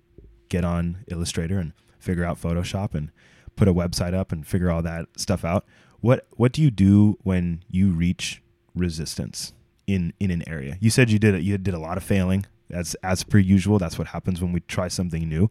get 0.48 0.64
on 0.64 1.04
illustrator 1.08 1.58
and 1.58 1.72
figure 1.98 2.24
out 2.24 2.40
photoshop 2.40 2.94
and 2.94 3.10
put 3.54 3.68
a 3.68 3.74
website 3.74 4.14
up 4.14 4.32
and 4.32 4.46
figure 4.46 4.70
all 4.70 4.82
that 4.82 5.06
stuff 5.16 5.44
out 5.44 5.64
what 6.00 6.26
what 6.36 6.52
do 6.52 6.62
you 6.62 6.70
do 6.70 7.18
when 7.22 7.62
you 7.70 7.90
reach 7.90 8.42
resistance 8.74 9.52
in 9.88 10.12
in 10.20 10.30
an 10.30 10.42
area 10.48 10.76
you 10.80 10.90
said 10.90 11.10
you 11.10 11.18
did 11.18 11.34
it 11.34 11.42
you 11.42 11.56
did 11.58 11.74
a 11.74 11.78
lot 11.88 11.96
of 11.96 12.04
failing 12.04 12.44
as 12.70 12.94
as 13.02 13.24
per 13.24 13.38
usual 13.38 13.78
that's 13.78 13.98
what 13.98 14.08
happens 14.08 14.40
when 14.42 14.52
we 14.52 14.60
try 14.60 14.86
something 14.88 15.28
new 15.28 15.50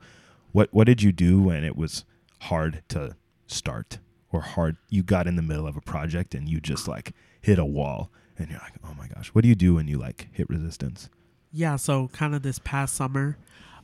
what 0.52 0.68
what 0.72 0.86
did 0.92 1.02
you 1.02 1.12
do 1.12 1.42
when 1.42 1.64
it 1.64 1.76
was 1.76 2.06
hard 2.42 2.84
to 2.88 3.16
start 3.48 3.98
or 4.32 4.42
hard 4.42 4.78
you 4.90 5.02
got 5.04 5.26
in 5.28 5.36
the 5.36 5.42
middle 5.42 5.66
of 5.68 5.76
a 5.76 5.82
project 5.82 6.36
and 6.36 6.48
you 6.48 6.60
just 6.62 6.88
like 6.88 7.14
hit 7.42 7.58
a 7.58 7.66
wall 7.66 8.12
and 8.38 8.50
you're 8.50 8.60
like 8.60 8.74
oh 8.86 8.94
my 8.98 9.08
gosh 9.08 9.30
what 9.30 9.42
do 9.42 9.48
you 9.48 9.56
do 9.56 9.74
when 9.76 9.88
you 9.88 9.98
like 9.98 10.28
hit 10.32 10.48
resistance 10.50 11.10
Yeah, 11.52 11.76
so 11.78 12.10
kind 12.10 12.36
of 12.36 12.42
this 12.44 12.60
past 12.60 12.94
summer, 12.96 13.38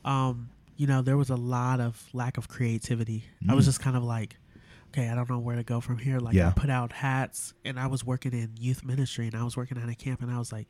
um, 0.04 0.50
you 0.76 0.86
know, 0.86 1.00
there 1.02 1.16
was 1.16 1.30
a 1.30 1.34
lot 1.56 1.80
of 1.80 2.08
lack 2.12 2.36
of 2.36 2.46
creativity. 2.46 3.24
I 3.48 3.54
was 3.54 3.64
Mm. 3.64 3.68
just 3.70 3.80
kind 3.80 3.96
of 3.96 4.04
like, 4.04 4.36
okay, 4.94 5.08
I 5.08 5.14
don't 5.16 5.28
know 5.28 5.40
where 5.40 5.56
to 5.56 5.64
go 5.64 5.80
from 5.80 5.98
here. 5.98 6.18
Like 6.20 6.34
Yeah. 6.34 6.48
I 6.48 6.52
put 6.52 6.70
out 6.70 6.92
hats 6.92 7.52
and 7.64 7.78
I 7.80 7.88
was 7.88 8.04
working 8.04 8.32
in 8.32 8.52
youth 8.58 8.84
ministry 8.84 9.26
and 9.26 9.34
I 9.34 9.42
was 9.42 9.56
working 9.56 9.76
at 9.76 9.88
a 9.88 9.94
camp 9.94 10.22
and 10.22 10.30
I 10.30 10.38
was 10.38 10.52
like, 10.52 10.68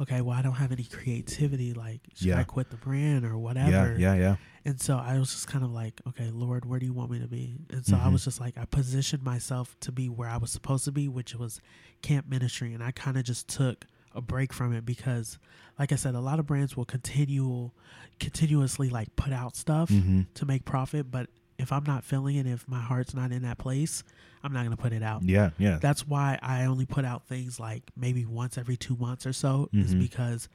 okay, 0.00 0.20
well 0.22 0.36
I 0.36 0.42
don't 0.42 0.52
have 0.54 0.72
any 0.72 0.84
creativity. 0.84 1.74
Like, 1.74 2.00
should 2.14 2.28
Yeah. 2.28 2.38
I 2.38 2.44
quit 2.44 2.70
the 2.70 2.76
brand 2.76 3.26
or 3.26 3.36
whatever? 3.36 3.70
yeah 3.98 4.14
yeah 4.14 4.14
yeah. 4.14 4.36
And 4.64 4.80
so 4.80 4.96
I 4.96 5.18
was 5.18 5.30
just 5.30 5.48
kind 5.48 5.64
of 5.64 5.70
like, 5.70 6.00
okay, 6.08 6.30
Lord, 6.30 6.64
where 6.64 6.78
do 6.78 6.86
you 6.86 6.92
want 6.92 7.10
me 7.10 7.18
to 7.20 7.28
be? 7.28 7.58
And 7.70 7.84
so 7.86 7.96
I 7.96 8.00
Mhm. 8.08 8.12
was 8.12 8.24
just 8.24 8.40
like, 8.40 8.56
I 8.58 8.64
positioned 8.64 9.22
myself 9.22 9.76
to 9.80 9.92
be 9.92 10.08
where 10.08 10.28
I 10.28 10.36
was 10.36 10.50
supposed 10.50 10.84
to 10.86 10.92
be, 10.92 11.08
which 11.08 11.34
was 11.34 11.60
camp 12.02 12.26
ministry. 12.28 12.72
And 12.74 12.82
I 12.82 12.90
kind 12.90 13.16
of 13.18 13.24
just 13.24 13.48
took 13.48 13.86
a 14.14 14.20
break 14.22 14.52
from 14.52 14.72
it 14.74 14.84
because, 14.86 15.38
like 15.78 15.92
I 15.92 15.96
said, 15.96 16.14
a 16.14 16.20
lot 16.20 16.38
of 16.38 16.46
brands 16.46 16.76
will 16.76 16.84
continue, 16.84 17.70
continuously 18.18 18.88
like 18.90 19.14
put 19.16 19.32
out 19.32 19.56
stuff 19.56 19.90
mm-hmm. 19.90 20.22
to 20.34 20.46
make 20.46 20.64
profit. 20.64 21.10
But 21.10 21.28
if 21.58 21.72
I'm 21.72 21.84
not 21.84 22.04
feeling 22.04 22.36
it, 22.36 22.46
if 22.46 22.66
my 22.68 22.80
heart's 22.80 23.14
not 23.14 23.32
in 23.32 23.42
that 23.42 23.58
place, 23.58 24.02
I'm 24.42 24.52
not 24.52 24.60
going 24.64 24.76
to 24.76 24.82
put 24.82 24.92
it 24.92 25.02
out. 25.02 25.22
yeah 25.24 25.50
yeah 25.58 25.78
That's 25.80 26.06
why 26.06 26.38
I 26.42 26.64
only 26.66 26.86
put 26.86 27.04
out 27.04 27.26
things 27.26 27.58
like 27.58 27.82
maybe 27.96 28.24
once 28.24 28.56
every 28.58 28.76
two 28.76 28.96
months 28.96 29.26
or 29.26 29.32
so, 29.32 29.68
is 29.72 29.94
Mhm. 29.94 30.00
because 30.00 30.48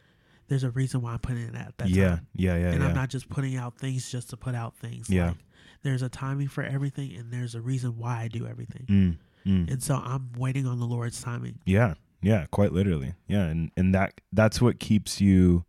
there's 0.47 0.63
a 0.63 0.71
reason 0.71 1.01
why 1.01 1.13
I'm 1.13 1.19
putting 1.19 1.43
it 1.43 1.55
at 1.55 1.73
that 1.77 1.89
yeah 1.89 2.07
time 2.17 2.27
yeah 2.35 2.55
yeah 2.57 2.71
and 2.71 2.81
yeah 2.81 2.87
I'm 2.89 2.95
not 2.95 3.09
just 3.09 3.27
putting 3.29 3.55
out 3.57 3.77
things 3.77 4.09
just 4.11 4.29
to 4.31 4.37
put 4.37 4.55
out 4.55 4.75
things. 4.75 5.09
Yeah. 5.09 5.29
Like, 5.29 5.37
there's 5.83 6.01
a 6.01 6.09
timing 6.09 6.47
for 6.47 6.63
everything, 6.63 7.13
and 7.15 7.31
there's 7.33 7.55
a 7.55 7.61
reason 7.61 7.97
why 7.97 8.21
I 8.21 8.27
do 8.29 8.47
everything. 8.47 8.85
mm, 8.87 9.17
mm. 9.51 9.69
And 9.71 9.83
so 9.83 9.95
I'm 9.95 10.31
waiting 10.37 10.65
on 10.65 10.79
the 10.79 10.85
Lord's 10.85 11.21
timing. 11.21 11.59
Yeah, 11.65 11.95
yeah, 12.21 12.45
quite 12.51 12.71
literally. 12.71 13.13
Yeah, 13.27 13.43
and 13.47 13.69
and 13.75 13.93
that 13.93 14.21
that's 14.31 14.61
what 14.61 14.79
keeps 14.79 15.19
you 15.19 15.65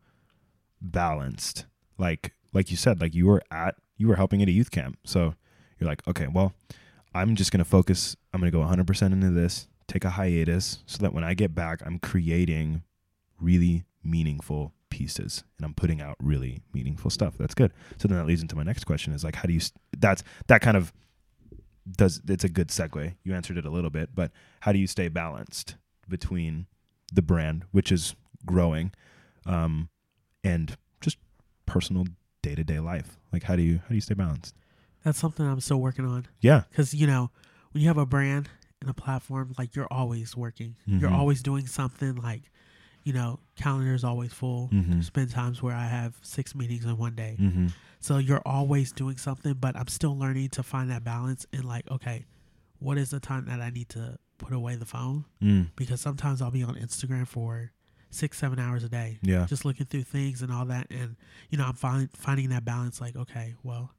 balanced. 0.81 1.67
Like 1.99 2.33
like 2.53 2.71
you 2.71 2.77
said, 2.77 3.01
like 3.01 3.15
you 3.15 3.27
were 3.27 3.43
at 3.51 3.75
you 3.97 4.09
were 4.09 4.17
helping 4.17 4.43
at 4.43 4.49
a 4.49 4.53
youth 4.53 4.71
camp. 4.71 4.99
So 5.05 5.35
you're 5.79 5.89
like, 5.89 6.07
okay, 6.07 6.27
well, 6.27 6.53
I'm 7.15 7.37
just 7.37 7.53
going 7.53 7.63
to 7.63 7.69
focus 7.69 8.17
I'm 8.33 8.41
going 8.41 8.51
to 8.51 8.59
go 8.59 8.65
100% 8.65 9.13
into 9.13 9.31
this, 9.31 9.69
take 9.87 10.05
a 10.05 10.11
hiatus 10.11 10.79
so 10.87 10.99
that 10.99 11.13
when 11.13 11.23
I 11.23 11.35
get 11.35 11.55
back, 11.55 11.81
I'm 11.87 11.99
creating 11.99 12.83
really 13.41 13.85
meaningful 14.03 14.73
pieces 14.91 15.45
and 15.59 15.65
I'm 15.65 15.75
putting 15.75 16.01
out 16.01 16.17
really 16.21 16.63
meaningful 16.73 17.11
stuff. 17.11 17.35
That's 17.39 17.55
good. 17.55 17.73
So 17.99 18.09
then 18.09 18.19
that 18.19 18.27
leads 18.27 18.43
into 18.43 18.57
my 18.57 18.63
next 18.63 18.85
question 18.85 19.13
is 19.13 19.25
like 19.25 19.35
how 19.35 19.45
do 19.45 19.53
you 19.53 19.61
that's 19.99 20.23
that 20.47 20.61
kind 20.61 20.77
of 20.77 20.93
does 21.91 22.21
it's 22.29 22.45
a 22.45 22.49
good 22.49 22.69
segue. 22.69 23.15
You 23.25 23.35
answered 23.35 23.59
it 23.59 23.65
a 23.65 23.71
little 23.71 23.91
bit, 23.91 24.11
but 24.15 24.31
how 24.61 24.73
do 24.73 24.79
you 24.79 24.87
stay 24.87 25.09
balanced 25.09 25.77
between 26.09 26.67
the 27.13 27.23
brand, 27.23 27.65
which 27.73 27.91
is 27.91 28.15
growing, 28.47 28.93
um, 29.47 29.89
and 30.43 30.77
just 31.01 31.19
personal 31.67 32.05
day 32.45 32.55
to 32.55 32.65
day 32.65 32.79
life? 32.81 33.19
Like 33.33 33.43
how 33.45 33.57
do 33.57 33.63
you 33.63 33.79
how 33.79 33.89
do 33.89 33.95
you 33.95 34.01
stay 34.01 34.15
balanced? 34.15 34.55
That's 35.05 35.19
something 35.19 35.45
I'm 35.47 35.61
still 35.61 35.81
working 35.81 36.07
on. 36.07 36.27
Yeah. 36.41 36.63
Because, 36.71 36.95
you 36.95 37.07
know, 37.07 37.31
when 37.73 37.83
you 37.83 37.89
have 37.89 37.99
a 37.99 38.07
brand 38.07 38.49
and 38.81 38.89
a 38.89 38.95
platform, 38.95 39.55
like 39.59 39.75
you're 39.77 39.89
always 39.91 40.35
working. 40.37 40.77
You're 40.87 41.11
Mhm. 41.11 41.19
always 41.19 41.43
doing 41.43 41.67
something 41.67 42.15
like, 42.17 42.51
you 43.03 43.13
know, 43.13 43.39
calendar 43.57 43.93
is 43.95 44.03
always 44.05 44.33
full. 44.33 44.71
Mhm. 44.73 44.93
There's 44.93 45.11
been 45.11 45.29
times 45.29 45.63
where 45.63 45.75
I 45.77 45.87
have 45.89 46.17
six 46.23 46.55
meetings 46.55 46.85
in 46.87 46.97
one 46.97 47.15
day. 47.15 47.37
Mm-hmm. 47.39 47.67
So 48.01 48.17
you're 48.19 48.41
always 48.47 48.93
doing 48.93 49.19
something, 49.19 49.55
but 49.55 49.77
I'm 49.77 49.89
still 49.89 50.17
learning 50.17 50.49
to 50.51 50.63
find 50.63 50.91
that 50.91 51.05
balance 51.05 51.45
and 51.53 51.65
like, 51.65 51.91
okay, 51.91 52.25
what 52.79 52.97
is 52.99 53.11
the 53.11 53.21
time 53.21 53.45
that 53.47 53.61
I 53.61 53.69
need 53.71 53.89
to 53.91 54.19
put 54.39 54.53
away 54.55 54.77
the 54.77 54.87
phone? 54.87 55.27
Mm. 55.43 55.71
Because 55.77 56.01
sometimes 56.01 56.41
I'll 56.41 56.51
be 56.51 56.63
on 56.63 56.77
Instagram 56.77 57.27
for 57.27 57.73
six, 58.15 58.39
seven 58.39 58.59
hours 58.59 58.85
a 58.85 58.89
day, 58.89 59.19
Yeah. 59.23 59.47
just 59.47 59.65
looking 59.65 59.87
through 59.87 60.05
things 60.05 60.41
and 60.43 60.53
all 60.53 60.65
that. 60.67 60.87
And, 60.91 61.17
you 61.51 61.59
know, 61.59 61.65
I'm 61.67 61.75
find, 61.75 62.09
finding 62.17 62.49
that 62.51 62.65
balance 62.65 63.01
like, 63.01 63.17
okay, 63.17 63.55
well, 63.63 63.93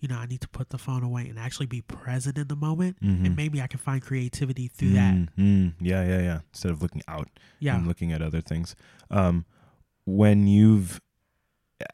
you 0.00 0.08
know, 0.08 0.16
I 0.18 0.26
need 0.26 0.42
to 0.42 0.48
put 0.48 0.68
the 0.68 0.76
phone 0.78 1.02
away 1.02 1.28
and 1.28 1.38
actually 1.38 1.66
be 1.66 1.80
present 1.80 2.36
in 2.36 2.48
the 2.48 2.56
moment. 2.56 3.00
Mhm. 3.00 3.24
And 3.26 3.36
maybe 3.36 3.62
I 3.62 3.66
can 3.66 3.78
find 3.78 4.02
creativity 4.02 4.68
through 4.68 4.90
that. 4.92 5.14
Mm, 5.14 5.28
mm. 5.38 5.72
Yeah, 5.80 6.04
yeah, 6.06 6.20
yeah. 6.20 6.40
Instead 6.52 6.72
of 6.72 6.82
looking 6.82 7.00
out 7.08 7.30
Yeah. 7.58 7.76
and 7.76 7.86
looking 7.86 8.12
at 8.12 8.20
other 8.20 8.40
things. 8.42 8.76
Um, 9.10 9.46
when 10.04 10.46
you've 10.46 11.00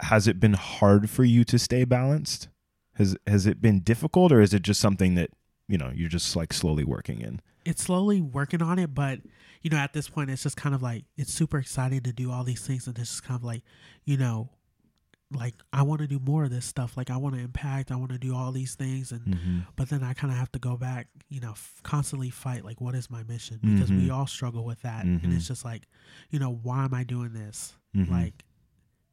has 0.03 0.27
it 0.29 0.39
been 0.41 0.53
hard 0.55 1.09
for 1.09 1.25
you 1.25 1.45
to 1.45 1.59
stay 1.59 1.85
balanced? 1.85 2.49
Has 2.95 3.17
has 3.27 3.47
it 3.47 3.63
been 3.63 3.81
difficult, 3.81 4.31
or 4.33 4.41
is 4.41 4.53
it 4.53 4.63
just 4.63 4.81
something 4.81 5.15
that 5.15 5.31
you 5.69 5.79
know 5.79 5.91
you're 5.95 6.09
just 6.09 6.35
like 6.37 6.53
slowly 6.53 6.85
working 6.85 7.21
in? 7.21 7.41
it's 7.67 7.83
slowly 7.85 8.21
working 8.23 8.63
on 8.63 8.79
it, 8.79 8.95
but 8.95 9.21
you 9.63 9.71
know, 9.71 9.77
at 9.77 9.93
this 9.93 10.09
point, 10.09 10.31
it's 10.31 10.43
just 10.43 10.57
kind 10.57 10.75
of 10.75 10.83
like 10.83 11.05
it's 11.17 11.33
super 11.33 11.59
exciting 11.59 12.01
to 12.03 12.13
do 12.13 12.31
all 12.31 12.45
these 12.45 12.67
things, 12.67 12.87
and 12.87 12.99
it's 12.99 13.11
just 13.11 13.25
kind 13.25 13.39
of 13.39 13.45
like, 13.45 13.63
you 14.05 14.17
know, 14.17 14.51
like 15.33 15.55
I 15.73 15.83
want 15.83 16.01
to 16.01 16.09
do 16.09 16.19
more 16.19 16.45
of 16.45 16.51
this 16.51 16.65
stuff. 16.65 16.97
Like 16.97 17.09
I 17.11 17.17
want 17.17 17.37
to 17.37 17.41
impact, 17.41 17.93
I 17.93 17.97
want 17.97 18.11
to 18.11 18.19
do 18.19 18.35
all 18.35 18.51
these 18.53 18.75
things, 18.75 19.13
and 19.13 19.21
Mm-hmm. 19.27 19.59
but 19.77 19.89
then 19.89 20.03
I 20.03 20.13
kind 20.13 20.33
of 20.33 20.39
have 20.39 20.51
to 20.53 20.59
go 20.59 20.77
back, 20.77 21.07
you 21.29 21.41
know, 21.41 21.53
f- 21.53 21.81
constantly 21.85 22.31
fight 22.31 22.65
like, 22.65 22.81
what 22.81 22.95
is 22.97 23.09
my 23.11 23.23
mission? 23.23 23.61
Because 23.63 23.91
we 23.93 24.09
Mhm. 24.09 24.13
all 24.15 24.27
struggle 24.27 24.65
with 24.65 24.83
that, 24.83 25.05
and 25.05 25.21
Mhm. 25.23 25.37
it's 25.37 25.47
just 25.47 25.65
like, 25.65 25.87
you 26.31 26.39
know, 26.41 26.51
why 26.53 26.85
am 26.85 26.95
I 26.95 27.05
doing 27.05 27.33
this? 27.33 27.77
Mm-hmm. 27.97 28.11
Like, 28.13 28.45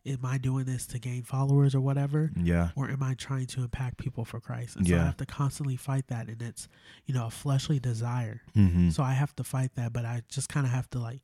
am 0.08 0.26
I 0.26 0.38
doing 0.38 0.66
this 0.66 0.86
to 0.88 1.00
gain 1.00 1.24
followers 1.24 1.76
or 1.76 1.82
whatever? 1.82 2.32
yeah, 2.36 2.70
or 2.76 2.90
am 2.90 3.04
I 3.04 3.14
trying 3.14 3.46
to 3.48 3.62
impact 3.64 3.98
people 3.98 4.24
for 4.26 4.40
Christ? 4.40 4.76
And 4.78 4.88
so 4.88 4.96
I 4.96 5.00
have 5.00 5.18
to 5.18 5.26
constantly 5.26 5.76
fight 5.76 6.08
that, 6.08 6.28
and 6.28 6.42
it's 6.42 6.68
you 7.06 7.14
know 7.14 7.28
a 7.28 7.30
fleshly 7.30 7.80
desire. 7.80 8.42
mm-hmm. 8.56 8.90
So 8.90 9.04
I 9.04 9.14
have 9.14 9.36
to 9.36 9.44
fight 9.44 9.76
that, 9.76 9.94
but 9.94 10.06
I 10.06 10.24
just 10.30 10.50
kind 10.50 10.66
of 10.66 10.72
have 10.72 10.90
to 10.92 11.00
like, 11.00 11.22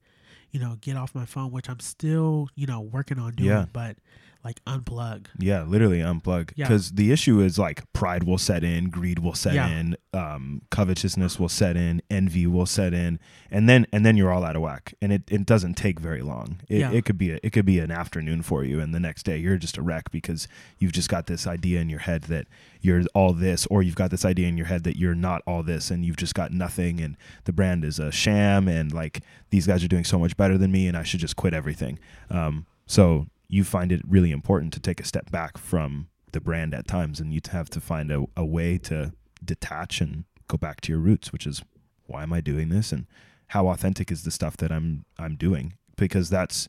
you 0.52 0.60
know, 0.60 0.78
get 0.82 0.98
off 0.98 1.15
my 1.15 1.26
phone, 1.26 1.52
which 1.52 1.69
I'm 1.69 1.80
still 1.80 2.50
you 2.56 2.67
know 2.67 2.82
working 2.82 3.17
on 3.19 3.34
doing, 3.34 3.50
Yeah. 3.50 3.65
but 3.72 3.98
like 4.43 4.63
unplug. 4.65 5.27
yeah, 5.39 5.63
literally 5.63 5.99
unplug. 5.99 6.51
Yeah. 6.56 6.67
Because 6.67 6.91
the 6.91 7.12
issue 7.12 7.39
is 7.39 7.58
like 7.58 7.82
pride 7.93 8.23
will 8.23 8.38
set 8.38 8.63
in, 8.63 8.89
greed 8.89 9.19
will 9.19 9.36
set 9.36 9.53
Yeah. 9.53 9.69
in, 9.69 9.95
um, 10.13 10.62
covetousness 10.69 11.39
will 11.39 11.47
set 11.49 11.77
in, 11.77 12.01
envy 12.10 12.45
will 12.45 12.65
set 12.65 12.93
in, 12.93 13.19
and 13.49 13.69
then 13.69 13.88
and 13.93 14.06
then 14.06 14.17
you're 14.17 14.32
all 14.34 14.43
out 14.43 14.56
of 14.58 14.62
whack. 14.62 14.93
And 15.01 15.13
it, 15.13 15.23
it 15.29 15.45
doesn't 15.45 15.75
take 15.75 15.99
very 15.99 16.21
long. 16.21 16.60
It, 16.67 16.79
Yeah. 16.79 16.91
it 16.91 17.06
could 17.06 17.17
be 17.17 17.32
a, 17.32 17.39
it 17.41 17.51
could 17.53 17.65
be 17.65 17.79
an 17.79 17.89
afternoon 17.91 18.41
for 18.41 18.63
you, 18.65 18.79
and 18.82 18.93
the 18.93 18.99
next 18.99 19.23
day 19.23 19.38
you're 19.38 19.58
just 19.58 19.77
a 19.77 19.82
wreck 19.82 20.12
because 20.12 20.47
you've 20.77 20.91
just 20.93 21.08
got 21.10 21.27
this 21.27 21.47
idea 21.47 21.79
in 21.79 21.89
your 21.89 21.99
head 21.99 22.23
that 22.23 22.47
you're 22.82 23.03
all 23.15 23.32
this, 23.34 23.65
or 23.67 23.82
you've 23.82 23.95
got 23.95 24.12
this 24.12 24.25
idea 24.25 24.47
in 24.49 24.58
your 24.58 24.67
head 24.67 24.84
that 24.84 24.97
you're 24.97 25.15
not 25.15 25.41
all 25.47 25.63
this, 25.63 25.89
and 25.89 26.03
you've 26.03 26.17
just 26.17 26.36
got 26.36 26.51
nothing, 26.51 26.99
and 26.99 27.15
the 27.45 27.53
brand 27.53 27.86
is 27.86 27.97
a 27.97 28.12
sham, 28.12 28.67
and 28.67 28.91
like 28.91 29.21
these 29.51 29.67
guys 29.67 29.84
are 29.86 29.88
doing 29.88 30.03
so 30.03 30.19
much 30.19 30.36
better 30.36 30.58
than 30.58 30.71
me, 30.71 30.88
and 30.88 30.97
I 30.97 31.03
should 31.03 31.21
just 31.21 31.38
quit 31.38 31.53
everything. 31.53 31.97
Um, 32.29 32.65
so 32.86 33.27
you 33.47 33.63
find 33.63 33.91
it 33.91 34.01
really 34.08 34.32
important 34.32 34.73
to 34.73 34.79
take 34.79 34.99
a 34.99 35.06
step 35.06 35.29
back 35.32 35.58
from 35.58 36.08
the 36.32 36.41
brand 36.41 36.73
at 36.73 36.88
times 36.88 37.19
and 37.19 37.34
you 37.34 37.39
have 37.51 37.69
to 37.69 37.79
find 37.79 38.12
a, 38.12 38.25
a 38.36 38.45
way 38.45 38.77
to 38.77 39.13
detach 39.43 40.01
and 40.01 40.25
go 40.47 40.58
back 40.58 40.82
to 40.82 40.91
your 40.91 40.99
roots 40.99 41.32
which 41.32 41.45
is 41.45 41.62
why 42.08 42.23
am 42.23 42.34
i 42.34 42.41
doing 42.41 42.69
this? 42.69 42.91
And 42.91 43.06
how 43.47 43.67
authentic 43.67 44.12
is 44.12 44.23
the 44.23 44.32
stuff 44.32 44.58
that 44.58 44.71
i'm 44.71 45.06
i'm 45.17 45.36
doing? 45.36 45.73
Because 45.95 46.29
that's 46.29 46.67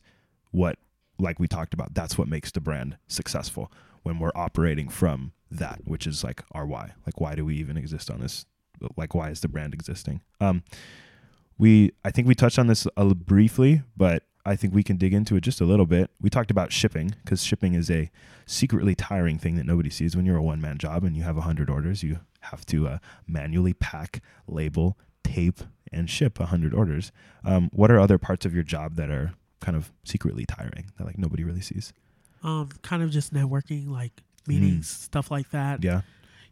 what 0.51 0.77
like 1.19 1.39
we 1.39 1.47
talked 1.47 1.73
about 1.73 1.93
that's 1.93 2.17
what 2.17 2.27
makes 2.27 2.51
the 2.51 2.61
brand 2.61 2.97
successful 3.07 3.71
when 4.03 4.19
we're 4.19 4.31
operating 4.35 4.89
from 4.89 5.31
that 5.49 5.81
which 5.85 6.05
is 6.07 6.23
like 6.23 6.43
our 6.51 6.65
why. 6.65 6.91
Like 7.05 7.19
why 7.19 7.35
do 7.35 7.45
we 7.45 7.55
even 7.55 7.77
exist 7.77 8.09
on 8.11 8.19
this? 8.19 8.45
Like 8.97 9.15
why 9.15 9.29
is 9.29 9.41
the 9.41 9.47
brand 9.47 9.73
existing? 9.73 10.21
Um 10.39 10.63
we 11.57 11.91
i 12.03 12.11
think 12.11 12.27
we 12.27 12.35
touched 12.35 12.59
on 12.59 12.67
this 12.67 12.85
a, 12.97 13.15
briefly 13.15 13.81
but 13.95 14.23
i 14.45 14.55
think 14.55 14.73
we 14.73 14.83
can 14.83 14.97
dig 14.97 15.13
into 15.13 15.35
it 15.35 15.41
just 15.41 15.61
a 15.61 15.65
little 15.65 15.85
bit. 15.85 16.11
We 16.21 16.29
talked 16.29 16.51
about 16.51 16.71
shipping 16.71 17.15
because 17.23 17.43
shipping 17.43 17.73
is 17.73 17.89
a 17.89 18.11
secretly 18.45 18.95
tiring 18.95 19.37
thing 19.37 19.55
that 19.55 19.65
nobody 19.65 19.89
sees 19.89 20.15
when 20.15 20.25
you're 20.25 20.37
a 20.37 20.43
one-man 20.43 20.77
job 20.77 21.03
and 21.03 21.15
you 21.15 21.23
have 21.23 21.35
100 21.35 21.69
orders. 21.69 22.03
You 22.03 22.19
have 22.41 22.65
to 22.67 22.87
uh, 22.87 22.97
manually 23.27 23.73
pack 23.73 24.21
label 24.47 24.97
tape 25.23 25.61
and 25.91 26.09
ship 26.09 26.39
100 26.39 26.73
orders. 26.73 27.11
Um, 27.43 27.69
what 27.73 27.89
are 27.91 27.99
other 27.99 28.17
parts 28.17 28.45
of 28.45 28.53
your 28.53 28.63
job 28.63 28.95
that 28.95 29.09
are 29.09 29.33
kind 29.61 29.75
of 29.75 29.91
secretly 30.03 30.45
tiring 30.45 30.91
that 30.97 31.05
like 31.05 31.17
nobody 31.17 31.43
really 31.43 31.61
sees? 31.61 31.93
Um, 32.43 32.69
kind 32.83 33.01
of 33.01 33.09
just 33.09 33.33
networking, 33.33 33.89
like 33.89 34.21
meetings, 34.45 34.87
stuff 34.89 35.31
like 35.31 35.49
that. 35.51 35.81
Mm. 35.81 35.85
yeah 35.85 36.01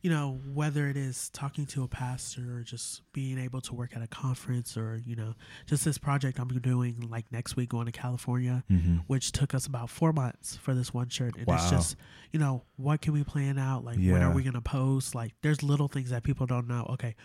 You 0.03 0.09
know, 0.09 0.39
whether 0.53 0.87
it 0.89 0.97
is 0.97 1.29
talking 1.29 1.65
to 1.67 1.83
a 1.83 1.87
pastor 1.87 2.57
or 2.57 2.61
just 2.61 3.01
being 3.13 3.39
able 3.39 3.61
to 3.61 3.73
work 3.73 3.95
at 3.95 4.01
a 4.03 4.07
conference 4.07 4.75
or 4.77 5.01
you 5.05 5.15
know, 5.15 5.33
just 5.65 5.85
this 5.85 5.97
project 5.97 6.39
I'm 6.39 6.49
doing 6.49 7.07
like 7.09 7.31
next 7.31 7.55
week 7.55 7.69
going 7.69 7.85
to 7.87 7.91
California. 7.91 8.63
mm-hmm. 8.69 8.97
which 9.07 9.31
took 9.31 9.53
us 9.55 9.65
about 9.65 9.89
four 9.89 10.11
months 10.13 10.57
for 10.57 10.73
this 10.75 10.93
one 10.93 11.07
shirt. 11.09 11.35
And 11.37 11.47
Wow. 11.47 11.55
it's 11.55 11.69
just, 11.69 11.95
you 12.31 12.39
know, 12.39 12.63
what 12.75 13.01
can 13.01 13.13
we 13.13 13.23
plan 13.23 13.57
out? 13.57 13.83
Like, 13.85 13.97
when 13.97 14.21
are 14.21 14.31
we 14.33 14.43
going 14.43 14.53
to 14.55 14.61
post? 14.61 15.15
Like, 15.15 15.33
there's 15.41 15.63
little 15.63 15.87
things 15.87 16.09
that 16.09 16.23
people 16.23 16.45
don't 16.45 16.67
know. 16.67 16.85
Okay, 16.91 17.15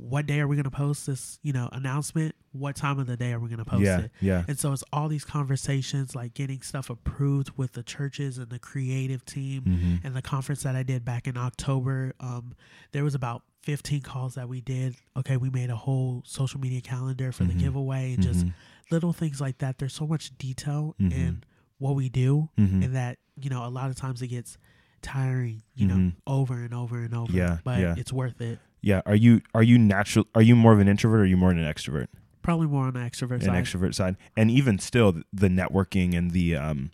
what 0.00 0.26
day 0.26 0.38
are 0.38 0.46
we 0.46 0.54
going 0.54 0.62
to 0.64 0.70
post 0.70 1.06
this, 1.06 1.40
you 1.42 1.52
know, 1.52 1.68
announcement? 1.72 2.34
What 2.52 2.76
time 2.76 3.00
of 3.00 3.06
the 3.08 3.16
day 3.16 3.32
are 3.32 3.40
we 3.40 3.48
going 3.48 3.58
to 3.58 3.64
post 3.64 3.82
yeah 3.82 3.98
it? 4.00 4.10
yeah 4.20 4.44
And 4.46 4.56
so 4.58 4.72
it's 4.72 4.84
all 4.92 5.08
these 5.08 5.24
conversations, 5.24 6.14
like 6.14 6.34
getting 6.34 6.62
stuff 6.62 6.88
approved 6.88 7.50
with 7.56 7.72
the 7.72 7.82
churches 7.82 8.38
and 8.38 8.48
the 8.48 8.60
creative 8.60 9.24
team 9.24 9.62
mm-hmm. 9.62 10.06
and 10.06 10.14
the 10.14 10.22
conference 10.22 10.62
that 10.62 10.76
I 10.76 10.84
did 10.84 11.04
back 11.04 11.26
in 11.26 11.36
October. 11.36 12.12
Um, 12.20 12.54
there 12.92 13.02
was 13.02 13.16
about 13.16 13.42
15 13.62 14.02
calls 14.02 14.36
that 14.36 14.48
we 14.48 14.60
did. 14.60 14.94
Okay, 15.16 15.36
we 15.36 15.50
made 15.50 15.68
a 15.70 15.76
whole 15.76 16.22
social 16.24 16.60
media 16.60 16.80
calendar 16.80 17.32
for 17.32 17.42
Mhm. 17.44 17.48
the 17.48 17.54
giveaway 17.54 18.14
and 18.14 18.22
just 18.22 18.46
Mhm. 18.46 18.54
little 18.92 19.12
things 19.12 19.40
like 19.40 19.58
that. 19.58 19.78
There's 19.78 19.94
so 19.94 20.06
much 20.06 20.36
detail 20.38 20.94
Mhm. 21.00 21.12
in 21.12 21.44
what 21.78 21.96
we 21.96 22.08
do, 22.08 22.50
Mhm. 22.56 22.84
and 22.84 22.94
that 22.94 23.18
you 23.40 23.50
know 23.50 23.66
a 23.66 23.68
lot 23.68 23.90
of 23.90 23.96
times 23.96 24.22
it 24.22 24.28
gets 24.28 24.56
tiring. 25.02 25.62
You 25.74 25.86
know, 25.86 25.94
Mhm. 25.96 26.14
over 26.26 26.62
and 26.64 26.72
over 26.72 27.02
and 27.02 27.14
over. 27.14 27.32
Yeah, 27.32 27.58
but 27.64 27.80
yeah. 27.80 27.94
it's 27.98 28.12
worth 28.12 28.40
it. 28.40 28.58
Yeah 28.80 29.02
are 29.06 29.14
you 29.14 29.40
are 29.54 29.62
you 29.62 29.78
natural 29.78 30.26
are 30.34 30.42
you 30.42 30.54
more 30.56 30.72
of 30.72 30.78
an 30.80 30.88
introvert 30.88 31.20
or 31.20 31.22
are 31.22 31.26
you 31.26 31.36
more 31.36 31.50
of 31.50 31.56
an 31.56 31.64
extrovert? 31.64 32.06
Probably 32.42 32.66
more 32.66 32.86
on 32.86 32.94
the 32.94 33.00
extrovert 33.00 33.42
an 33.42 33.42
side. 33.42 33.64
extrovert 33.64 33.94
side. 33.94 34.16
And 34.36 34.50
even 34.50 34.78
still 34.78 35.12
th- 35.12 35.24
the 35.32 35.48
networking 35.48 36.16
and 36.16 36.30
the 36.30 36.56
um 36.56 36.90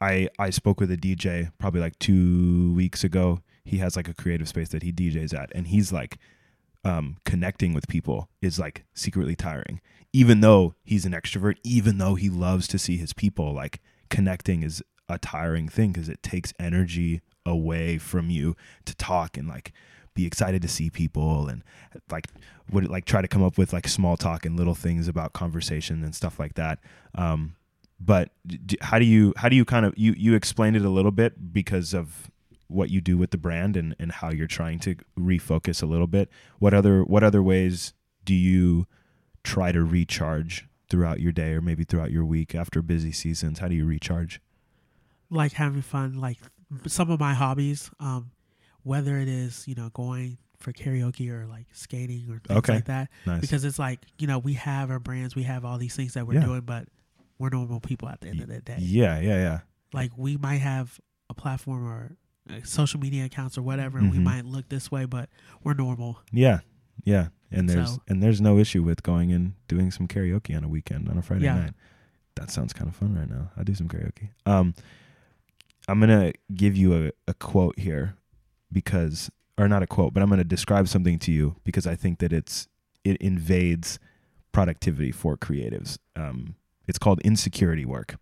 i 0.00 0.28
i 0.38 0.50
spoke 0.50 0.80
with 0.80 0.90
a 0.90 0.96
dj 0.96 1.50
probably 1.58 1.80
like 1.80 1.98
two 1.98 2.72
weeks 2.74 3.04
ago. 3.04 3.40
He 3.64 3.78
has 3.78 3.96
like 3.96 4.08
a 4.08 4.14
creative 4.14 4.48
space 4.48 4.70
that 4.70 4.82
he 4.82 4.92
djs 4.92 5.34
at 5.38 5.52
and 5.54 5.68
he's 5.68 5.92
like 5.92 6.18
um 6.84 7.16
connecting 7.24 7.74
with 7.74 7.88
people 7.88 8.28
is 8.40 8.58
like 8.58 8.84
secretly 8.94 9.36
tiring. 9.36 9.80
Even 10.12 10.40
though 10.40 10.74
he's 10.84 11.04
an 11.04 11.12
extrovert 11.12 11.56
even 11.62 11.98
though 11.98 12.14
he 12.14 12.28
loves 12.30 12.66
to 12.68 12.78
see 12.78 12.96
his 12.96 13.12
people 13.12 13.52
like 13.52 13.80
connecting 14.08 14.62
is 14.62 14.82
a 15.08 15.18
tiring 15.18 15.68
thing 15.68 15.92
because 15.92 16.08
it 16.08 16.22
takes 16.22 16.52
energy 16.58 17.20
away 17.46 17.98
from 17.98 18.30
you 18.30 18.54
to 18.84 18.94
talk 18.96 19.36
and 19.36 19.48
like 19.48 19.72
be 20.18 20.26
excited 20.26 20.60
to 20.60 20.66
see 20.66 20.90
people 20.90 21.48
and 21.48 21.62
like 22.10 22.26
would 22.72 22.88
like 22.88 23.04
try 23.04 23.22
to 23.22 23.28
come 23.28 23.44
up 23.44 23.56
with 23.56 23.72
like 23.72 23.86
small 23.86 24.16
talk 24.16 24.44
and 24.44 24.56
little 24.56 24.74
things 24.74 25.06
about 25.06 25.32
conversation 25.32 26.02
and 26.02 26.12
stuff 26.12 26.40
like 26.40 26.54
that. 26.54 26.80
Um 27.14 27.54
but 28.00 28.30
d- 28.44 28.78
how 28.80 28.98
do 28.98 29.04
you 29.04 29.32
how 29.36 29.48
do 29.48 29.54
you 29.54 29.64
kind 29.64 29.86
of 29.86 29.96
you 29.96 30.12
you 30.16 30.34
explained 30.34 30.74
it 30.74 30.84
a 30.84 30.88
little 30.88 31.12
bit 31.12 31.52
because 31.52 31.94
of 31.94 32.32
what 32.66 32.90
you 32.90 33.00
do 33.00 33.16
with 33.16 33.30
the 33.30 33.38
brand 33.38 33.76
and 33.76 33.94
and 34.00 34.10
how 34.10 34.30
you're 34.30 34.48
trying 34.48 34.80
to 34.80 34.96
refocus 35.16 35.84
a 35.84 35.86
little 35.86 36.08
bit. 36.08 36.28
What 36.58 36.74
other 36.74 37.04
what 37.04 37.22
other 37.22 37.42
ways 37.42 37.94
do 38.24 38.34
you 38.34 38.88
try 39.44 39.70
to 39.70 39.84
recharge 39.84 40.66
throughout 40.90 41.20
your 41.20 41.32
day 41.32 41.52
or 41.52 41.60
maybe 41.60 41.84
throughout 41.84 42.10
your 42.10 42.24
week 42.24 42.56
after 42.56 42.82
busy 42.82 43.12
seasons? 43.12 43.60
How 43.60 43.68
do 43.68 43.76
you 43.76 43.86
recharge? 43.86 44.40
Like 45.30 45.52
having 45.52 45.82
fun. 45.82 46.18
Like 46.18 46.38
some 46.86 47.08
of 47.10 47.20
my 47.20 47.34
hobbies, 47.34 47.90
um, 48.00 48.32
whether 48.82 49.18
it 49.18 49.28
is 49.28 49.66
you 49.68 49.74
know 49.74 49.90
going 49.94 50.38
for 50.58 50.72
karaoke 50.72 51.30
or 51.30 51.46
like 51.46 51.66
skating 51.72 52.26
or 52.30 52.38
things 52.40 52.58
Okay. 52.58 52.74
like 52.74 52.86
that, 52.86 53.08
nice 53.26 53.40
because 53.40 53.64
it's 53.64 53.78
like 53.78 54.00
you 54.18 54.26
know 54.26 54.38
we 54.38 54.54
have 54.54 54.90
our 54.90 54.98
brands, 54.98 55.34
we 55.36 55.44
have 55.44 55.64
all 55.64 55.78
these 55.78 55.94
things 55.94 56.14
that 56.14 56.26
we're 56.26 56.34
Yeah. 56.34 56.44
doing, 56.46 56.60
but 56.62 56.88
we're 57.38 57.50
normal 57.50 57.78
people 57.80 58.08
at 58.08 58.20
the 58.20 58.28
end 58.28 58.40
of 58.40 58.48
the 58.48 58.60
day. 58.60 58.76
yeah 58.80 59.20
yeah 59.20 59.36
yeah 59.36 59.60
Like 59.92 60.10
we 60.16 60.36
might 60.36 60.60
have 60.60 60.98
a 61.30 61.34
platform 61.34 61.86
or 61.86 62.16
uh, 62.50 62.60
social 62.64 62.98
media 62.98 63.24
accounts 63.26 63.56
or 63.58 63.62
whatever, 63.62 63.98
and 63.98 64.10
we 64.10 64.18
Mhm. 64.18 64.22
might 64.24 64.44
look 64.44 64.68
this 64.68 64.90
way, 64.90 65.04
but 65.04 65.28
we're 65.62 65.74
normal. 65.74 66.20
Yeah, 66.32 66.60
yeah, 67.04 67.28
and 67.52 67.68
there's 67.68 67.92
So- 67.92 68.02
and 68.08 68.22
there's 68.22 68.40
no 68.40 68.58
issue 68.58 68.82
with 68.82 69.02
going 69.02 69.30
and 69.32 69.52
doing 69.68 69.90
some 69.90 70.08
karaoke 70.08 70.56
on 70.56 70.64
a 70.64 70.68
weekend 70.68 71.08
on 71.08 71.18
a 71.18 71.22
Friday 71.22 71.44
Yeah. 71.44 71.54
night. 71.60 71.74
That 72.34 72.50
sounds 72.50 72.72
kind 72.72 72.88
of 72.88 72.96
fun 72.96 73.14
right 73.14 73.28
now. 73.30 73.50
I 73.56 73.62
do 73.64 73.74
some 73.74 73.86
karaoke. 73.88 74.30
Um, 74.46 74.74
I'm 75.88 76.00
gonna 76.00 76.32
give 76.54 76.76
you 76.76 76.94
a, 77.06 77.12
a 77.28 77.34
quote 77.34 77.78
here 77.78 78.14
because, 78.72 79.30
or 79.56 79.68
not 79.68 79.82
a 79.82 79.86
quote, 79.86 80.14
but 80.14 80.22
I'm 80.22 80.30
gonna 80.30 80.44
describe 80.44 80.88
something 80.88 81.18
to 81.20 81.32
you 81.32 81.56
because 81.64 81.86
I 81.86 81.96
think 81.96 82.18
that 82.18 82.32
it's 82.32 82.68
it 83.04 83.16
invades 83.18 83.98
productivity 84.52 85.12
for 85.12 85.36
creatives. 85.36 85.98
Um, 86.16 86.56
it's 86.86 86.98
called 86.98 87.20
insecurity 87.20 87.84
work. 87.84 88.16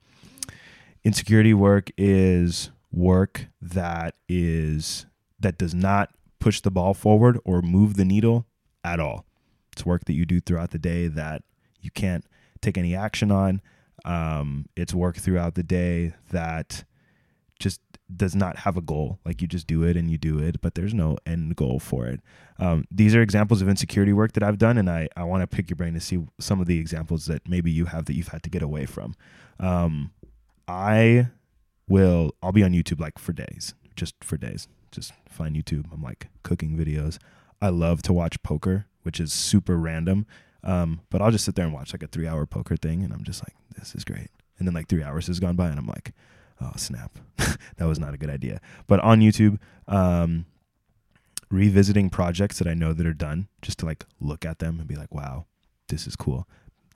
Insecurity 1.04 1.54
work 1.54 1.90
is 1.96 2.70
work 2.92 3.46
that 3.60 4.14
is 4.28 5.06
that 5.38 5.58
does 5.58 5.74
not 5.74 6.10
push 6.40 6.60
the 6.60 6.70
ball 6.70 6.94
forward 6.94 7.38
or 7.44 7.62
move 7.62 7.96
the 7.96 8.04
needle 8.04 8.46
at 8.84 9.00
all. 9.00 9.24
It's 9.72 9.84
work 9.84 10.04
that 10.06 10.14
you 10.14 10.24
do 10.24 10.40
throughout 10.40 10.70
the 10.70 10.78
day 10.78 11.08
that 11.08 11.42
you 11.80 11.90
can't 11.90 12.24
take 12.60 12.78
any 12.78 12.94
action 12.94 13.30
on. 13.30 13.60
Um, 14.04 14.66
it's 14.76 14.94
work 14.94 15.16
throughout 15.16 15.54
the 15.54 15.62
day 15.62 16.14
that 16.30 16.84
just 17.58 17.80
does 18.14 18.36
not 18.36 18.58
have 18.58 18.76
a 18.76 18.80
goal. 18.80 19.18
Like 19.24 19.42
you 19.42 19.48
just 19.48 19.66
do 19.66 19.82
it 19.82 19.96
and 19.96 20.10
you 20.10 20.18
do 20.18 20.38
it, 20.38 20.60
but 20.60 20.74
there's 20.74 20.94
no 20.94 21.16
end 21.26 21.56
goal 21.56 21.78
for 21.78 22.06
it. 22.06 22.20
Um, 22.58 22.84
these 22.90 23.14
are 23.14 23.22
examples 23.22 23.62
of 23.62 23.68
insecurity 23.68 24.12
work 24.12 24.32
that 24.32 24.42
I've 24.42 24.58
done, 24.58 24.78
and 24.78 24.88
I, 24.88 25.08
I 25.16 25.24
want 25.24 25.42
to 25.42 25.46
pick 25.46 25.68
your 25.68 25.76
brain 25.76 25.94
to 25.94 26.00
see 26.00 26.24
some 26.38 26.60
of 26.60 26.66
the 26.66 26.78
examples 26.78 27.26
that 27.26 27.48
maybe 27.48 27.70
you 27.70 27.86
have 27.86 28.06
that 28.06 28.14
you've 28.14 28.28
had 28.28 28.42
to 28.44 28.50
get 28.50 28.62
away 28.62 28.86
from. 28.86 29.14
Um, 29.58 30.12
I 30.68 31.28
will, 31.88 32.34
I'll 32.42 32.52
be 32.52 32.62
on 32.62 32.72
YouTube 32.72 33.00
like 33.00 33.18
for 33.18 33.32
days, 33.32 33.74
just 33.96 34.14
for 34.22 34.36
days. 34.36 34.68
Just 34.90 35.12
find 35.28 35.56
YouTube. 35.56 35.86
I'm 35.92 36.02
like 36.02 36.28
cooking 36.42 36.76
videos. 36.76 37.18
I 37.60 37.68
love 37.68 38.02
to 38.02 38.12
watch 38.12 38.42
poker, 38.42 38.86
which 39.02 39.20
is 39.20 39.32
super 39.32 39.76
random. 39.76 40.26
Um, 40.62 41.00
but 41.10 41.20
I'll 41.20 41.30
just 41.30 41.44
sit 41.44 41.54
there 41.54 41.64
and 41.64 41.74
watch 41.74 41.92
like 41.92 42.02
a 42.02 42.08
three 42.08 42.26
hour 42.26 42.46
poker 42.46 42.76
thing, 42.76 43.02
and 43.02 43.12
I'm 43.12 43.24
just 43.24 43.42
like, 43.42 43.54
this 43.76 43.94
is 43.94 44.04
great. 44.04 44.30
And 44.58 44.66
then 44.66 44.74
like 44.74 44.88
three 44.88 45.02
hours 45.02 45.26
has 45.26 45.40
gone 45.40 45.56
by, 45.56 45.68
and 45.68 45.78
I'm 45.78 45.86
like, 45.86 46.12
oh 46.60 46.72
snap, 46.76 47.18
that 47.36 47.86
was 47.86 47.98
not 47.98 48.14
a 48.14 48.16
good 48.16 48.30
idea. 48.30 48.60
But 48.86 49.00
on 49.00 49.20
YouTube, 49.20 49.58
um, 49.88 50.46
revisiting 51.50 52.10
projects 52.10 52.58
that 52.58 52.66
I 52.66 52.74
know 52.74 52.92
that 52.92 53.06
are 53.06 53.14
done, 53.14 53.48
just 53.62 53.78
to 53.80 53.86
like 53.86 54.04
look 54.20 54.44
at 54.44 54.58
them 54.58 54.78
and 54.78 54.88
be 54.88 54.96
like, 54.96 55.14
wow, 55.14 55.46
this 55.88 56.06
is 56.06 56.16
cool. 56.16 56.48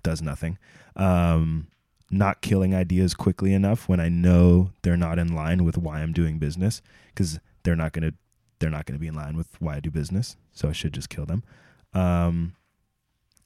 Does 0.03 0.23
nothing. 0.23 0.59
Um, 0.97 1.69
not 2.11 2.41
killing 2.41 2.75
ideas 2.75 3.15
quickly 3.15 3.53
enough 3.53 3.89
when 3.89 4.01
I 4.01 4.09
know 4.09 4.73
they're 4.83 4.97
not 4.97 5.19
in 5.19 5.35
line 5.35 5.65
with 5.65 5.79
why 5.79 6.01
I'm 6.01 6.13
doing 6.13 6.39
business, 6.39 6.83
because 7.09 7.39
they're 7.63 7.77
not 7.77 7.93
gonna 7.93 8.13
they're 8.59 8.71
not 8.71 8.87
gonna 8.87 8.99
be 8.99 9.07
in 9.07 9.15
line 9.15 9.37
with 9.37 9.61
why 9.61 9.77
I 9.77 9.81
do 9.81 9.91
business. 9.91 10.37
So 10.53 10.69
I 10.69 10.73
should 10.73 10.93
just 10.93 11.09
kill 11.09 11.27
them. 11.27 11.45
Um, 11.93 12.55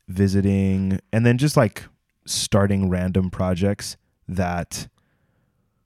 visiting 0.09 1.01
and 1.13 1.25
then 1.25 1.39
just 1.39 1.57
like 1.57 1.85
starting 2.27 2.89
random 2.89 3.31
projects 3.31 3.97
that 4.29 4.89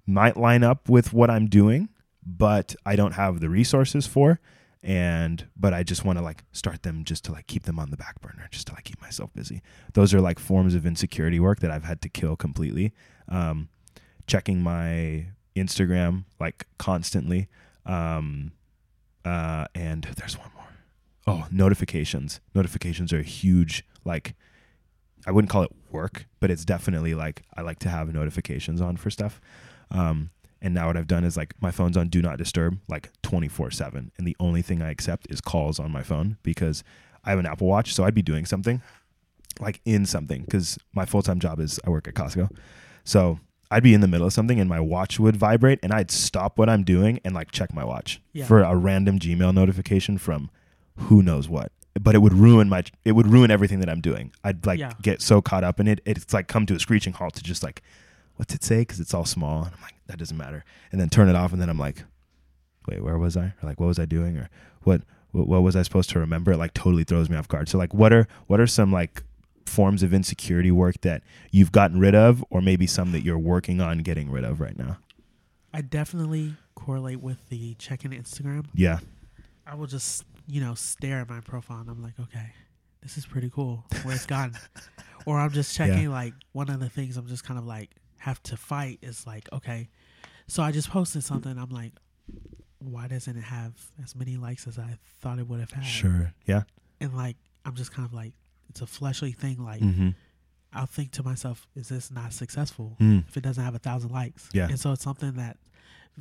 might 0.08 0.36
line 0.36 0.64
up 0.64 0.88
with 0.88 1.12
what 1.12 1.30
I'm 1.30 1.46
doing, 1.46 1.90
but 2.26 2.74
I 2.84 2.96
don't 2.96 3.12
have 3.12 3.40
the 3.40 3.48
resources 3.48 4.06
for. 4.06 4.40
And 4.82 5.48
but 5.56 5.74
I 5.74 5.82
just 5.82 6.04
want 6.04 6.18
to 6.18 6.24
like 6.24 6.44
start 6.52 6.82
them 6.82 7.04
just 7.04 7.24
to 7.24 7.32
like 7.32 7.46
keep 7.48 7.64
them 7.64 7.78
on 7.78 7.90
the 7.90 7.96
back 7.96 8.20
burner, 8.20 8.48
just 8.50 8.68
to 8.68 8.74
like 8.74 8.84
keep 8.84 9.00
myself 9.00 9.32
busy. 9.34 9.60
Those 9.94 10.14
are 10.14 10.20
like 10.20 10.38
forms 10.38 10.74
of 10.74 10.86
insecurity 10.86 11.40
work 11.40 11.60
that 11.60 11.70
I've 11.70 11.84
had 11.84 12.00
to 12.02 12.08
kill 12.08 12.36
completely. 12.36 12.92
Um, 13.28 13.68
checking 14.26 14.62
my 14.62 15.26
Instagram 15.56 16.24
like 16.40 16.66
constantly. 16.78 17.48
Um, 17.84 18.52
uh, 19.24 19.66
and 19.74 20.04
there's 20.16 20.38
one 20.38 20.50
more. 20.54 20.64
Oh, 21.26 21.46
notifications. 21.50 22.40
Notifications 22.54 23.12
are 23.12 23.22
huge 23.22 23.84
like 24.04 24.34
I 25.26 25.32
wouldn't 25.32 25.50
call 25.50 25.64
it 25.64 25.72
work, 25.90 26.26
but 26.40 26.50
it's 26.50 26.64
definitely 26.64 27.14
like 27.14 27.42
I 27.56 27.62
like 27.62 27.80
to 27.80 27.88
have 27.88 28.14
notifications 28.14 28.80
on 28.80 28.96
for 28.96 29.10
stuff. 29.10 29.40
Um, 29.90 30.30
and 30.60 30.74
now 30.74 30.88
what 30.88 30.96
I've 30.96 31.06
done 31.06 31.24
is 31.24 31.36
like 31.36 31.54
my 31.60 31.70
phone's 31.70 31.96
on 31.96 32.08
do 32.08 32.20
not 32.20 32.36
disturb 32.38 32.78
like 32.88 33.10
24 33.22 33.70
7. 33.70 34.10
And 34.18 34.26
the 34.26 34.36
only 34.40 34.62
thing 34.62 34.82
I 34.82 34.90
accept 34.90 35.26
is 35.30 35.40
calls 35.40 35.78
on 35.78 35.90
my 35.90 36.02
phone 36.02 36.36
because 36.42 36.82
I 37.24 37.30
have 37.30 37.38
an 37.38 37.46
Apple 37.46 37.66
Watch. 37.68 37.94
So 37.94 38.04
I'd 38.04 38.14
be 38.14 38.22
doing 38.22 38.44
something 38.44 38.82
like 39.60 39.80
in 39.84 40.04
something 40.06 40.42
because 40.42 40.78
my 40.94 41.04
full 41.04 41.22
time 41.22 41.38
job 41.40 41.60
is 41.60 41.78
I 41.86 41.90
work 41.90 42.08
at 42.08 42.14
Costco. 42.14 42.50
So 43.04 43.38
I'd 43.70 43.82
be 43.82 43.94
in 43.94 44.00
the 44.00 44.08
middle 44.08 44.26
of 44.26 44.32
something 44.32 44.58
and 44.58 44.68
my 44.68 44.80
watch 44.80 45.20
would 45.20 45.36
vibrate 45.36 45.78
and 45.82 45.92
I'd 45.92 46.10
stop 46.10 46.58
what 46.58 46.68
I'm 46.68 46.84
doing 46.84 47.20
and 47.24 47.34
like 47.34 47.50
check 47.52 47.72
my 47.74 47.84
watch 47.84 48.20
Yeah. 48.32 48.44
for 48.46 48.62
a 48.62 48.74
random 48.74 49.18
Gmail 49.18 49.52
notification 49.54 50.16
from 50.18 50.50
who 50.96 51.22
knows 51.22 51.48
what. 51.48 51.70
But 52.00 52.14
it 52.14 52.18
would 52.18 52.32
ruin 52.34 52.68
my 52.68 52.82
it 53.04 53.12
would 53.12 53.26
ruin 53.26 53.50
everything 53.50 53.80
that 53.80 53.88
I'm 53.90 54.00
doing. 54.00 54.32
I'd 54.42 54.64
like 54.66 54.78
Yeah. 54.80 54.92
get 55.02 55.20
so 55.22 55.40
caught 55.42 55.64
up 55.64 55.78
in 55.80 55.86
it. 55.88 56.00
It's 56.06 56.32
like 56.32 56.48
come 56.48 56.66
to 56.66 56.74
a 56.74 56.78
screeching 56.80 57.12
halt 57.12 57.34
to 57.34 57.42
just 57.42 57.62
like 57.62 57.82
what's 58.38 58.54
it 58.54 58.62
say? 58.64 58.78
Because 58.78 59.00
it's 59.00 59.12
all 59.12 59.24
small. 59.24 59.64
And 59.64 59.74
I'm 59.74 59.82
like, 59.82 59.94
that 60.06 60.18
doesn't 60.18 60.36
matter. 60.36 60.64
And 60.90 61.00
then 61.00 61.10
turn 61.10 61.28
it 61.28 61.36
off, 61.36 61.52
and 61.52 61.60
then 61.60 61.68
I'm 61.68 61.78
like, 61.78 62.04
wait, 62.86 63.02
where 63.02 63.18
was 63.18 63.36
I? 63.36 63.46
Or 63.46 63.64
like, 63.64 63.80
what 63.80 63.86
was 63.86 63.98
I 63.98 64.06
doing? 64.06 64.36
Or 64.36 64.48
what, 64.82 65.02
what, 65.32 65.48
what 65.48 65.62
was 65.62 65.76
I 65.76 65.82
supposed 65.82 66.10
to 66.10 66.18
remember? 66.18 66.52
It 66.52 66.56
like 66.56 66.72
totally 66.72 67.04
throws 67.04 67.28
me 67.28 67.36
off 67.36 67.48
guard. 67.48 67.68
So 67.68 67.78
like, 67.78 67.92
what 67.92 68.12
are 68.12 68.26
what 68.46 68.60
are 68.60 68.66
some 68.66 68.92
like 68.92 69.22
forms 69.66 70.02
of 70.02 70.14
insecurity 70.14 70.70
work 70.70 71.00
that 71.02 71.22
you've 71.50 71.72
gotten 71.72 72.00
rid 72.00 72.14
of, 72.14 72.44
or 72.48 72.62
maybe 72.62 72.86
some 72.86 73.12
that 73.12 73.22
you're 73.22 73.38
working 73.38 73.80
on 73.80 73.98
getting 73.98 74.30
rid 74.30 74.44
of 74.44 74.60
right 74.60 74.78
now? 74.78 74.98
I 75.74 75.82
definitely 75.82 76.54
correlate 76.74 77.20
with 77.20 77.48
the 77.50 77.74
checking 77.74 78.12
Instagram. 78.12 78.66
Yeah, 78.72 79.00
I 79.66 79.74
will 79.74 79.86
just, 79.86 80.24
you 80.46 80.60
know, 80.60 80.74
stare 80.74 81.20
at 81.20 81.28
my 81.28 81.40
profile 81.40 81.80
and 81.80 81.90
I'm 81.90 82.02
like, 82.02 82.18
okay, 82.18 82.52
this 83.02 83.18
is 83.18 83.26
pretty 83.26 83.50
cool. 83.50 83.84
Where 84.02 84.14
it's 84.14 84.26
gone. 84.26 84.54
or 85.26 85.38
I'm 85.38 85.50
just 85.50 85.76
checking 85.76 86.10
like 86.10 86.32
one 86.52 86.70
of 86.70 86.80
the 86.80 86.88
things 86.88 87.16
I'm 87.16 87.26
just 87.26 87.44
kind 87.44 87.58
of 87.58 87.66
like 87.66 87.90
have 88.18 88.42
to 88.44 88.56
fight 88.56 88.98
is 89.02 89.26
like, 89.26 89.48
okay. 89.52 89.88
So 90.46 90.62
I 90.62 90.72
just 90.72 90.90
posted 90.90 91.22
something. 91.24 91.56
I'm 91.58 91.70
like, 91.70 91.92
why 92.78 93.08
doesn't 93.08 93.36
it 93.36 93.42
have 93.44 93.72
as 94.02 94.14
many 94.14 94.36
likes 94.36 94.66
as 94.66 94.78
I 94.78 94.96
thought 95.20 95.38
it 95.38 95.48
would 95.48 95.60
have 95.60 95.72
had? 95.72 95.84
sure. 95.84 96.32
Yeah. 96.46 96.62
And 97.00 97.14
like, 97.16 97.36
I'm 97.64 97.74
just 97.74 97.92
kind 97.92 98.06
of 98.06 98.14
like, 98.14 98.32
it's 98.70 98.80
a 98.80 98.86
fleshly 98.86 99.32
thing. 99.32 99.62
Like, 99.64 99.80
Mm-hmm. 99.80 100.10
I'll 100.72 100.84
think 100.86 101.12
to 101.12 101.22
myself, 101.22 101.66
is 101.74 101.88
this 101.88 102.10
not 102.10 102.32
successful 102.34 102.94
Mm. 103.00 103.26
if 103.26 103.36
it 103.38 103.42
doesn't 103.42 103.62
have 103.64 103.74
a 103.74 103.78
thousand 103.78 104.10
likes? 104.10 104.50
Yeah. 104.52 104.68
And 104.68 104.78
so 104.78 104.92
it's 104.92 105.02
something 105.02 105.32
that, 105.34 105.56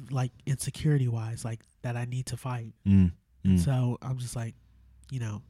like, 0.09 0.31
insecurity 0.45 1.09
wise, 1.09 1.43
like, 1.43 1.59
that 1.81 1.97
I 1.97 2.05
need 2.05 2.27
to 2.27 2.37
fight. 2.37 2.73
Mm. 2.85 3.11
Mm. 3.45 3.59
So 3.59 3.97
I'm 4.01 4.17
just 4.17 4.37
like, 4.37 4.55
you 5.11 5.19
know, 5.19 5.41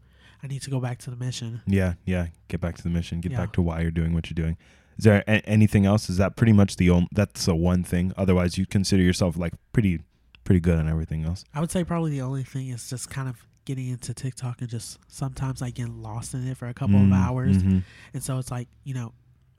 I 0.42 0.48
need 0.48 0.64
to 0.64 0.72
go 0.72 0.80
back 0.80 0.98
to 1.00 1.12
the 1.12 1.16
mission. 1.16 1.62
Yeah, 1.68 1.94
yeah. 2.06 2.28
Get 2.48 2.60
back 2.60 2.76
to 2.78 2.84
the 2.84 2.90
mission. 2.90 3.22
Get 3.22 3.32
Yeah. 3.34 3.38
back 3.38 3.54
to 3.54 3.62
why 3.62 3.82
you're 3.82 3.92
doing 3.92 4.14
what 4.14 4.30
you're 4.32 4.36
doing. 4.36 4.58
Is 4.98 5.04
there 5.04 5.24
a- 5.28 5.48
anything 5.48 5.86
else? 5.86 6.10
Is 6.10 6.18
that 6.18 6.36
pretty 6.36 6.54
much 6.54 6.76
the 6.78 6.90
only? 6.90 7.08
That's 7.12 7.46
the 7.46 7.56
one 7.56 7.84
thing. 7.84 8.14
Otherwise, 8.18 8.58
you 8.58 8.66
consider 8.66 9.04
yourself 9.04 9.38
like 9.38 9.54
pretty, 9.74 10.02
pretty 10.44 10.60
good 10.60 10.78
on 10.80 10.88
everything 10.90 11.24
else. 11.26 11.44
I 11.54 11.60
would 11.60 11.72
say 11.72 11.84
probably 11.84 12.12
the 12.12 12.22
only 12.22 12.44
thing 12.44 12.70
is 12.70 12.90
just 12.90 13.10
kind 13.10 13.30
of 13.30 13.46
getting 13.66 13.88
into 13.90 14.14
TikTok 14.14 14.62
and 14.62 14.70
just 14.70 14.98
sometimes 15.08 15.62
I 15.62 15.70
get 15.72 15.90
lost 15.90 16.34
in 16.34 16.48
it 16.48 16.56
for 16.58 16.68
a 16.68 16.74
couple 16.74 16.96
Mm, 16.96 17.08
of 17.08 17.14
hours. 17.14 17.58
mhm. 17.58 17.84
And 18.14 18.24
so 18.24 18.38
it's 18.40 18.50
like, 18.50 18.70
you 18.86 18.94
know, 18.94 19.14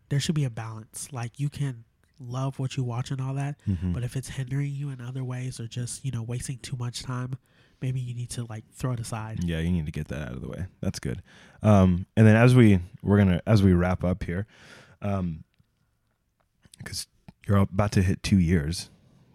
there 0.09 0.19
should 0.19 0.35
be 0.35 0.45
a 0.45 0.51
balance. 0.51 1.09
Like 1.13 1.39
you 1.39 1.51
can 1.51 1.85
love 2.19 2.59
what 2.59 2.77
you 2.77 2.83
watch 2.83 3.11
and 3.11 3.21
all 3.21 3.35
that, 3.35 3.57
Mhm. 3.69 3.93
but 3.93 4.03
if 4.03 4.17
it's 4.17 4.31
hindering 4.31 4.73
you 4.75 4.89
in 4.91 5.01
other 5.03 5.23
ways 5.23 5.61
or 5.61 5.67
just, 5.69 6.05
you 6.05 6.11
know, 6.11 6.23
wasting 6.23 6.59
too 6.59 6.77
much 6.77 7.03
time, 7.03 7.35
maybe 7.83 8.01
you 8.01 8.15
need 8.15 8.31
to 8.31 8.45
like 8.47 8.65
throw 8.73 8.93
it 8.93 8.99
aside. 9.01 9.45
Yeah, 9.45 9.61
you 9.61 9.71
need 9.71 9.85
to 9.87 9.93
get 9.93 10.09
that 10.09 10.23
out 10.29 10.33
of 10.35 10.41
the 10.41 10.49
way. 10.49 10.67
That's 10.81 10.99
good. 10.99 11.23
Um, 11.63 12.07
and 12.17 12.27
then 12.27 12.35
as 12.35 12.55
we 12.57 12.81
we're 13.03 13.19
gonna 13.19 13.43
as 13.47 13.63
we 13.63 13.73
wrap 13.75 14.03
up 14.03 14.25
here, 14.25 14.47
um, 15.03 15.45
because 16.79 17.07
you're 17.47 17.59
about 17.59 17.93
to 17.93 18.03
hit 18.03 18.23
two 18.23 18.39
years, 18.39 18.91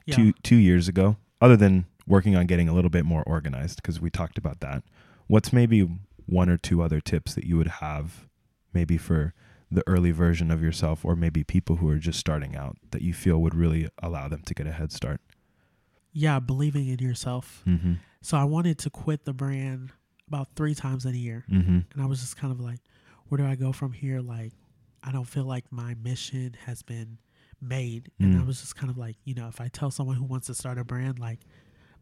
Yeah. 0.06 0.16
two 0.16 0.34
two 0.44 0.56
years 0.56 0.88
ago. 0.88 1.18
Other 1.42 1.58
than 1.58 1.86
working 2.08 2.36
on 2.36 2.46
getting 2.46 2.70
a 2.70 2.74
little 2.74 2.90
bit 2.90 3.06
more 3.06 3.24
organized, 3.24 3.78
because 3.78 4.00
we 4.00 4.10
talked 4.10 4.38
about 4.38 4.60
that. 4.62 4.84
What's 5.28 5.52
maybe 5.54 5.88
one 6.26 6.50
or 6.50 6.58
two 6.58 6.82
other 6.82 7.02
tips 7.02 7.34
that 7.36 7.46
you 7.46 7.58
would 7.58 7.68
have, 7.68 8.28
maybe 8.74 8.98
for 8.98 9.34
the 9.72 9.84
early 9.88 10.12
version 10.12 10.52
of 10.52 10.62
yourself, 10.62 11.04
or 11.04 11.16
maybe 11.16 11.44
people 11.44 11.78
who 11.78 11.90
are 11.90 11.98
just 11.98 12.20
starting 12.20 12.56
out 12.56 12.78
that 12.92 13.02
you 13.02 13.14
feel 13.14 13.40
would 13.42 13.56
really 13.56 13.90
allow 14.02 14.28
them 14.28 14.42
to 14.46 14.54
get 14.54 14.68
a 14.68 14.72
head 14.72 14.92
start? 14.92 15.20
Yeah, 16.12 16.40
believing 16.40 16.88
in 16.88 17.00
yourself. 17.00 17.64
Mm-hmm. 17.68 17.94
So 18.22 18.38
I 18.38 18.44
wanted 18.44 18.78
to 18.80 18.90
quit 18.90 19.26
the 19.26 19.34
brand 19.34 19.92
about 20.28 20.50
three 20.56 20.76
times 20.76 21.06
in 21.06 21.14
a 21.14 21.18
year. 21.18 21.44
Mm-hmm. 21.52 21.80
and 21.92 22.02
I 22.02 22.06
was 22.06 22.22
just 22.22 22.38
kind 22.38 22.54
of 22.54 22.60
like, 22.60 22.80
where 23.28 23.38
do 23.38 23.46
I 23.46 23.56
go 23.56 23.72
from 23.72 23.94
here? 23.94 24.22
Like, 24.22 24.54
I 25.04 25.12
don't 25.12 25.26
feel 25.28 25.44
like 25.44 25.66
my 25.72 25.96
mission 25.96 26.56
has 26.66 26.82
been 26.82 27.18
made. 27.62 28.12
And 28.20 28.36
I 28.36 28.40
Mm. 28.42 28.48
was 28.48 28.62
just 28.62 28.76
kind 28.76 28.90
of 28.90 28.98
like, 28.98 29.18
you 29.26 29.34
know, 29.34 29.48
if 29.48 29.60
I 29.62 29.68
tell 29.68 29.92
someone 29.92 30.16
who 30.16 30.24
wants 30.24 30.48
to 30.48 30.54
start 30.56 30.78
a 30.78 30.84
brand, 30.84 31.20
like, 31.20 31.40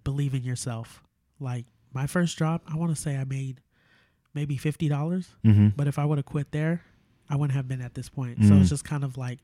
believe 0.04 0.34
in 0.34 0.43
yourself. 0.43 1.04
Like, 1.39 1.66
my 1.93 2.08
first 2.08 2.38
job, 2.38 2.62
I 2.68 2.76
want 2.76 2.95
to 2.95 3.02
say 3.02 3.18
I 3.18 3.24
made 3.26 3.62
maybe 4.34 4.58
$50, 4.58 5.28
Mm-hmm. 5.43 5.70
but 5.76 5.88
if 5.88 5.99
I 5.99 6.06
would 6.06 6.18
have 6.18 6.26
quit 6.26 6.52
there, 6.52 6.82
I 7.30 7.36
wouldn't 7.36 7.56
have 7.56 7.68
been 7.68 7.82
at 7.82 7.93
this 7.95 8.10
point. 8.10 8.43
So 8.45 8.54
Mm. 8.54 8.62
it's 8.62 8.70
just 8.70 8.86
kind 8.86 9.04
of 9.04 9.18
like, 9.18 9.39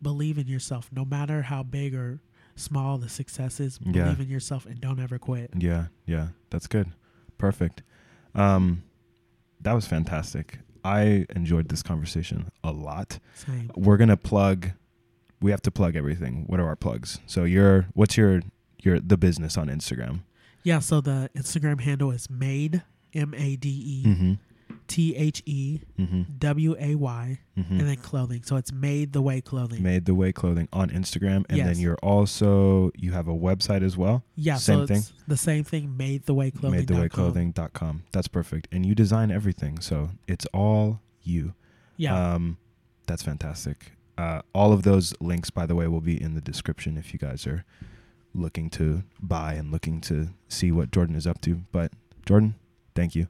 believe 0.00 0.38
in 0.38 0.46
yourself, 0.46 0.90
no 0.92 1.04
matter 1.04 1.42
how 1.42 1.62
big 1.62 1.94
or 1.94 2.20
small, 2.56 2.98
the 2.98 3.08
success 3.08 3.58
is, 3.60 3.78
believe 3.78 4.20
in 4.20 4.28
yourself, 4.28 4.64
and 4.66 4.80
don't 4.80 5.00
ever 5.00 5.18
quit. 5.18 5.50
Yeah, 5.58 5.86
yeah, 6.06 6.28
that's 6.50 6.66
good. 6.66 6.88
Perfect. 7.36 7.82
Um, 8.34 8.82
that 9.60 9.72
was 9.72 9.86
fantastic. 9.86 10.60
I 10.88 11.26
enjoyed 11.36 11.68
this 11.68 11.82
conversation 11.82 12.50
a 12.64 12.72
lot. 12.72 13.18
Same. 13.34 13.70
We're 13.76 13.96
gonna 13.98 14.16
plug. 14.16 14.70
We 15.40 15.50
have 15.50 15.62
to 15.62 15.70
plug 15.70 15.94
everything. 15.96 16.44
What 16.46 16.58
are 16.60 16.66
our 16.66 16.76
plugs? 16.76 17.18
So 17.26 17.44
your 17.44 17.86
what's 17.94 18.16
your 18.16 18.40
your 18.82 18.98
the 19.00 19.16
business 19.16 19.56
on 19.56 19.68
Instagram? 19.68 20.20
Yeah. 20.64 20.78
So 20.80 21.00
the 21.00 21.30
Instagram 21.36 21.80
handle 21.80 22.10
is 22.10 22.28
made 22.30 22.82
M 23.14 23.34
A 23.36 23.56
D 23.56 23.68
E 23.68 24.04
Mm-hmm. 24.08 24.32
T 24.88 25.14
H 25.14 25.42
E 25.46 25.80
Mm-hmm. 25.98 26.22
W 26.38 26.76
A 26.78 26.94
Y 26.96 27.38
Mm-hmm. 27.56 27.80
and 27.80 27.88
then 27.88 27.96
clothing. 27.96 28.42
So 28.44 28.56
it's 28.56 28.72
made 28.72 29.12
the 29.12 29.20
way 29.22 29.40
clothing. 29.40 29.82
Made 29.82 30.04
the 30.06 30.14
way 30.14 30.32
clothing 30.32 30.68
on 30.72 30.90
Instagram, 30.90 31.44
and 31.48 31.58
Yes. 31.58 31.66
then 31.66 31.78
you're 31.78 31.98
also 32.02 32.90
you 32.96 33.12
have 33.12 33.28
a 33.28 33.32
website 33.34 33.82
as 33.82 33.96
well. 33.96 34.24
yeah. 34.36 34.56
same 34.56 34.86
so 34.86 34.94
it's 34.94 35.12
the 35.26 35.36
same 35.36 35.64
thing. 35.64 35.96
Made 35.96 36.24
the 36.26 36.34
way 36.34 36.50
clothing. 36.50 36.78
Made 36.80 36.88
the 36.88 36.96
way 37.00 37.08
clothing.com. 37.08 38.04
That's 38.12 38.28
perfect. 38.28 38.68
And 38.72 38.84
you 38.86 38.94
design 38.94 39.30
everything, 39.30 39.80
so 39.80 40.10
it's 40.26 40.46
all 40.54 41.00
you. 41.22 41.54
Yeah. 41.96 42.34
Um, 42.34 42.58
that's 43.06 43.22
fantastic. 43.22 43.92
Uh, 44.16 44.42
all 44.54 44.72
of 44.72 44.82
those 44.82 45.14
links, 45.20 45.50
by 45.50 45.64
the 45.66 45.74
way, 45.74 45.86
will 45.88 46.00
be 46.00 46.20
in 46.20 46.34
the 46.34 46.40
description 46.40 46.96
if 46.96 47.12
you 47.12 47.18
guys 47.18 47.46
are 47.46 47.64
looking 48.34 48.68
to 48.70 49.02
buy 49.20 49.54
and 49.54 49.72
looking 49.72 50.00
to 50.02 50.28
see 50.48 50.70
what 50.70 50.90
Jordan 50.90 51.16
is 51.16 51.26
up 51.26 51.40
to. 51.42 51.62
But 51.72 51.92
Jordan, 52.26 52.54
thank 52.94 53.14
you. 53.16 53.26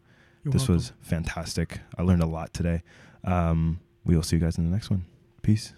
You're 0.48 0.52
this 0.54 0.62
welcome. 0.62 0.74
was 0.76 0.92
fantastic. 1.00 1.80
I 1.96 2.02
learned 2.02 2.22
a 2.22 2.26
lot 2.26 2.52
today. 2.54 2.82
Um, 3.24 3.80
we 4.04 4.14
will 4.16 4.22
see 4.22 4.36
you 4.36 4.42
guys 4.42 4.58
in 4.58 4.64
the 4.64 4.70
next 4.70 4.90
one. 4.90 5.04
Peace. 5.42 5.72